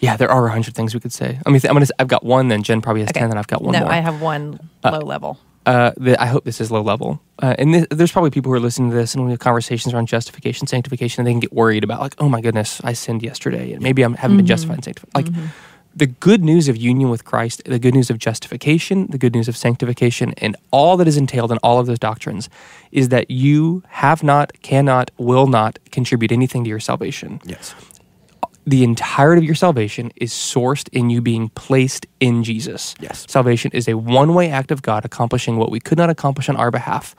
Yeah, 0.00 0.16
there 0.16 0.30
are 0.30 0.46
a 0.46 0.50
hundred 0.50 0.74
things 0.74 0.94
we 0.94 1.00
could 1.00 1.12
say. 1.12 1.38
I 1.46 1.50
mean, 1.50 1.60
I'm 1.68 1.74
gonna. 1.74 1.86
I've 1.98 2.08
got 2.08 2.24
one. 2.24 2.48
Then 2.48 2.62
Jen 2.62 2.80
probably 2.80 3.02
has 3.02 3.10
Okay. 3.10 3.20
ten. 3.20 3.28
Then 3.28 3.38
I've 3.38 3.46
got 3.46 3.62
one 3.62 3.72
no, 3.74 3.80
more. 3.80 3.92
I 3.92 3.96
have 4.00 4.20
one 4.22 4.58
low 4.82 4.98
level. 5.00 5.38
uh, 5.66 5.92
the, 5.98 6.20
I 6.20 6.24
hope 6.26 6.44
this 6.44 6.60
is 6.60 6.70
low 6.70 6.80
level. 6.82 7.20
Uh, 7.42 7.54
and 7.58 7.72
th- 7.74 7.86
there's 7.90 8.10
probably 8.12 8.30
people 8.30 8.50
who 8.50 8.56
are 8.56 8.60
listening 8.60 8.90
to 8.90 8.96
this 8.96 9.14
and 9.14 9.24
we 9.24 9.30
have 9.30 9.40
conversations 9.40 9.92
around 9.94 10.06
justification, 10.08 10.66
sanctification, 10.66 11.20
and 11.20 11.26
they 11.26 11.32
can 11.32 11.40
get 11.40 11.52
worried 11.52 11.84
about 11.84 12.00
like, 12.00 12.14
oh 12.18 12.28
my 12.30 12.40
goodness, 12.40 12.80
I 12.82 12.94
sinned 12.94 13.22
yesterday, 13.22 13.72
and 13.72 13.82
maybe 13.82 14.02
I 14.04 14.08
haven't 14.16 14.38
been 14.38 14.46
justified 14.46 14.76
and 14.76 14.84
sanctified. 14.84 15.10
Like 15.14 15.26
the 15.94 16.06
good 16.06 16.42
news 16.44 16.68
of 16.68 16.76
union 16.78 17.10
with 17.10 17.24
Christ, 17.24 17.62
the 17.66 17.78
good 17.78 17.94
news 17.94 18.08
of 18.10 18.16
justification, 18.18 19.06
the 19.10 19.18
good 19.18 19.34
news 19.34 19.48
of 19.48 19.56
sanctification, 19.56 20.32
and 20.38 20.56
all 20.70 20.96
that 20.96 21.08
is 21.08 21.16
entailed 21.18 21.50
in 21.52 21.58
all 21.62 21.78
of 21.78 21.86
those 21.86 21.98
doctrines 21.98 22.48
is 22.92 23.08
that 23.10 23.30
you 23.30 23.82
have 23.88 24.22
not, 24.22 24.52
cannot, 24.62 25.10
will 25.18 25.46
not 25.46 25.78
contribute 25.90 26.32
anything 26.32 26.64
to 26.64 26.70
your 26.70 26.80
salvation 26.80 27.40
Yes. 27.44 27.74
The 28.66 28.84
entirety 28.84 29.40
of 29.40 29.44
your 29.44 29.54
salvation 29.54 30.12
is 30.16 30.32
sourced 30.32 30.88
in 30.92 31.10
you 31.10 31.20
being 31.20 31.48
placed 31.50 32.06
in 32.20 32.44
Jesus. 32.44 32.94
Yes. 33.00 33.26
Salvation 33.28 33.70
is 33.72 33.88
a 33.88 33.96
one 33.96 34.34
way 34.34 34.50
act 34.50 34.70
of 34.70 34.82
God 34.82 35.04
accomplishing 35.04 35.56
what 35.56 35.70
we 35.70 35.80
could 35.80 35.98
not 35.98 36.10
accomplish 36.10 36.48
on 36.48 36.56
our 36.56 36.70
behalf. 36.70 37.16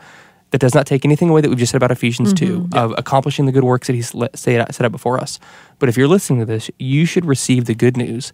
That 0.51 0.60
does 0.60 0.75
not 0.75 0.86
take 0.86 1.06
anything 1.06 1.30
away 1.30 1.39
that 1.39 1.47
we've 1.47 1.58
just 1.58 1.71
said 1.71 1.77
about 1.77 1.91
Ephesians 1.91 2.34
mm-hmm. 2.34 2.69
2 2.69 2.77
of 2.77 2.93
accomplishing 2.97 3.45
the 3.45 3.54
good 3.54 3.63
works 3.63 3.88
that 3.88 3.93
He's 3.93 4.13
let, 4.13 4.38
set, 4.38 4.75
set 4.75 4.86
up 4.86 4.91
before 4.91 5.17
us. 5.17 5.39
But 5.80 5.88
if 5.88 5.97
you're 5.97 6.10
listening 6.10 6.39
to 6.39 6.45
this, 6.45 6.69
you 6.77 7.06
should 7.06 7.23
receive 7.25 7.65
the 7.65 7.73
good 7.73 7.95
news 7.95 8.34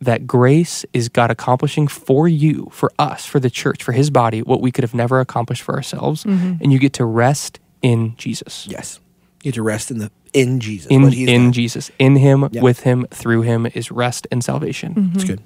that 0.00 0.26
grace 0.26 0.84
is 0.92 1.10
God 1.10 1.30
accomplishing 1.30 1.86
for 1.86 2.26
you, 2.26 2.68
for 2.72 2.90
us, 2.98 3.26
for 3.26 3.40
the 3.40 3.50
church, 3.50 3.82
for 3.82 3.92
His 3.92 4.10
body, 4.10 4.40
what 4.40 4.62
we 4.62 4.72
could 4.72 4.84
have 4.84 4.94
never 4.94 5.20
accomplished 5.20 5.62
for 5.62 5.74
ourselves. 5.74 6.24
Mm-hmm. 6.24 6.62
And 6.62 6.72
you 6.72 6.78
get 6.78 6.94
to 6.94 7.04
rest 7.04 7.60
in 7.82 8.16
Jesus. 8.16 8.66
Yes. 8.66 9.00
You 9.42 9.52
get 9.52 9.54
to 9.56 9.62
rest 9.62 9.90
in 9.90 9.98
the 9.98 10.10
in 10.34 10.60
Jesus. 10.60 10.86
In, 10.90 11.02
what 11.02 11.12
he's 11.14 11.28
in. 11.28 11.52
Jesus. 11.52 11.90
In 11.98 12.16
Him, 12.16 12.48
Yeah. 12.52 12.60
with 12.60 12.80
Him, 12.80 13.06
through 13.10 13.42
Him 13.42 13.66
is 13.66 13.90
rest 13.90 14.26
and 14.30 14.44
salvation. 14.44 14.94
Mm-hmm. 14.94 15.14
It's 15.14 15.24
good. 15.24 15.40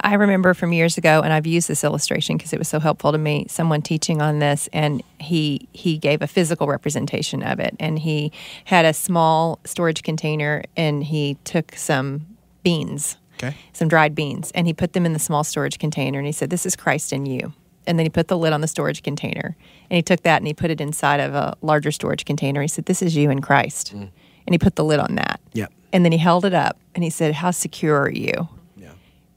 I 0.00 0.14
remember 0.14 0.52
from 0.54 0.72
years 0.74 0.98
ago, 0.98 1.22
and 1.22 1.32
I've 1.32 1.46
used 1.46 1.68
this 1.68 1.82
illustration 1.82 2.36
because 2.36 2.52
it 2.52 2.58
was 2.58 2.68
so 2.68 2.78
helpful 2.78 3.12
to 3.12 3.18
me. 3.18 3.46
Someone 3.48 3.80
teaching 3.82 4.20
on 4.20 4.38
this, 4.38 4.68
and 4.72 5.02
he 5.18 5.68
he 5.72 5.96
gave 5.98 6.20
a 6.22 6.26
physical 6.26 6.66
representation 6.66 7.42
of 7.42 7.58
it, 7.60 7.74
and 7.80 7.98
he 7.98 8.30
had 8.66 8.84
a 8.84 8.92
small 8.92 9.58
storage 9.64 10.02
container, 10.02 10.62
and 10.76 11.02
he 11.04 11.38
took 11.44 11.74
some 11.76 12.26
beans, 12.62 13.16
Okay. 13.42 13.56
some 13.72 13.88
dried 13.88 14.14
beans, 14.14 14.50
and 14.54 14.66
he 14.66 14.74
put 14.74 14.92
them 14.92 15.06
in 15.06 15.12
the 15.14 15.18
small 15.18 15.42
storage 15.44 15.78
container, 15.78 16.18
and 16.18 16.26
he 16.26 16.32
said, 16.32 16.50
"This 16.50 16.66
is 16.66 16.76
Christ 16.76 17.12
in 17.12 17.24
you." 17.24 17.54
And 17.86 17.98
then 17.98 18.06
he 18.06 18.10
put 18.10 18.28
the 18.28 18.36
lid 18.38 18.52
on 18.52 18.60
the 18.60 18.68
storage 18.68 19.02
container, 19.02 19.56
and 19.90 19.96
he 19.96 20.02
took 20.02 20.22
that 20.22 20.38
and 20.38 20.46
he 20.46 20.54
put 20.54 20.70
it 20.70 20.80
inside 20.80 21.20
of 21.20 21.34
a 21.34 21.56
larger 21.62 21.90
storage 21.92 22.24
container. 22.24 22.62
He 22.62 22.68
said, 22.68 22.86
"This 22.86 23.02
is 23.02 23.16
you 23.16 23.30
in 23.30 23.40
Christ," 23.40 23.92
and 23.92 24.10
he 24.50 24.58
put 24.58 24.76
the 24.76 24.84
lid 24.84 25.00
on 25.00 25.14
that. 25.16 25.40
Yep. 25.52 25.72
And 25.92 26.04
then 26.04 26.12
he 26.12 26.18
held 26.18 26.44
it 26.44 26.54
up, 26.54 26.76
and 26.94 27.04
he 27.04 27.10
said, 27.10 27.34
"How 27.34 27.50
secure 27.52 27.98
are 28.00 28.10
you?" 28.10 28.48
Yeah. 28.76 28.90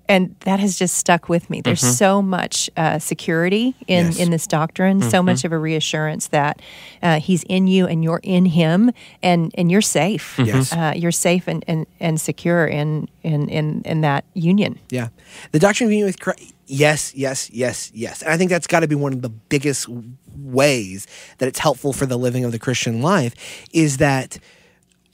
and 0.10 0.36
that 0.42 0.60
has 0.60 0.78
just 0.80 0.96
stuck 0.98 1.30
with 1.30 1.50
me. 1.52 1.62
There's 1.62 1.80
so 1.98 2.22
much 2.24 2.70
uh, 2.76 2.98
security 2.98 3.76
in 3.88 4.08
Yes. 4.08 4.20
in 4.20 4.32
this 4.32 4.48
doctrine, 4.48 5.02
so 5.04 5.22
much 5.22 5.46
of 5.46 5.52
a 5.52 5.58
reassurance 5.60 6.28
that 6.30 6.60
uh, 7.04 7.20
He's 7.20 7.44
in 7.44 7.68
you 7.68 7.86
and 7.86 8.04
you're 8.04 8.20
in 8.24 8.46
Him, 8.46 8.92
and 9.22 9.52
and 9.56 9.70
you're 9.72 9.82
safe. 9.84 10.40
Yes. 10.44 10.74
uh, 10.74 10.94
you're 10.96 11.12
safe 11.12 11.48
and, 11.48 11.64
and, 11.68 11.86
and 12.00 12.20
secure 12.20 12.66
in, 12.66 13.08
in 13.24 13.48
in 13.50 13.84
in 13.86 14.02
that 14.02 14.26
union. 14.34 14.80
Yeah. 14.90 15.10
The 15.52 15.60
doctrine 15.60 15.88
of 15.88 15.92
union 15.92 16.08
with 16.08 16.20
Christ. 16.20 16.56
Yes, 16.70 17.16
yes, 17.16 17.50
yes, 17.50 17.92
yes. 17.96 18.22
And 18.22 18.32
I 18.32 18.38
think 18.38 18.52
that's 18.52 18.68
got 18.68 18.82
to 18.82 18.88
be 18.88 18.96
one 18.96 19.12
of 19.12 19.24
the 19.24 19.30
biggest 19.30 19.88
ways 20.36 21.08
that 21.40 21.48
it's 21.48 21.58
helpful 21.58 21.94
for 21.94 22.06
the 22.06 22.18
living 22.18 22.46
of 22.46 22.52
the 22.52 22.60
Christian 22.60 23.02
life 23.02 23.34
is 23.74 23.98
that 23.98 24.38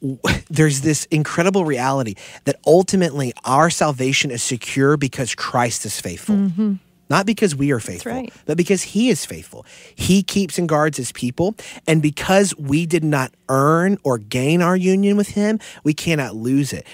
there's 0.49 0.81
this 0.81 1.05
incredible 1.05 1.63
reality 1.63 2.15
that 2.43 2.57
ultimately 2.67 3.33
our 3.45 3.69
salvation 3.69 4.31
is 4.31 4.43
secure 4.43 4.97
because 4.97 5.33
Christ 5.33 5.85
is 5.85 5.99
faithful. 5.99 6.35
Mm-hmm. 6.35 6.73
Not 7.07 7.25
because 7.27 7.55
we 7.55 7.71
are 7.71 7.79
faithful, 7.79 8.11
right. 8.11 8.33
but 8.45 8.57
because 8.57 8.81
he 8.81 9.09
is 9.09 9.25
faithful. 9.25 9.65
He 9.93 10.23
keeps 10.23 10.57
and 10.57 10.67
guards 10.67 10.97
his 10.97 11.11
people. 11.11 11.55
And 11.87 12.01
because 12.01 12.55
we 12.57 12.87
did 12.87 13.03
not 13.03 13.31
earn 13.47 13.99
or 14.03 14.17
gain 14.17 14.63
our 14.63 14.75
union 14.75 15.15
with 15.15 15.29
him, 15.29 15.59
we 15.83 15.93
cannot 15.93 16.35
lose 16.35 16.73
it. 16.73 16.85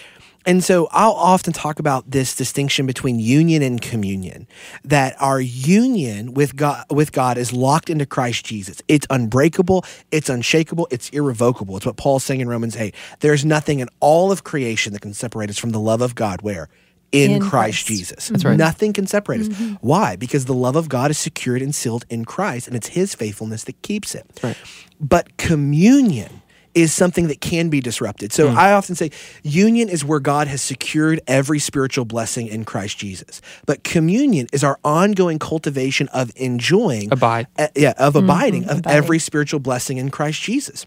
And 0.45 0.63
so 0.63 0.87
I'll 0.91 1.11
often 1.11 1.53
talk 1.53 1.79
about 1.79 2.09
this 2.09 2.35
distinction 2.35 2.85
between 2.85 3.19
union 3.19 3.61
and 3.61 3.81
communion. 3.81 4.47
That 4.83 5.15
our 5.21 5.39
union 5.39 6.33
with 6.33 6.55
God 6.55 6.85
with 6.89 7.11
God 7.11 7.37
is 7.37 7.53
locked 7.53 7.89
into 7.89 8.05
Christ 8.05 8.45
Jesus. 8.45 8.81
It's 8.87 9.05
unbreakable, 9.09 9.85
it's 10.11 10.29
unshakable, 10.29 10.87
it's 10.91 11.09
irrevocable. 11.09 11.77
It's 11.77 11.85
what 11.85 11.97
Paul's 11.97 12.23
saying 12.23 12.41
in 12.41 12.49
Romans 12.49 12.75
8. 12.75 12.95
There's 13.19 13.45
nothing 13.45 13.79
in 13.79 13.89
all 13.99 14.31
of 14.31 14.43
creation 14.43 14.93
that 14.93 15.01
can 15.01 15.13
separate 15.13 15.49
us 15.49 15.57
from 15.57 15.71
the 15.71 15.79
love 15.79 16.01
of 16.01 16.15
God 16.15 16.41
where 16.41 16.69
in, 17.11 17.31
In 17.31 17.39
Christ, 17.41 17.51
Christ. 17.51 17.87
Jesus. 17.87 18.29
That's 18.29 18.45
right. 18.45 18.57
Nothing 18.57 18.93
can 18.93 19.05
separate 19.05 19.41
us. 19.41 19.47
Mm-hmm. 19.49 19.73
Why? 19.81 20.15
Because 20.15 20.45
the 20.45 20.53
love 20.53 20.75
of 20.75 20.87
God 20.87 21.11
is 21.11 21.17
secured 21.17 21.61
and 21.61 21.75
sealed 21.75 22.05
in 22.09 22.23
Christ, 22.25 22.67
and 22.67 22.75
it's 22.75 22.87
His 22.87 23.13
faithfulness 23.13 23.65
that 23.65 23.81
keeps 23.81 24.15
it. 24.15 24.25
right. 24.41 24.57
But 24.99 25.35
communion 25.37 26.40
is 26.73 26.93
something 26.93 27.27
that 27.27 27.41
can 27.41 27.69
be 27.69 27.79
disrupted. 27.81 28.33
So 28.33 28.49
I 28.49 28.73
often 28.73 28.95
say 28.95 29.11
union 29.43 29.89
is 29.89 30.03
where 30.05 30.19
God 30.19 30.47
has 30.47 30.61
secured 30.61 31.21
every 31.27 31.59
spiritual 31.59 32.05
blessing 32.05 32.47
in 32.47 32.65
Christ 32.65 32.97
Jesus. 32.97 33.41
But 33.65 33.83
communion 33.83 34.47
is 34.53 34.63
our 34.63 34.79
ongoing 34.83 35.39
cultivation 35.39 36.07
of 36.09 36.31
enjoying 36.35 37.11
Abide. 37.11 37.47
uh, 37.57 37.67
yeah, 37.75 37.93
of 37.97 38.15
abiding 38.15 38.65
of 38.65 38.79
abiding. 38.79 38.97
every 38.97 39.19
spiritual 39.19 39.59
blessing 39.59 39.97
in 39.97 40.09
Christ 40.09 40.41
Jesus. 40.41 40.85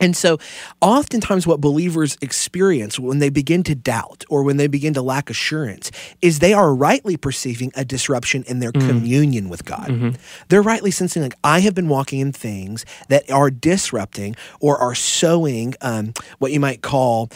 And 0.00 0.16
so, 0.16 0.38
oftentimes, 0.80 1.46
what 1.46 1.60
believers 1.60 2.16
experience 2.22 2.98
when 2.98 3.18
they 3.18 3.28
begin 3.28 3.62
to 3.64 3.74
doubt 3.74 4.24
or 4.30 4.42
when 4.42 4.56
they 4.56 4.66
begin 4.66 4.94
to 4.94 5.02
lack 5.02 5.28
assurance 5.30 5.90
is 6.22 6.38
they 6.38 6.54
are 6.54 6.74
rightly 6.74 7.16
perceiving 7.16 7.70
a 7.76 7.84
disruption 7.84 8.42
in 8.46 8.60
their 8.60 8.72
communion 8.72 9.48
with 9.50 9.64
God. 9.64 10.18
They're 10.48 10.62
rightly 10.62 10.90
sensing, 10.90 11.22
like, 11.22 11.34
I 11.44 11.60
have 11.60 11.74
been 11.74 11.88
walking 11.88 12.20
in 12.20 12.32
things 12.32 12.84
that 13.08 13.30
are 13.30 13.50
disrupting 13.50 14.36
or 14.60 14.78
are 14.78 14.94
sowing 14.94 15.74
um, 15.82 16.14
what 16.38 16.50
you 16.52 16.60
might 16.60 16.80
call 16.82 17.30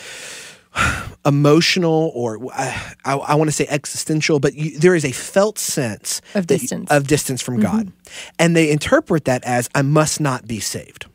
emotional 1.26 2.10
or 2.14 2.38
uh, 2.52 2.78
I, 3.04 3.14
I 3.14 3.34
want 3.34 3.48
to 3.48 3.52
say 3.52 3.66
existential, 3.68 4.40
but 4.40 4.54
you, 4.54 4.78
there 4.78 4.94
is 4.94 5.04
a 5.04 5.12
felt 5.12 5.58
sense 5.58 6.20
Of 6.34 6.46
that- 6.46 6.60
distance. 6.60 6.90
of 6.90 7.06
distance 7.06 7.42
from 7.42 7.60
God, 7.60 7.92
and 8.38 8.56
they 8.56 8.70
interpret 8.70 9.24
that 9.26 9.44
as 9.44 9.68
I 9.74 9.82
must 9.82 10.20
not 10.20 10.46
be 10.46 10.60
saved. 10.60 11.06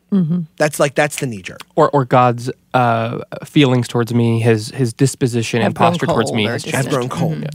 That's 0.58 0.80
like 0.80 0.96
that's 0.96 1.20
the 1.20 1.28
knee 1.28 1.42
jerk. 1.42 1.62
Or, 1.76 1.90
or 1.92 2.06
God's 2.06 2.52
uh, 2.74 3.20
feelings 3.46 3.88
towards 3.88 4.14
me, 4.14 4.40
his 4.40 4.70
his 4.70 4.94
disposition 4.94 5.62
Have 5.62 5.68
and 5.68 5.76
posture 5.76 6.06
grown 6.06 6.16
towards 6.16 6.34
me 6.34 6.46
has 6.46 6.64
distant. 6.64 6.76
I've 6.88 6.92
changed. 6.92 7.10
grown 7.10 7.42
cold. 7.42 7.46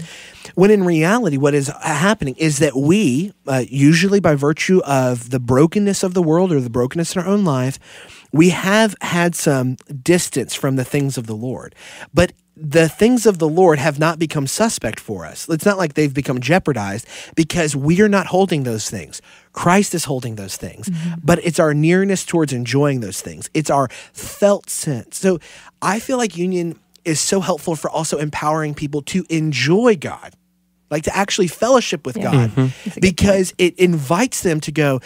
When 0.55 0.71
in 0.71 0.85
reality, 0.85 1.37
what 1.37 1.55
is 1.55 1.69
happening 1.83 2.37
is 2.37 2.59
that 2.59 2.77
we, 2.77 3.33
uh, 3.47 3.65
usually 3.69 4.21
by 4.21 4.37
virtue 4.37 4.81
of 4.85 5.31
the 5.31 5.41
brokenness 5.41 6.03
of 6.05 6.15
the 6.15 6.23
world 6.23 6.53
or 6.53 6.61
the 6.61 6.71
brokenness 6.71 7.17
in 7.17 7.23
our 7.23 7.29
own 7.29 7.45
life, 7.45 7.79
we 8.33 8.51
have 8.51 8.95
had 9.01 9.35
some 9.35 9.77
distance 10.03 10.55
from 10.55 10.77
the 10.77 10.85
things 10.85 11.19
of 11.19 11.27
the 11.27 11.35
Lord. 11.35 11.75
But 12.13 12.33
the 12.57 12.89
things 12.89 13.27
of 13.27 13.39
the 13.39 13.49
Lord 13.49 13.79
have 13.79 13.99
not 13.99 14.19
become 14.19 14.47
suspect 14.47 15.01
for 15.01 15.25
us. 15.27 15.49
It's 15.49 15.65
not 15.65 15.77
like 15.77 15.95
they've 15.95 16.15
become 16.15 16.41
jeopardized 16.41 17.07
because 17.35 17.75
we 17.75 18.01
are 18.01 18.09
not 18.09 18.27
holding 18.27 18.63
those 18.63 18.89
things. 18.89 19.21
Christ 19.53 19.95
is 19.95 20.05
holding 20.05 20.37
those 20.37 20.57
things, 20.57 20.91
but 21.23 21.45
it's 21.45 21.59
our 21.59 21.75
nearness 21.75 22.25
towards 22.25 22.53
enjoying 22.53 23.01
those 23.01 23.21
things. 23.21 23.51
It's 23.55 23.71
our 23.71 23.89
felt 24.13 24.71
sense. 24.71 25.19
So 25.19 25.41
I 25.83 25.99
feel 25.99 26.17
like 26.17 26.37
union 26.37 26.79
is 27.05 27.21
so 27.21 27.41
helpful 27.41 27.77
for 27.77 27.91
also 27.91 28.19
empowering 28.19 28.75
people 28.75 29.03
to 29.03 29.27
enjoy 29.29 29.97
God, 29.97 30.35
like 30.91 31.05
to 31.05 31.17
actually 31.17 31.49
fellowship 31.49 32.07
with 32.07 32.21
God, 32.21 32.51
mm-hmm. 32.51 33.01
because 33.01 33.53
it 33.59 33.79
invites 33.79 34.43
them 34.43 34.61
to 34.61 34.73
go. 34.73 35.01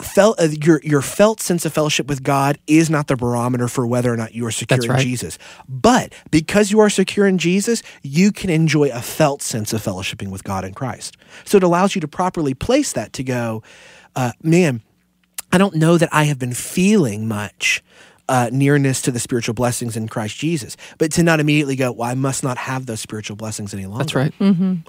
Felt 0.00 0.38
uh, 0.40 0.44
your 0.44 0.80
your 0.84 1.02
felt 1.02 1.40
sense 1.40 1.64
of 1.64 1.72
fellowship 1.72 2.06
with 2.06 2.22
God 2.22 2.58
is 2.68 2.88
not 2.88 3.08
the 3.08 3.16
barometer 3.16 3.66
for 3.66 3.84
whether 3.84 4.12
or 4.12 4.16
not 4.16 4.32
you 4.32 4.46
are 4.46 4.50
secure 4.52 4.94
in. 4.94 5.00
Jesus. 5.00 5.38
But 5.68 6.12
because 6.30 6.70
you 6.70 6.78
are 6.78 6.88
secure 6.88 7.26
in 7.26 7.38
Jesus, 7.38 7.82
you 8.02 8.30
can 8.30 8.48
enjoy 8.48 8.90
a 8.90 9.02
felt 9.02 9.42
sense 9.42 9.72
of 9.72 9.82
fellowshipping 9.82 10.30
with 10.30 10.44
God 10.44 10.64
in 10.64 10.72
Christ. 10.72 11.16
So 11.44 11.56
it 11.56 11.64
allows 11.64 11.96
you 11.96 12.00
to 12.00 12.08
properly 12.08 12.54
place 12.54 12.92
that 12.92 13.12
to 13.14 13.24
go, 13.24 13.64
uh, 14.14 14.32
man, 14.40 14.82
I 15.50 15.58
don't 15.58 15.74
know 15.74 15.98
that 15.98 16.10
I 16.12 16.24
have 16.24 16.38
been 16.38 16.54
feeling 16.54 17.26
much 17.26 17.82
uh, 18.28 18.50
nearness 18.52 19.00
to 19.02 19.10
the 19.10 19.18
spiritual 19.18 19.54
blessings 19.54 19.96
in 19.96 20.08
Christ 20.08 20.36
Jesus, 20.36 20.76
but 20.98 21.10
to 21.12 21.22
not 21.22 21.40
immediately 21.40 21.76
go, 21.76 21.92
well, 21.92 22.08
I 22.10 22.14
must 22.14 22.42
not 22.42 22.58
have 22.58 22.86
those 22.86 23.00
spiritual 23.00 23.36
blessings 23.36 23.72
any 23.72 23.86
longer. 23.86 24.04
That's 24.04 24.14
right. 24.14 24.34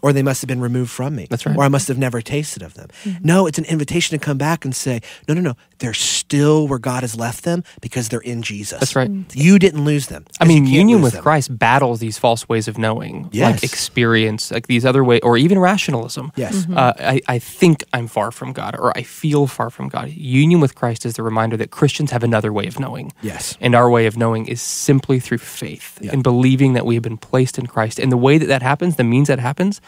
Or 0.03 0.11
they 0.13 0.23
must 0.23 0.41
have 0.41 0.47
been 0.47 0.59
removed 0.61 0.91
from 0.91 1.15
me. 1.15 1.27
That's 1.29 1.45
right. 1.45 1.55
Or 1.55 1.63
I 1.63 1.67
must 1.69 1.87
have 1.87 1.97
never 1.97 2.21
tasted 2.21 2.61
of 2.63 2.73
them. 2.73 2.89
No, 3.23 3.47
it's 3.47 3.57
an 3.57 3.65
invitation 3.65 4.17
to 4.19 4.23
come 4.23 4.37
back 4.37 4.65
and 4.65 4.75
say, 4.75 5.01
no, 5.27 5.33
no, 5.33 5.41
no, 5.41 5.53
they're 5.79 5.93
still 5.93 6.67
where 6.67 6.79
God 6.79 7.01
has 7.03 7.15
left 7.15 7.43
them 7.43 7.63
because 7.81 8.09
they're 8.09 8.19
in 8.19 8.41
Jesus. 8.41 8.79
That's 8.79 8.95
right. 8.95 9.09
You 9.33 9.57
didn't 9.59 9.85
lose 9.85 10.07
them. 10.07 10.25
I 10.39 10.45
mean, 10.45 10.65
union 10.65 11.01
with 11.01 11.13
them. 11.13 11.23
Christ 11.23 11.57
battles 11.57 11.99
these 11.99 12.17
false 12.17 12.47
ways 12.49 12.67
of 12.67 12.77
knowing, 12.77 13.29
Yes. 13.31 13.53
like 13.53 13.63
experience, 13.63 14.51
like 14.51 14.67
these 14.67 14.85
other 14.85 15.03
ways, 15.03 15.21
or 15.23 15.37
even 15.37 15.59
rationalism. 15.59 16.31
Yes. 16.35 16.67
Uh, 16.69 16.93
I, 16.99 17.21
I 17.27 17.39
think 17.39 17.83
I'm 17.93 18.07
far 18.07 18.31
from 18.31 18.51
God, 18.53 18.75
or 18.77 18.95
I 18.97 19.03
feel 19.03 19.47
far 19.47 19.69
from 19.69 19.87
God. 19.89 20.09
Union 20.09 20.59
with 20.59 20.75
Christ 20.75 21.05
is 21.05 21.13
the 21.15 21.23
reminder 21.23 21.55
that 21.57 21.71
Christians 21.71 22.11
have 22.11 22.23
another 22.23 22.51
way 22.51 22.67
of 22.67 22.79
knowing. 22.79 23.11
Yes. 23.21 23.28
And 23.61 23.75
our 23.75 23.89
way 23.89 24.05
of 24.05 24.17
knowing 24.17 24.47
is 24.47 24.61
simply 24.61 25.19
through 25.19 25.37
faith 25.39 25.97
Yeah. 26.01 26.11
and 26.13 26.23
believing 26.23 26.73
that 26.73 26.85
we 26.85 26.95
have 26.95 27.03
been 27.03 27.17
placed 27.17 27.57
in 27.59 27.67
Christ. 27.67 27.99
And 27.99 28.11
the 28.11 28.17
way 28.17 28.37
that 28.37 28.47
that 28.47 28.61
happens, 28.61 28.95
the 28.95 29.03
means 29.03 29.27
that 29.27 29.39
happens, 29.39 29.81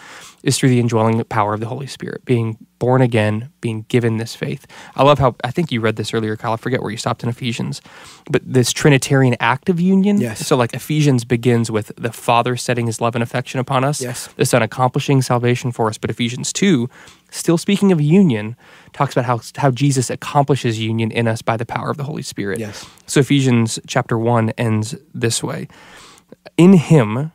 is 0.44 0.58
through 0.58 0.70
the 0.70 0.80
indwelling 0.80 1.24
power 1.26 1.54
of 1.54 1.60
the 1.60 1.68
Holy 1.68 1.88
Spirit, 1.88 2.26
being 2.26 2.58
born 2.80 3.02
again, 3.02 3.50
being 3.62 3.86
given 3.90 4.18
this 4.18 4.34
faith. 4.36 4.66
I 4.96 5.04
love 5.04 5.20
how, 5.20 5.36
I 5.44 5.52
think 5.52 5.72
you 5.72 5.82
read 5.82 5.98
this 5.98 6.14
earlier, 6.16 6.36
Kyle. 6.36 6.54
I 6.54 6.58
forget 6.58 6.82
where 6.82 6.90
you 6.90 6.98
stopped 6.98 7.22
in 7.22 7.30
Ephesians, 7.30 7.80
but 8.30 8.42
this 8.44 8.74
Trinitarian 8.74 9.36
act 9.40 9.70
of 9.70 9.80
union. 9.80 10.20
Yes. 10.20 10.46
So, 10.48 10.56
like 10.58 10.74
Ephesians 10.74 11.24
begins 11.24 11.70
with 11.70 11.92
the 11.96 12.12
Father 12.12 12.58
setting 12.58 12.88
his 12.88 13.00
love 13.00 13.14
and 13.16 13.22
affection 13.22 13.60
upon 13.60 13.84
us, 13.84 14.02
Yes. 14.02 14.30
the 14.36 14.46
Son 14.46 14.64
accomplishing 14.64 15.22
salvation 15.22 15.72
for 15.72 15.90
us. 15.90 16.00
But 16.00 16.10
Ephesians 16.10 16.52
2, 16.54 16.90
still 17.32 17.58
speaking 17.58 17.92
of 17.92 18.00
union, 18.00 18.56
talks 18.94 19.14
about 19.14 19.26
how, 19.26 19.42
how 19.58 19.72
Jesus 19.72 20.10
accomplishes 20.10 20.80
union 20.80 21.12
in 21.12 21.28
us 21.28 21.42
by 21.42 21.58
the 21.58 21.66
power 21.66 21.90
of 21.90 21.98
the 21.98 22.04
Holy 22.04 22.22
Spirit. 22.22 22.60
Yes. 22.60 22.86
So 23.08 23.22
Ephesians 23.22 23.80
chapter 23.88 24.18
1 24.18 24.52
ends 24.52 24.96
this 25.14 25.42
way 25.42 25.68
In 26.58 26.74
him, 26.74 27.32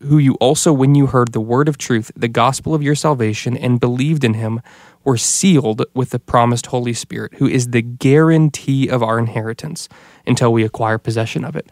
who 0.00 0.18
you 0.18 0.34
also, 0.34 0.72
when 0.72 0.94
you 0.94 1.08
heard 1.08 1.32
the 1.32 1.40
word 1.40 1.68
of 1.68 1.76
truth, 1.78 2.10
the 2.16 2.28
gospel 2.28 2.74
of 2.74 2.82
your 2.82 2.94
salvation, 2.94 3.56
and 3.56 3.78
believed 3.78 4.24
in 4.24 4.34
him, 4.34 4.62
were 5.04 5.16
sealed 5.16 5.84
with 5.94 6.10
the 6.10 6.18
promised 6.18 6.66
Holy 6.66 6.92
Spirit, 6.92 7.34
who 7.34 7.46
is 7.46 7.68
the 7.68 7.82
guarantee 7.82 8.88
of 8.88 9.02
our 9.02 9.18
inheritance 9.18 9.88
until 10.26 10.52
we 10.52 10.64
acquire 10.64 10.98
possession 10.98 11.44
of 11.44 11.56
it. 11.56 11.68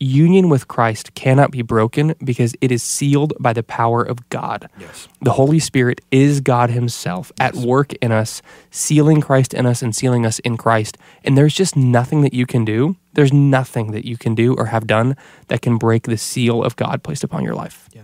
Union 0.00 0.48
with 0.48 0.68
Christ 0.68 1.14
cannot 1.14 1.50
be 1.50 1.62
broken 1.62 2.14
because 2.22 2.54
it 2.60 2.70
is 2.72 2.82
sealed 2.82 3.32
by 3.40 3.52
the 3.52 3.62
power 3.62 4.02
of 4.02 4.28
God. 4.28 4.68
Yes. 4.78 5.08
The 5.22 5.32
Holy 5.32 5.58
Spirit 5.58 6.00
is 6.10 6.40
God 6.40 6.70
Himself 6.70 7.32
at 7.38 7.54
work 7.54 7.92
in 7.94 8.12
us, 8.12 8.42
sealing 8.70 9.20
Christ 9.20 9.54
in 9.54 9.66
us 9.66 9.82
and 9.82 9.94
sealing 9.94 10.26
us 10.26 10.38
in 10.40 10.56
Christ. 10.56 10.98
And 11.24 11.38
there's 11.38 11.54
just 11.54 11.76
nothing 11.76 12.22
that 12.22 12.34
you 12.34 12.46
can 12.46 12.64
do. 12.64 12.96
There's 13.12 13.32
nothing 13.32 13.92
that 13.92 14.04
you 14.04 14.16
can 14.16 14.34
do 14.34 14.54
or 14.54 14.66
have 14.66 14.86
done 14.86 15.16
that 15.48 15.62
can 15.62 15.78
break 15.78 16.04
the 16.04 16.18
seal 16.18 16.62
of 16.62 16.76
God 16.76 17.02
placed 17.02 17.24
upon 17.24 17.44
your 17.44 17.54
life. 17.54 17.88
Yeah. 17.92 18.02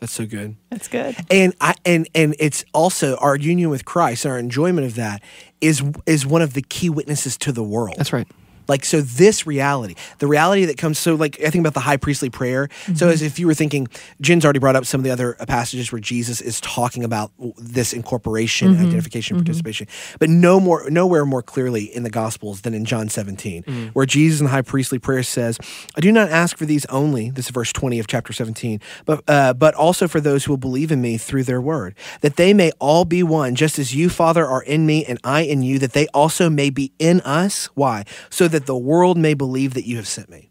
That's 0.00 0.12
so 0.12 0.24
good. 0.24 0.56
That's 0.70 0.88
good. 0.88 1.14
and 1.30 1.54
I 1.60 1.74
and 1.84 2.08
and 2.14 2.34
it's 2.38 2.64
also 2.72 3.16
our 3.16 3.36
union 3.36 3.68
with 3.68 3.84
Christ, 3.84 4.24
our 4.24 4.38
enjoyment 4.38 4.86
of 4.86 4.94
that 4.94 5.22
is 5.60 5.82
is 6.06 6.26
one 6.26 6.40
of 6.40 6.54
the 6.54 6.62
key 6.62 6.88
witnesses 6.88 7.36
to 7.38 7.52
the 7.52 7.62
world. 7.62 7.96
That's 7.98 8.12
right. 8.12 8.26
Like 8.70 8.84
so, 8.84 9.00
this 9.00 9.48
reality, 9.48 9.96
the 10.18 10.28
reality 10.28 10.64
that 10.66 10.78
comes. 10.78 10.98
So, 10.98 11.16
like 11.16 11.40
I 11.40 11.50
think 11.50 11.62
about 11.62 11.74
the 11.74 11.80
high 11.80 11.96
priestly 11.96 12.30
prayer. 12.30 12.68
So, 12.86 12.92
mm-hmm. 12.92 13.08
as 13.08 13.20
if 13.20 13.40
you 13.40 13.48
were 13.48 13.54
thinking, 13.54 13.88
Jen's 14.20 14.44
already 14.44 14.60
brought 14.60 14.76
up 14.76 14.86
some 14.86 15.00
of 15.00 15.04
the 15.04 15.10
other 15.10 15.34
passages 15.48 15.90
where 15.90 16.00
Jesus 16.00 16.40
is 16.40 16.60
talking 16.60 17.02
about 17.02 17.32
this 17.58 17.92
incorporation, 17.92 18.72
mm-hmm. 18.74 18.86
identification, 18.86 19.36
mm-hmm. 19.36 19.44
participation, 19.44 19.88
but 20.20 20.30
no 20.30 20.60
more, 20.60 20.88
nowhere 20.88 21.26
more 21.26 21.42
clearly 21.42 21.84
in 21.84 22.04
the 22.04 22.10
Gospels 22.10 22.60
than 22.60 22.72
in 22.72 22.84
John 22.84 23.08
17, 23.08 23.90
where 23.92 24.06
Jesus 24.06 24.40
in 24.40 24.44
the 24.44 24.50
high 24.50 24.62
priestly 24.62 25.00
prayer 25.00 25.24
says, 25.24 25.58
"I 25.96 26.00
do 26.00 26.12
not 26.12 26.30
ask 26.30 26.56
for 26.56 26.64
these 26.64 26.86
only." 26.86 27.30
This 27.30 27.46
is 27.46 27.50
verse 27.50 27.72
20 27.72 27.98
of 27.98 28.06
chapter 28.06 28.32
17, 28.32 28.80
but 29.04 29.24
uh, 29.26 29.52
but 29.52 29.74
also 29.74 30.06
for 30.06 30.20
those 30.20 30.44
who 30.44 30.52
will 30.52 30.58
believe 30.58 30.92
in 30.92 31.02
me 31.02 31.18
through 31.18 31.42
their 31.42 31.60
word, 31.60 31.96
that 32.20 32.36
they 32.36 32.54
may 32.54 32.70
all 32.78 33.04
be 33.04 33.24
one, 33.24 33.56
just 33.56 33.80
as 33.80 33.94
you, 33.94 34.08
Father, 34.08 34.46
are 34.46 34.62
in 34.62 34.86
me 34.86 35.04
and 35.04 35.18
I 35.24 35.40
in 35.40 35.62
you, 35.62 35.80
that 35.80 35.92
they 35.92 36.06
also 36.08 36.48
may 36.48 36.70
be 36.70 36.92
in 36.98 37.20
us. 37.22 37.66
Why? 37.74 38.04
So 38.30 38.48
that 38.48 38.59
the 38.66 38.76
world 38.76 39.16
may 39.18 39.34
believe 39.34 39.74
that 39.74 39.86
you 39.86 39.96
have 39.96 40.08
sent 40.08 40.28
me. 40.28 40.50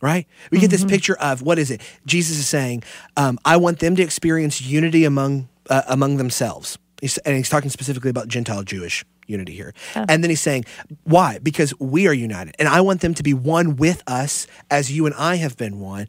Right? 0.00 0.26
We 0.50 0.58
get 0.58 0.70
this 0.70 0.84
picture 0.84 1.16
of 1.16 1.42
what 1.42 1.60
is 1.60 1.70
it? 1.70 1.80
Jesus 2.06 2.36
is 2.36 2.48
saying, 2.48 2.82
um, 3.16 3.38
I 3.44 3.56
want 3.56 3.78
them 3.78 3.94
to 3.94 4.02
experience 4.02 4.60
unity 4.60 5.04
among 5.04 5.48
uh, 5.70 5.82
among 5.86 6.16
themselves. 6.16 6.76
He's, 7.00 7.18
and 7.18 7.36
he's 7.36 7.48
talking 7.48 7.70
specifically 7.70 8.10
about 8.10 8.28
Gentile 8.28 8.64
Jewish 8.64 9.04
unity 9.26 9.54
here. 9.54 9.74
And 9.94 10.22
then 10.22 10.30
he's 10.30 10.40
saying, 10.40 10.64
why? 11.04 11.38
Because 11.38 11.72
we 11.78 12.06
are 12.08 12.12
united. 12.12 12.54
And 12.58 12.68
I 12.68 12.80
want 12.80 13.00
them 13.00 13.14
to 13.14 13.22
be 13.22 13.34
one 13.34 13.76
with 13.76 14.02
us 14.06 14.46
as 14.70 14.90
you 14.90 15.06
and 15.06 15.14
I 15.14 15.36
have 15.36 15.56
been 15.56 15.80
one. 15.80 16.08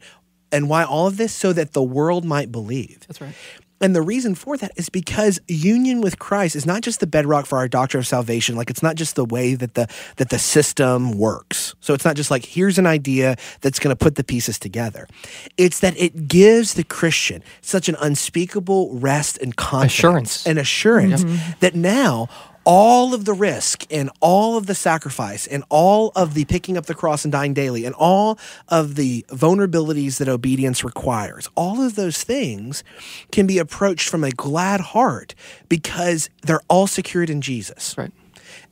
And 0.52 0.68
why 0.68 0.84
all 0.84 1.06
of 1.06 1.16
this? 1.16 1.32
So 1.32 1.52
that 1.52 1.72
the 1.72 1.82
world 1.82 2.24
might 2.24 2.52
believe. 2.52 3.00
That's 3.06 3.20
right. 3.20 3.34
And 3.80 3.94
the 3.94 4.02
reason 4.02 4.34
for 4.34 4.56
that 4.56 4.72
is 4.76 4.88
because 4.88 5.40
union 5.48 6.00
with 6.00 6.18
Christ 6.18 6.56
is 6.56 6.64
not 6.64 6.82
just 6.82 7.00
the 7.00 7.06
bedrock 7.06 7.44
for 7.44 7.58
our 7.58 7.68
doctrine 7.68 7.98
of 7.98 8.06
salvation. 8.06 8.56
Like 8.56 8.70
it's 8.70 8.82
not 8.82 8.94
just 8.94 9.16
the 9.16 9.24
way 9.24 9.54
that 9.54 9.74
the 9.74 9.88
that 10.16 10.30
the 10.30 10.38
system 10.38 11.12
works. 11.12 11.74
So 11.80 11.92
it's 11.92 12.04
not 12.04 12.16
just 12.16 12.30
like 12.30 12.44
here's 12.44 12.78
an 12.78 12.86
idea 12.86 13.36
that's 13.60 13.78
going 13.78 13.94
to 13.94 13.96
put 13.96 14.14
the 14.14 14.24
pieces 14.24 14.58
together. 14.58 15.08
It's 15.56 15.80
that 15.80 15.96
it 15.98 16.28
gives 16.28 16.74
the 16.74 16.84
Christian 16.84 17.42
such 17.60 17.88
an 17.88 17.96
unspeakable 18.00 18.94
rest 18.94 19.38
and 19.38 19.54
confidence 19.56 19.94
Assurance. 19.94 20.46
and 20.46 20.58
assurance 20.58 21.24
mm-hmm. 21.24 21.52
that 21.60 21.74
now 21.74 22.28
all 22.64 23.14
of 23.14 23.24
the 23.24 23.32
risk 23.32 23.84
and 23.90 24.10
all 24.20 24.56
of 24.56 24.66
the 24.66 24.74
sacrifice 24.74 25.46
and 25.46 25.64
all 25.68 26.12
of 26.16 26.34
the 26.34 26.44
picking 26.46 26.76
up 26.76 26.86
the 26.86 26.94
cross 26.94 27.24
and 27.24 27.32
dying 27.32 27.54
daily 27.54 27.84
and 27.84 27.94
all 27.96 28.38
of 28.68 28.94
the 28.94 29.24
vulnerabilities 29.28 30.18
that 30.18 30.28
obedience 30.28 30.82
requires, 30.84 31.48
all 31.54 31.82
of 31.82 31.94
those 31.94 32.22
things 32.24 32.82
can 33.30 33.46
be 33.46 33.58
approached 33.58 34.08
from 34.08 34.24
a 34.24 34.30
glad 34.30 34.80
heart 34.80 35.34
because 35.68 36.30
they're 36.42 36.62
all 36.68 36.86
secured 36.86 37.30
in 37.30 37.40
Jesus 37.40 37.94
Right. 37.96 38.12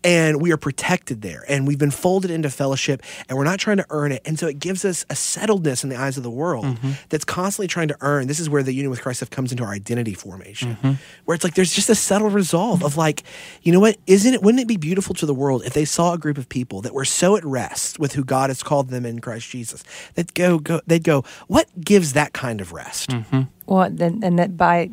And 0.04 0.40
we 0.40 0.52
are 0.52 0.56
protected 0.56 1.22
there 1.22 1.44
and 1.48 1.66
we've 1.66 1.78
been 1.78 1.90
folded 1.90 2.30
into 2.30 2.50
fellowship 2.50 3.02
and 3.28 3.38
we're 3.38 3.44
not 3.44 3.58
trying 3.58 3.78
to 3.78 3.86
earn 3.90 4.12
it. 4.12 4.22
And 4.24 4.38
so 4.38 4.46
it 4.46 4.58
gives 4.58 4.84
us 4.84 5.04
a 5.04 5.14
settledness 5.14 5.84
in 5.84 5.90
the 5.90 5.96
eyes 5.96 6.16
of 6.16 6.22
the 6.22 6.30
world 6.30 6.64
mm-hmm. 6.64 6.92
that's 7.08 7.24
constantly 7.24 7.68
trying 7.68 7.88
to 7.88 7.96
earn. 8.00 8.26
This 8.26 8.40
is 8.40 8.48
where 8.48 8.62
the 8.62 8.72
union 8.72 8.90
with 8.90 9.02
christ 9.02 9.18
stuff 9.18 9.30
comes 9.30 9.52
into 9.52 9.64
our 9.64 9.72
identity 9.72 10.14
formation 10.14 10.76
mm-hmm. 10.76 10.92
where 11.24 11.34
it's 11.34 11.44
like 11.44 11.54
there's 11.54 11.72
just 11.72 11.90
a 11.90 11.94
settled 11.94 12.34
resolve 12.34 12.82
of 12.84 12.96
like 12.96 13.22
you 13.62 13.72
know 13.72 13.80
what? 13.80 13.96
Isn't 14.06 14.34
it 14.34 14.42
wouldn't 14.42 14.60
it 14.60 14.68
be 14.68 14.76
beautiful 14.76 15.14
to 15.16 15.26
the 15.26 15.34
world 15.34 15.62
if 15.64 15.74
they 15.74 15.84
saw 15.84 16.14
a 16.14 16.18
group 16.18 16.38
of 16.38 16.48
people 16.48 16.80
that 16.82 16.94
were 16.94 17.04
so 17.04 17.36
at 17.36 17.44
rest 17.44 17.98
with 17.98 18.12
who 18.12 18.24
god 18.24 18.50
has 18.50 18.62
called 18.62 18.88
them 18.88 19.04
in 19.04 19.20
christ 19.20 19.48
jesus 19.48 19.84
that 20.14 20.34
go 20.34 20.58
go 20.58 20.80
they'd 20.86 21.04
go 21.04 21.24
what 21.48 21.68
gives 21.80 22.12
that 22.12 22.32
kind 22.32 22.60
of 22.60 22.72
rest? 22.72 23.10
Mm-hmm. 23.10 23.42
Well, 23.66 23.90
then, 23.90 24.20
and 24.22 24.38
that 24.38 24.56
by 24.56 24.90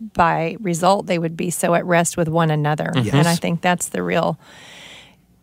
by 0.00 0.56
result, 0.60 1.06
they 1.06 1.18
would 1.18 1.36
be 1.36 1.50
so 1.50 1.74
at 1.74 1.84
rest 1.84 2.16
with 2.16 2.28
one 2.28 2.50
another. 2.50 2.92
Yes. 2.94 3.14
And 3.14 3.28
I 3.28 3.34
think 3.34 3.60
that's 3.60 3.88
the 3.88 4.02
real 4.02 4.38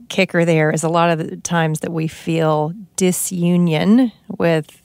kicker. 0.09 0.45
There 0.45 0.71
is 0.71 0.83
a 0.83 0.89
lot 0.89 1.09
of 1.09 1.17
the 1.19 1.37
times 1.37 1.81
that 1.81 1.91
we 1.91 2.07
feel 2.07 2.73
disunion 2.95 4.11
with 4.37 4.81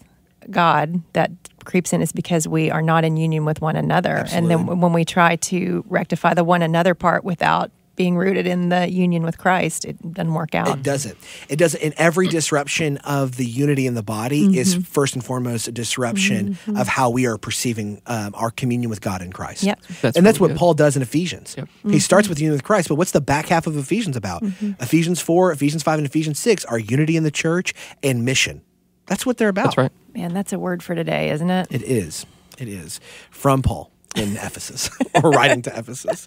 God 0.51 1.03
that 1.13 1.31
creeps 1.65 1.93
in 1.93 2.03
is 2.03 2.13
because 2.13 2.49
we 2.49 2.71
are 2.71 2.83
not 2.83 3.05
in 3.05 3.17
union 3.17 3.45
with 3.45 3.61
one 3.61 3.77
another. 3.77 4.25
And 4.33 4.51
then 4.51 4.67
when 4.67 4.93
we 4.93 5.05
try 5.05 5.37
to 5.37 5.85
rectify 5.89 6.35
the 6.35 6.45
one 6.45 6.63
another 6.63 6.95
part 6.95 7.23
without 7.23 7.71
being 8.01 8.17
rooted 8.17 8.47
in 8.47 8.71
the 8.71 8.91
union 8.91 9.23
with 9.23 9.37
Christ, 9.37 9.85
it 9.85 10.15
doesn't 10.15 10.33
work 10.33 10.55
out. 10.55 10.69
It 10.69 10.83
doesn't. 10.83 11.19
It 11.51 11.57
doesn't. 11.57 11.83
And 11.83 11.93
every 11.99 12.29
disruption 12.29 12.97
of 12.99 13.37
the 13.37 13.45
unity 13.45 13.87
in 13.87 13.93
the 13.93 14.03
body 14.03 14.59
is 14.59 14.75
mm-hmm. 14.75 14.85
first 14.85 15.15
and 15.15 15.23
foremost 15.23 15.69
a 15.69 15.73
disruption 15.73 16.55
mm-hmm. 16.55 16.79
of 16.79 16.89
how 16.89 17.11
we 17.11 17.27
are 17.27 17.37
perceiving 17.37 18.01
um, 18.07 18.35
our 18.35 18.51
communion 18.51 18.89
with 18.89 19.03
God 19.03 19.21
in 19.21 19.35
Christ. 19.35 19.65
Yep. 19.65 19.81
That's 20.01 20.17
and 20.17 20.25
that's 20.25 20.41
really 20.41 20.53
what 20.53 20.55
good. 20.55 20.59
Paul 20.61 20.73
does 20.73 20.97
in 20.97 21.03
Ephesians. 21.03 21.57
He 21.87 21.99
starts 21.99 22.25
mm-hmm. 22.25 22.31
with 22.31 22.41
union 22.41 22.55
with 22.55 22.65
Christ, 22.65 22.89
but 22.89 22.95
what's 22.95 23.11
the 23.11 23.21
back 23.21 23.49
half 23.49 23.67
of 23.67 23.77
Ephesians 23.77 24.17
about? 24.17 24.43
Ephesians 24.81 25.21
4, 25.21 25.53
Ephesians 25.53 25.83
5, 25.83 25.99
and 25.99 26.07
Ephesians 26.07 26.39
6 26.39 26.65
are 26.65 26.79
unity 26.79 27.19
in 27.19 27.23
the 27.23 27.31
church 27.31 27.75
and 28.03 28.25
mission. 28.25 28.63
That's 29.05 29.27
what 29.27 29.37
they're 29.37 29.51
about. 29.51 29.65
That's 29.65 29.77
right. 29.77 29.93
Man, 30.15 30.33
that's 30.33 30.55
a 30.55 30.59
word 30.59 30.83
for 30.83 30.95
today, 30.95 31.29
isn't 31.33 31.51
it? 31.51 31.67
It 31.71 31.83
is. 31.83 32.25
It 32.57 32.69
is. 32.69 32.99
From 33.31 33.61
Paul 33.61 33.90
in 34.17 34.37
Ephesus 34.37 34.91
or 35.23 35.31
writing 35.31 35.63
to 35.63 35.79
Ephesus. 35.79 36.27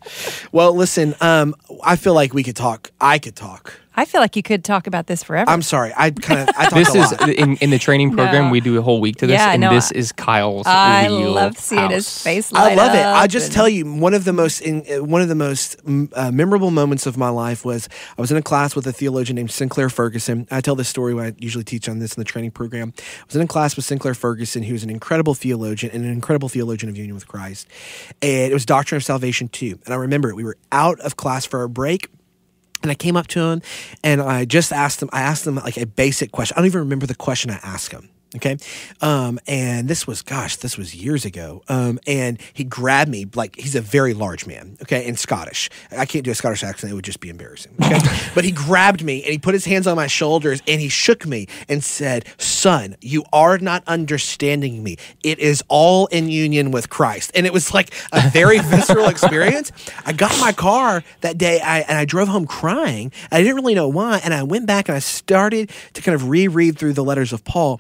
Well, 0.52 0.74
listen, 0.74 1.16
um, 1.22 1.56
I 1.84 1.96
feel 1.96 2.14
like 2.14 2.34
we 2.34 2.44
could 2.44 2.56
talk. 2.56 2.92
I 3.00 3.20
could 3.20 3.36
talk. 3.36 3.74
I 3.96 4.06
feel 4.06 4.22
like 4.22 4.36
you 4.36 4.44
could 4.44 4.64
talk 4.64 4.88
about 4.88 5.08
this 5.08 5.24
forever. 5.24 5.50
I'm 5.50 5.62
sorry. 5.62 5.94
I 5.96 6.12
kind 6.12 6.42
of 6.42 6.56
I 6.58 6.64
talked 6.64 6.76
This 6.76 6.96
a 6.96 7.00
is 7.30 7.36
in, 7.38 7.58
in 7.58 7.70
the 7.70 7.78
training 7.80 8.12
program. 8.16 8.46
No. 8.46 8.52
We 8.52 8.60
do 8.60 8.78
a 8.78 8.82
whole 8.82 9.00
week 9.00 9.18
to 9.18 9.28
this, 9.28 9.36
Yeah, 9.36 9.52
and 9.52 9.62
no, 9.62 9.74
this 9.74 9.92
I- 9.92 9.96
is 9.96 10.12
Kyle's. 10.12 10.66
I 10.66 11.08
real 11.08 11.32
love 11.32 11.58
seeing 11.58 11.90
his 11.92 12.06
house. 12.08 12.24
face 12.24 12.54
I 12.54 12.70
light 12.70 12.78
love 12.78 12.96
it. 12.96 13.00
up 13.00 13.16
I 13.18 13.28
just 13.28 13.48
and- 13.48 13.56
tell 13.56 13.70
you, 13.70 13.86
one 13.92 14.14
of 14.14 14.24
the 14.26 14.34
most 14.34 14.62
in, 14.62 14.84
uh, 14.92 15.04
one 15.04 15.22
of 15.22 15.28
the 15.28 15.36
most 15.36 15.78
mm, 15.86 16.12
uh, 16.16 16.32
memorable 16.32 16.72
moments 16.72 17.06
of 17.06 17.18
my 17.18 17.30
life 17.30 17.64
was 17.64 17.88
I 18.18 18.22
was 18.22 18.32
in 18.32 18.38
a 18.38 18.42
class 18.42 18.76
with 18.76 18.88
a 18.88 18.92
theologian 18.94 19.36
named 19.36 19.52
Sinclair 19.52 19.90
Ferguson. 19.90 20.48
I 20.50 20.62
tell 20.62 20.76
this 20.76 20.90
story 20.90 21.14
when 21.14 21.26
I 21.28 21.34
usually 21.38 21.64
teach 21.64 21.88
on 21.88 22.00
this 22.00 22.16
in 22.16 22.22
the 22.22 22.26
training 22.26 22.52
program. 22.52 22.94
I 22.98 23.24
was 23.28 23.36
in 23.36 23.42
a 23.42 23.48
class 23.48 23.76
with 23.76 23.86
Sinclair 23.86 24.14
Ferguson, 24.16 24.64
who 24.64 24.74
was 24.74 24.84
an 24.84 24.90
incredible 24.90 25.34
theologian 25.36 25.92
and 25.94 26.04
an 26.04 26.12
incredible 26.12 26.50
theologian 26.50 26.90
of 26.90 26.98
union 26.98 27.14
with 27.14 27.28
Christ. 27.28 27.68
And 28.22 28.52
it 28.52 28.54
was 28.54 28.66
Doctrine 28.66 28.98
of 28.98 29.04
Salvation 29.04 29.50
too. 29.50 29.80
And 29.86 29.94
I 29.94 29.98
remember 29.98 30.30
it. 30.30 30.36
We 30.36 30.44
were 30.44 30.58
out 30.72 31.00
of 31.02 31.16
class 31.16 31.46
for 31.46 31.62
a 31.64 31.70
break. 31.70 32.08
And 32.84 32.92
I 32.92 32.96
came 32.96 33.18
up 33.18 33.28
to 33.28 33.40
him 33.40 33.62
and 34.04 34.22
I 34.22 34.46
just 34.46 34.72
asked 34.72 35.02
him, 35.02 35.10
I 35.12 35.22
asked 35.22 35.48
him 35.48 35.56
like 35.56 35.78
a 35.78 35.86
basic 35.86 36.32
question. 36.32 36.54
I 36.56 36.60
don't 36.60 36.68
even 36.68 36.82
remember 36.82 37.08
the 37.08 37.16
question 37.16 37.50
I 37.50 37.60
asked 37.64 37.92
him. 37.92 38.10
Okay. 38.36 38.58
Um, 39.02 39.40
and 39.48 39.88
this 39.88 40.08
was, 40.08 40.22
gosh, 40.22 40.58
this 40.58 40.78
was 40.78 40.96
years 40.96 41.26
ago. 41.26 41.62
Um, 41.70 42.00
and 42.08 42.40
he 42.54 42.64
grabbed 42.64 43.10
me 43.10 43.28
like 43.36 43.56
he's 43.56 43.76
a 43.76 43.82
very 43.82 44.14
large 44.14 44.48
man. 44.48 44.78
Okay. 44.82 45.08
And 45.08 45.18
Scottish. 45.18 45.70
I 45.92 46.06
can't 46.06 46.26
do 46.26 46.32
a 46.32 46.36
Scottish 46.36 46.64
accent. 46.64 46.92
It 46.92 46.96
would 46.96 47.06
just 47.06 47.20
be 47.20 47.30
embarrassing. 47.30 47.74
Okay. 47.82 48.00
but 48.36 48.44
he 48.44 48.52
grabbed 48.52 49.04
me 49.04 49.24
and 49.24 49.32
he 49.32 49.38
put 49.38 49.54
his 49.54 49.66
hands 49.66 49.88
on 49.88 49.96
my 49.96 50.08
shoulders 50.08 50.62
and 50.68 50.82
he 50.82 50.90
shook 50.90 51.26
me 51.26 51.48
and 51.70 51.84
said, 51.84 52.26
Son, 52.38 52.96
you 53.02 53.24
are 53.32 53.58
not 53.58 53.84
understanding 53.88 54.84
me. 54.84 54.98
It 55.24 55.40
is 55.40 55.64
all 55.68 56.08
in 56.08 56.30
union 56.30 56.72
with 56.72 56.90
Christ. 56.90 57.32
And 57.36 57.46
it 57.46 57.54
was 57.54 57.74
like 57.74 57.94
a 58.12 58.30
very 58.30 58.60
visceral 58.64 59.08
experience. 59.08 59.72
I 60.06 60.14
got 60.14 60.38
my 60.40 60.52
car 60.54 61.04
that 61.22 61.38
day 61.38 61.60
I, 61.62 61.80
and 61.82 61.98
I 61.98 62.06
drove 62.06 62.28
home 62.28 62.48
crying. 62.48 63.12
I 63.32 63.42
didn't 63.42 63.56
really 63.56 63.76
know 63.76 63.88
why. 63.88 64.22
And 64.24 64.34
I 64.34 64.44
went 64.44 64.66
back 64.66 64.90
and 64.90 64.96
I 64.96 65.00
started 65.00 65.72
to 65.94 66.02
kind 66.02 66.16
of 66.16 66.30
reread 66.30 66.78
through 66.78 66.94
the 66.94 67.04
letters 67.04 67.34
of 67.34 67.44
Paul. 67.44 67.80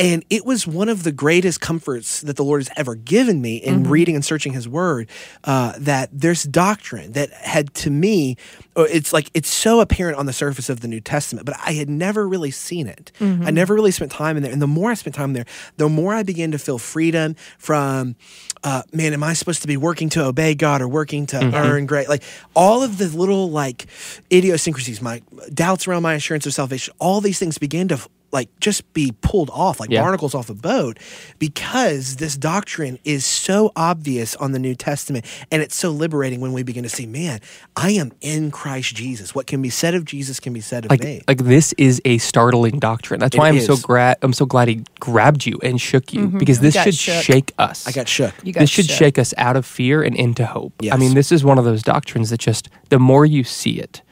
And 0.00 0.24
it 0.30 0.46
was 0.46 0.66
one 0.66 0.88
of 0.88 1.02
the 1.02 1.12
greatest 1.12 1.60
comforts 1.60 2.22
that 2.22 2.36
the 2.36 2.42
Lord 2.42 2.62
has 2.62 2.70
ever 2.74 2.94
given 2.94 3.42
me 3.42 3.58
in 3.58 3.84
reading 3.84 4.14
and 4.14 4.24
searching 4.24 4.54
His 4.54 4.66
Word. 4.66 5.08
Uh, 5.44 5.74
that 5.78 6.08
there's 6.10 6.42
doctrine 6.44 7.12
that 7.12 7.30
had 7.32 7.74
to 7.74 7.90
me, 7.90 8.36
it's 8.76 9.12
like 9.12 9.30
it's 9.34 9.50
so 9.50 9.80
apparent 9.80 10.16
on 10.16 10.24
the 10.24 10.32
surface 10.32 10.70
of 10.70 10.80
the 10.80 10.88
New 10.88 11.00
Testament, 11.00 11.44
but 11.44 11.54
I 11.64 11.72
had 11.72 11.90
never 11.90 12.26
really 12.26 12.50
seen 12.50 12.86
it. 12.86 13.12
I 13.20 13.50
never 13.50 13.74
really 13.74 13.90
spent 13.90 14.10
time 14.10 14.38
in 14.38 14.42
there. 14.42 14.52
And 14.52 14.62
the 14.62 14.66
more 14.66 14.90
I 14.90 14.94
spent 14.94 15.14
time 15.14 15.34
there, 15.34 15.44
the 15.76 15.88
more 15.88 16.14
I 16.14 16.22
began 16.22 16.50
to 16.52 16.58
feel 16.58 16.78
freedom 16.78 17.36
from, 17.58 18.16
uh, 18.64 18.82
man, 18.92 19.12
am 19.12 19.22
I 19.22 19.34
supposed 19.34 19.60
to 19.62 19.68
be 19.68 19.76
working 19.76 20.08
to 20.10 20.24
obey 20.24 20.54
God 20.54 20.80
or 20.80 20.88
working 20.88 21.26
to 21.26 21.38
earn 21.54 21.84
great? 21.84 22.08
Like 22.08 22.22
all 22.54 22.82
of 22.82 22.96
the 22.96 23.08
little 23.08 23.50
like 23.50 23.86
idiosyncrasies, 24.32 25.02
my 25.02 25.20
doubts 25.52 25.86
around 25.86 26.02
my 26.02 26.14
assurance 26.14 26.46
of 26.46 26.54
salvation, 26.54 26.94
all 26.98 27.20
these 27.20 27.38
things 27.38 27.58
began 27.58 27.88
to 27.88 28.00
like 28.32 28.48
just 28.60 28.92
be 28.92 29.12
pulled 29.22 29.50
off 29.50 29.80
like 29.80 29.90
Yeah. 29.90 30.02
barnacles 30.02 30.34
off 30.34 30.48
a 30.50 30.54
boat 30.54 30.98
because 31.40 32.16
this 32.16 32.36
doctrine 32.36 32.98
is 33.04 33.24
so 33.24 33.72
obvious 33.74 34.36
on 34.36 34.52
the 34.52 34.58
New 34.58 34.74
Testament 34.74 35.24
and 35.50 35.62
it's 35.62 35.74
so 35.74 35.90
liberating 35.90 36.40
when 36.40 36.52
we 36.52 36.62
begin 36.62 36.82
to 36.84 36.88
see, 36.88 37.06
man, 37.06 37.40
I 37.76 37.90
am 37.92 38.12
in 38.20 38.50
Christ 38.50 38.94
Jesus. 38.94 39.34
What 39.34 39.46
can 39.46 39.60
be 39.62 39.70
said 39.70 39.94
of 39.94 40.04
Jesus 40.04 40.38
can 40.38 40.52
be 40.52 40.60
said 40.60 40.84
of 40.84 40.90
Like, 40.90 41.02
me. 41.02 41.22
like 41.26 41.38
this 41.38 41.72
is 41.72 42.00
a 42.04 42.18
startling 42.18 42.78
doctrine. 42.78 43.18
That's 43.18 43.36
why 43.36 43.48
I'm 43.48 43.60
so 43.60 43.72
is. 43.72 43.82
glad. 43.82 44.18
I'm 44.22 44.32
so 44.32 44.46
glad 44.46 44.68
he 44.68 44.84
grabbed 45.00 45.44
you 45.46 45.58
and 45.62 45.80
shook 45.80 46.12
you 46.12 46.28
because 46.28 46.60
this 46.60 46.74
should 46.80 46.94
shook. 46.94 47.24
shake 47.24 47.52
us. 47.58 47.86
I 47.88 47.92
got 47.92 48.08
shook. 48.08 48.34
You 48.44 48.52
got 48.52 48.60
this 48.60 48.70
should 48.70 48.86
shook. 48.86 48.96
shake 48.96 49.18
us 49.18 49.34
out 49.38 49.56
of 49.56 49.66
fear 49.66 50.02
and 50.02 50.14
into 50.14 50.46
hope. 50.46 50.72
I 50.92 50.96
mean, 50.96 51.14
this 51.14 51.32
is 51.32 51.44
one 51.44 51.58
of 51.58 51.64
those 51.64 51.82
doctrines 51.82 52.30
that 52.30 52.38
just 52.38 52.68
the 52.90 52.98
more 52.98 53.26
you 53.26 53.42
see 53.44 53.80
it, 53.80 54.02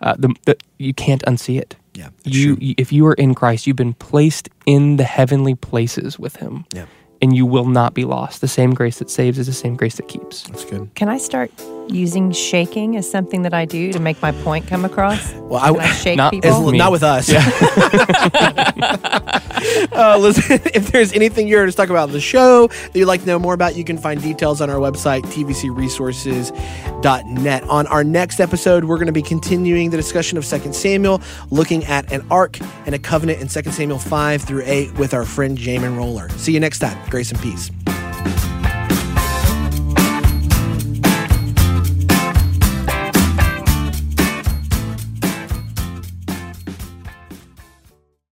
uh, 0.00 0.14
the, 0.18 0.34
the 0.46 0.56
you 0.78 0.94
can't 0.94 1.22
unsee 1.26 1.60
it. 1.60 1.76
Yeah, 1.98 2.10
you, 2.24 2.56
true. 2.56 2.74
if 2.78 2.92
you 2.92 3.06
are 3.06 3.14
in 3.14 3.34
Christ, 3.34 3.66
you've 3.66 3.76
been 3.76 3.94
placed 3.94 4.48
in 4.66 4.96
the 4.96 5.04
heavenly 5.04 5.54
places 5.56 6.18
with 6.18 6.36
Him. 6.36 6.64
Yeah. 6.72 6.86
and 7.20 7.34
you 7.34 7.44
will 7.44 7.64
not 7.66 7.94
be 7.94 8.04
lost. 8.04 8.40
The 8.40 8.46
same 8.46 8.72
grace 8.72 9.00
that 9.00 9.10
saves 9.10 9.40
is 9.40 9.48
the 9.48 9.52
same 9.52 9.74
grace 9.74 9.96
that 9.96 10.06
keeps. 10.06 10.44
That's 10.44 10.64
good. 10.64 10.88
Can 10.94 11.08
I 11.08 11.18
start 11.18 11.50
using 11.88 12.30
shaking 12.30 12.94
as 12.96 13.10
something 13.10 13.42
that 13.42 13.52
I 13.52 13.64
do 13.64 13.92
to 13.92 13.98
make 13.98 14.22
my 14.22 14.30
point 14.46 14.68
come 14.68 14.84
across? 14.84 15.32
Well, 15.50 15.58
I- 15.60 15.72
Can 15.72 15.80
I 15.80 15.92
shake 16.04 16.16
Not- 16.16 16.32
people? 16.32 16.70
Not 16.72 16.92
with 16.92 17.02
us. 17.02 17.28
uh, 19.92 20.16
listen, 20.18 20.60
if 20.74 20.90
there's 20.92 21.12
anything 21.12 21.46
you're 21.48 21.66
to 21.66 21.72
talk 21.72 21.90
about 21.90 22.10
the 22.10 22.20
show 22.20 22.68
that 22.68 22.94
you'd 22.94 23.06
like 23.06 23.20
to 23.20 23.26
know 23.26 23.38
more 23.38 23.54
about, 23.54 23.76
you 23.76 23.84
can 23.84 23.98
find 23.98 24.20
details 24.22 24.60
on 24.60 24.70
our 24.70 24.78
website, 24.78 25.22
tvcresources.net. 25.22 27.62
On 27.64 27.86
our 27.86 28.04
next 28.04 28.40
episode, 28.40 28.84
we're 28.84 28.96
going 28.96 29.06
to 29.06 29.12
be 29.12 29.22
continuing 29.22 29.90
the 29.90 29.96
discussion 29.96 30.36
of 30.38 30.44
2 30.44 30.72
Samuel, 30.72 31.20
looking 31.50 31.84
at 31.84 32.12
an 32.12 32.26
ark 32.30 32.58
and 32.86 32.94
a 32.94 32.98
covenant 32.98 33.40
in 33.40 33.48
2 33.48 33.70
Samuel 33.70 33.98
5 33.98 34.42
through 34.42 34.62
8 34.64 34.98
with 34.98 35.14
our 35.14 35.24
friend 35.24 35.56
Jamin 35.58 35.96
Roller. 35.96 36.28
See 36.30 36.52
you 36.52 36.60
next 36.60 36.80
time. 36.80 36.98
Grace 37.10 37.30
and 37.30 37.40
peace. 37.40 37.70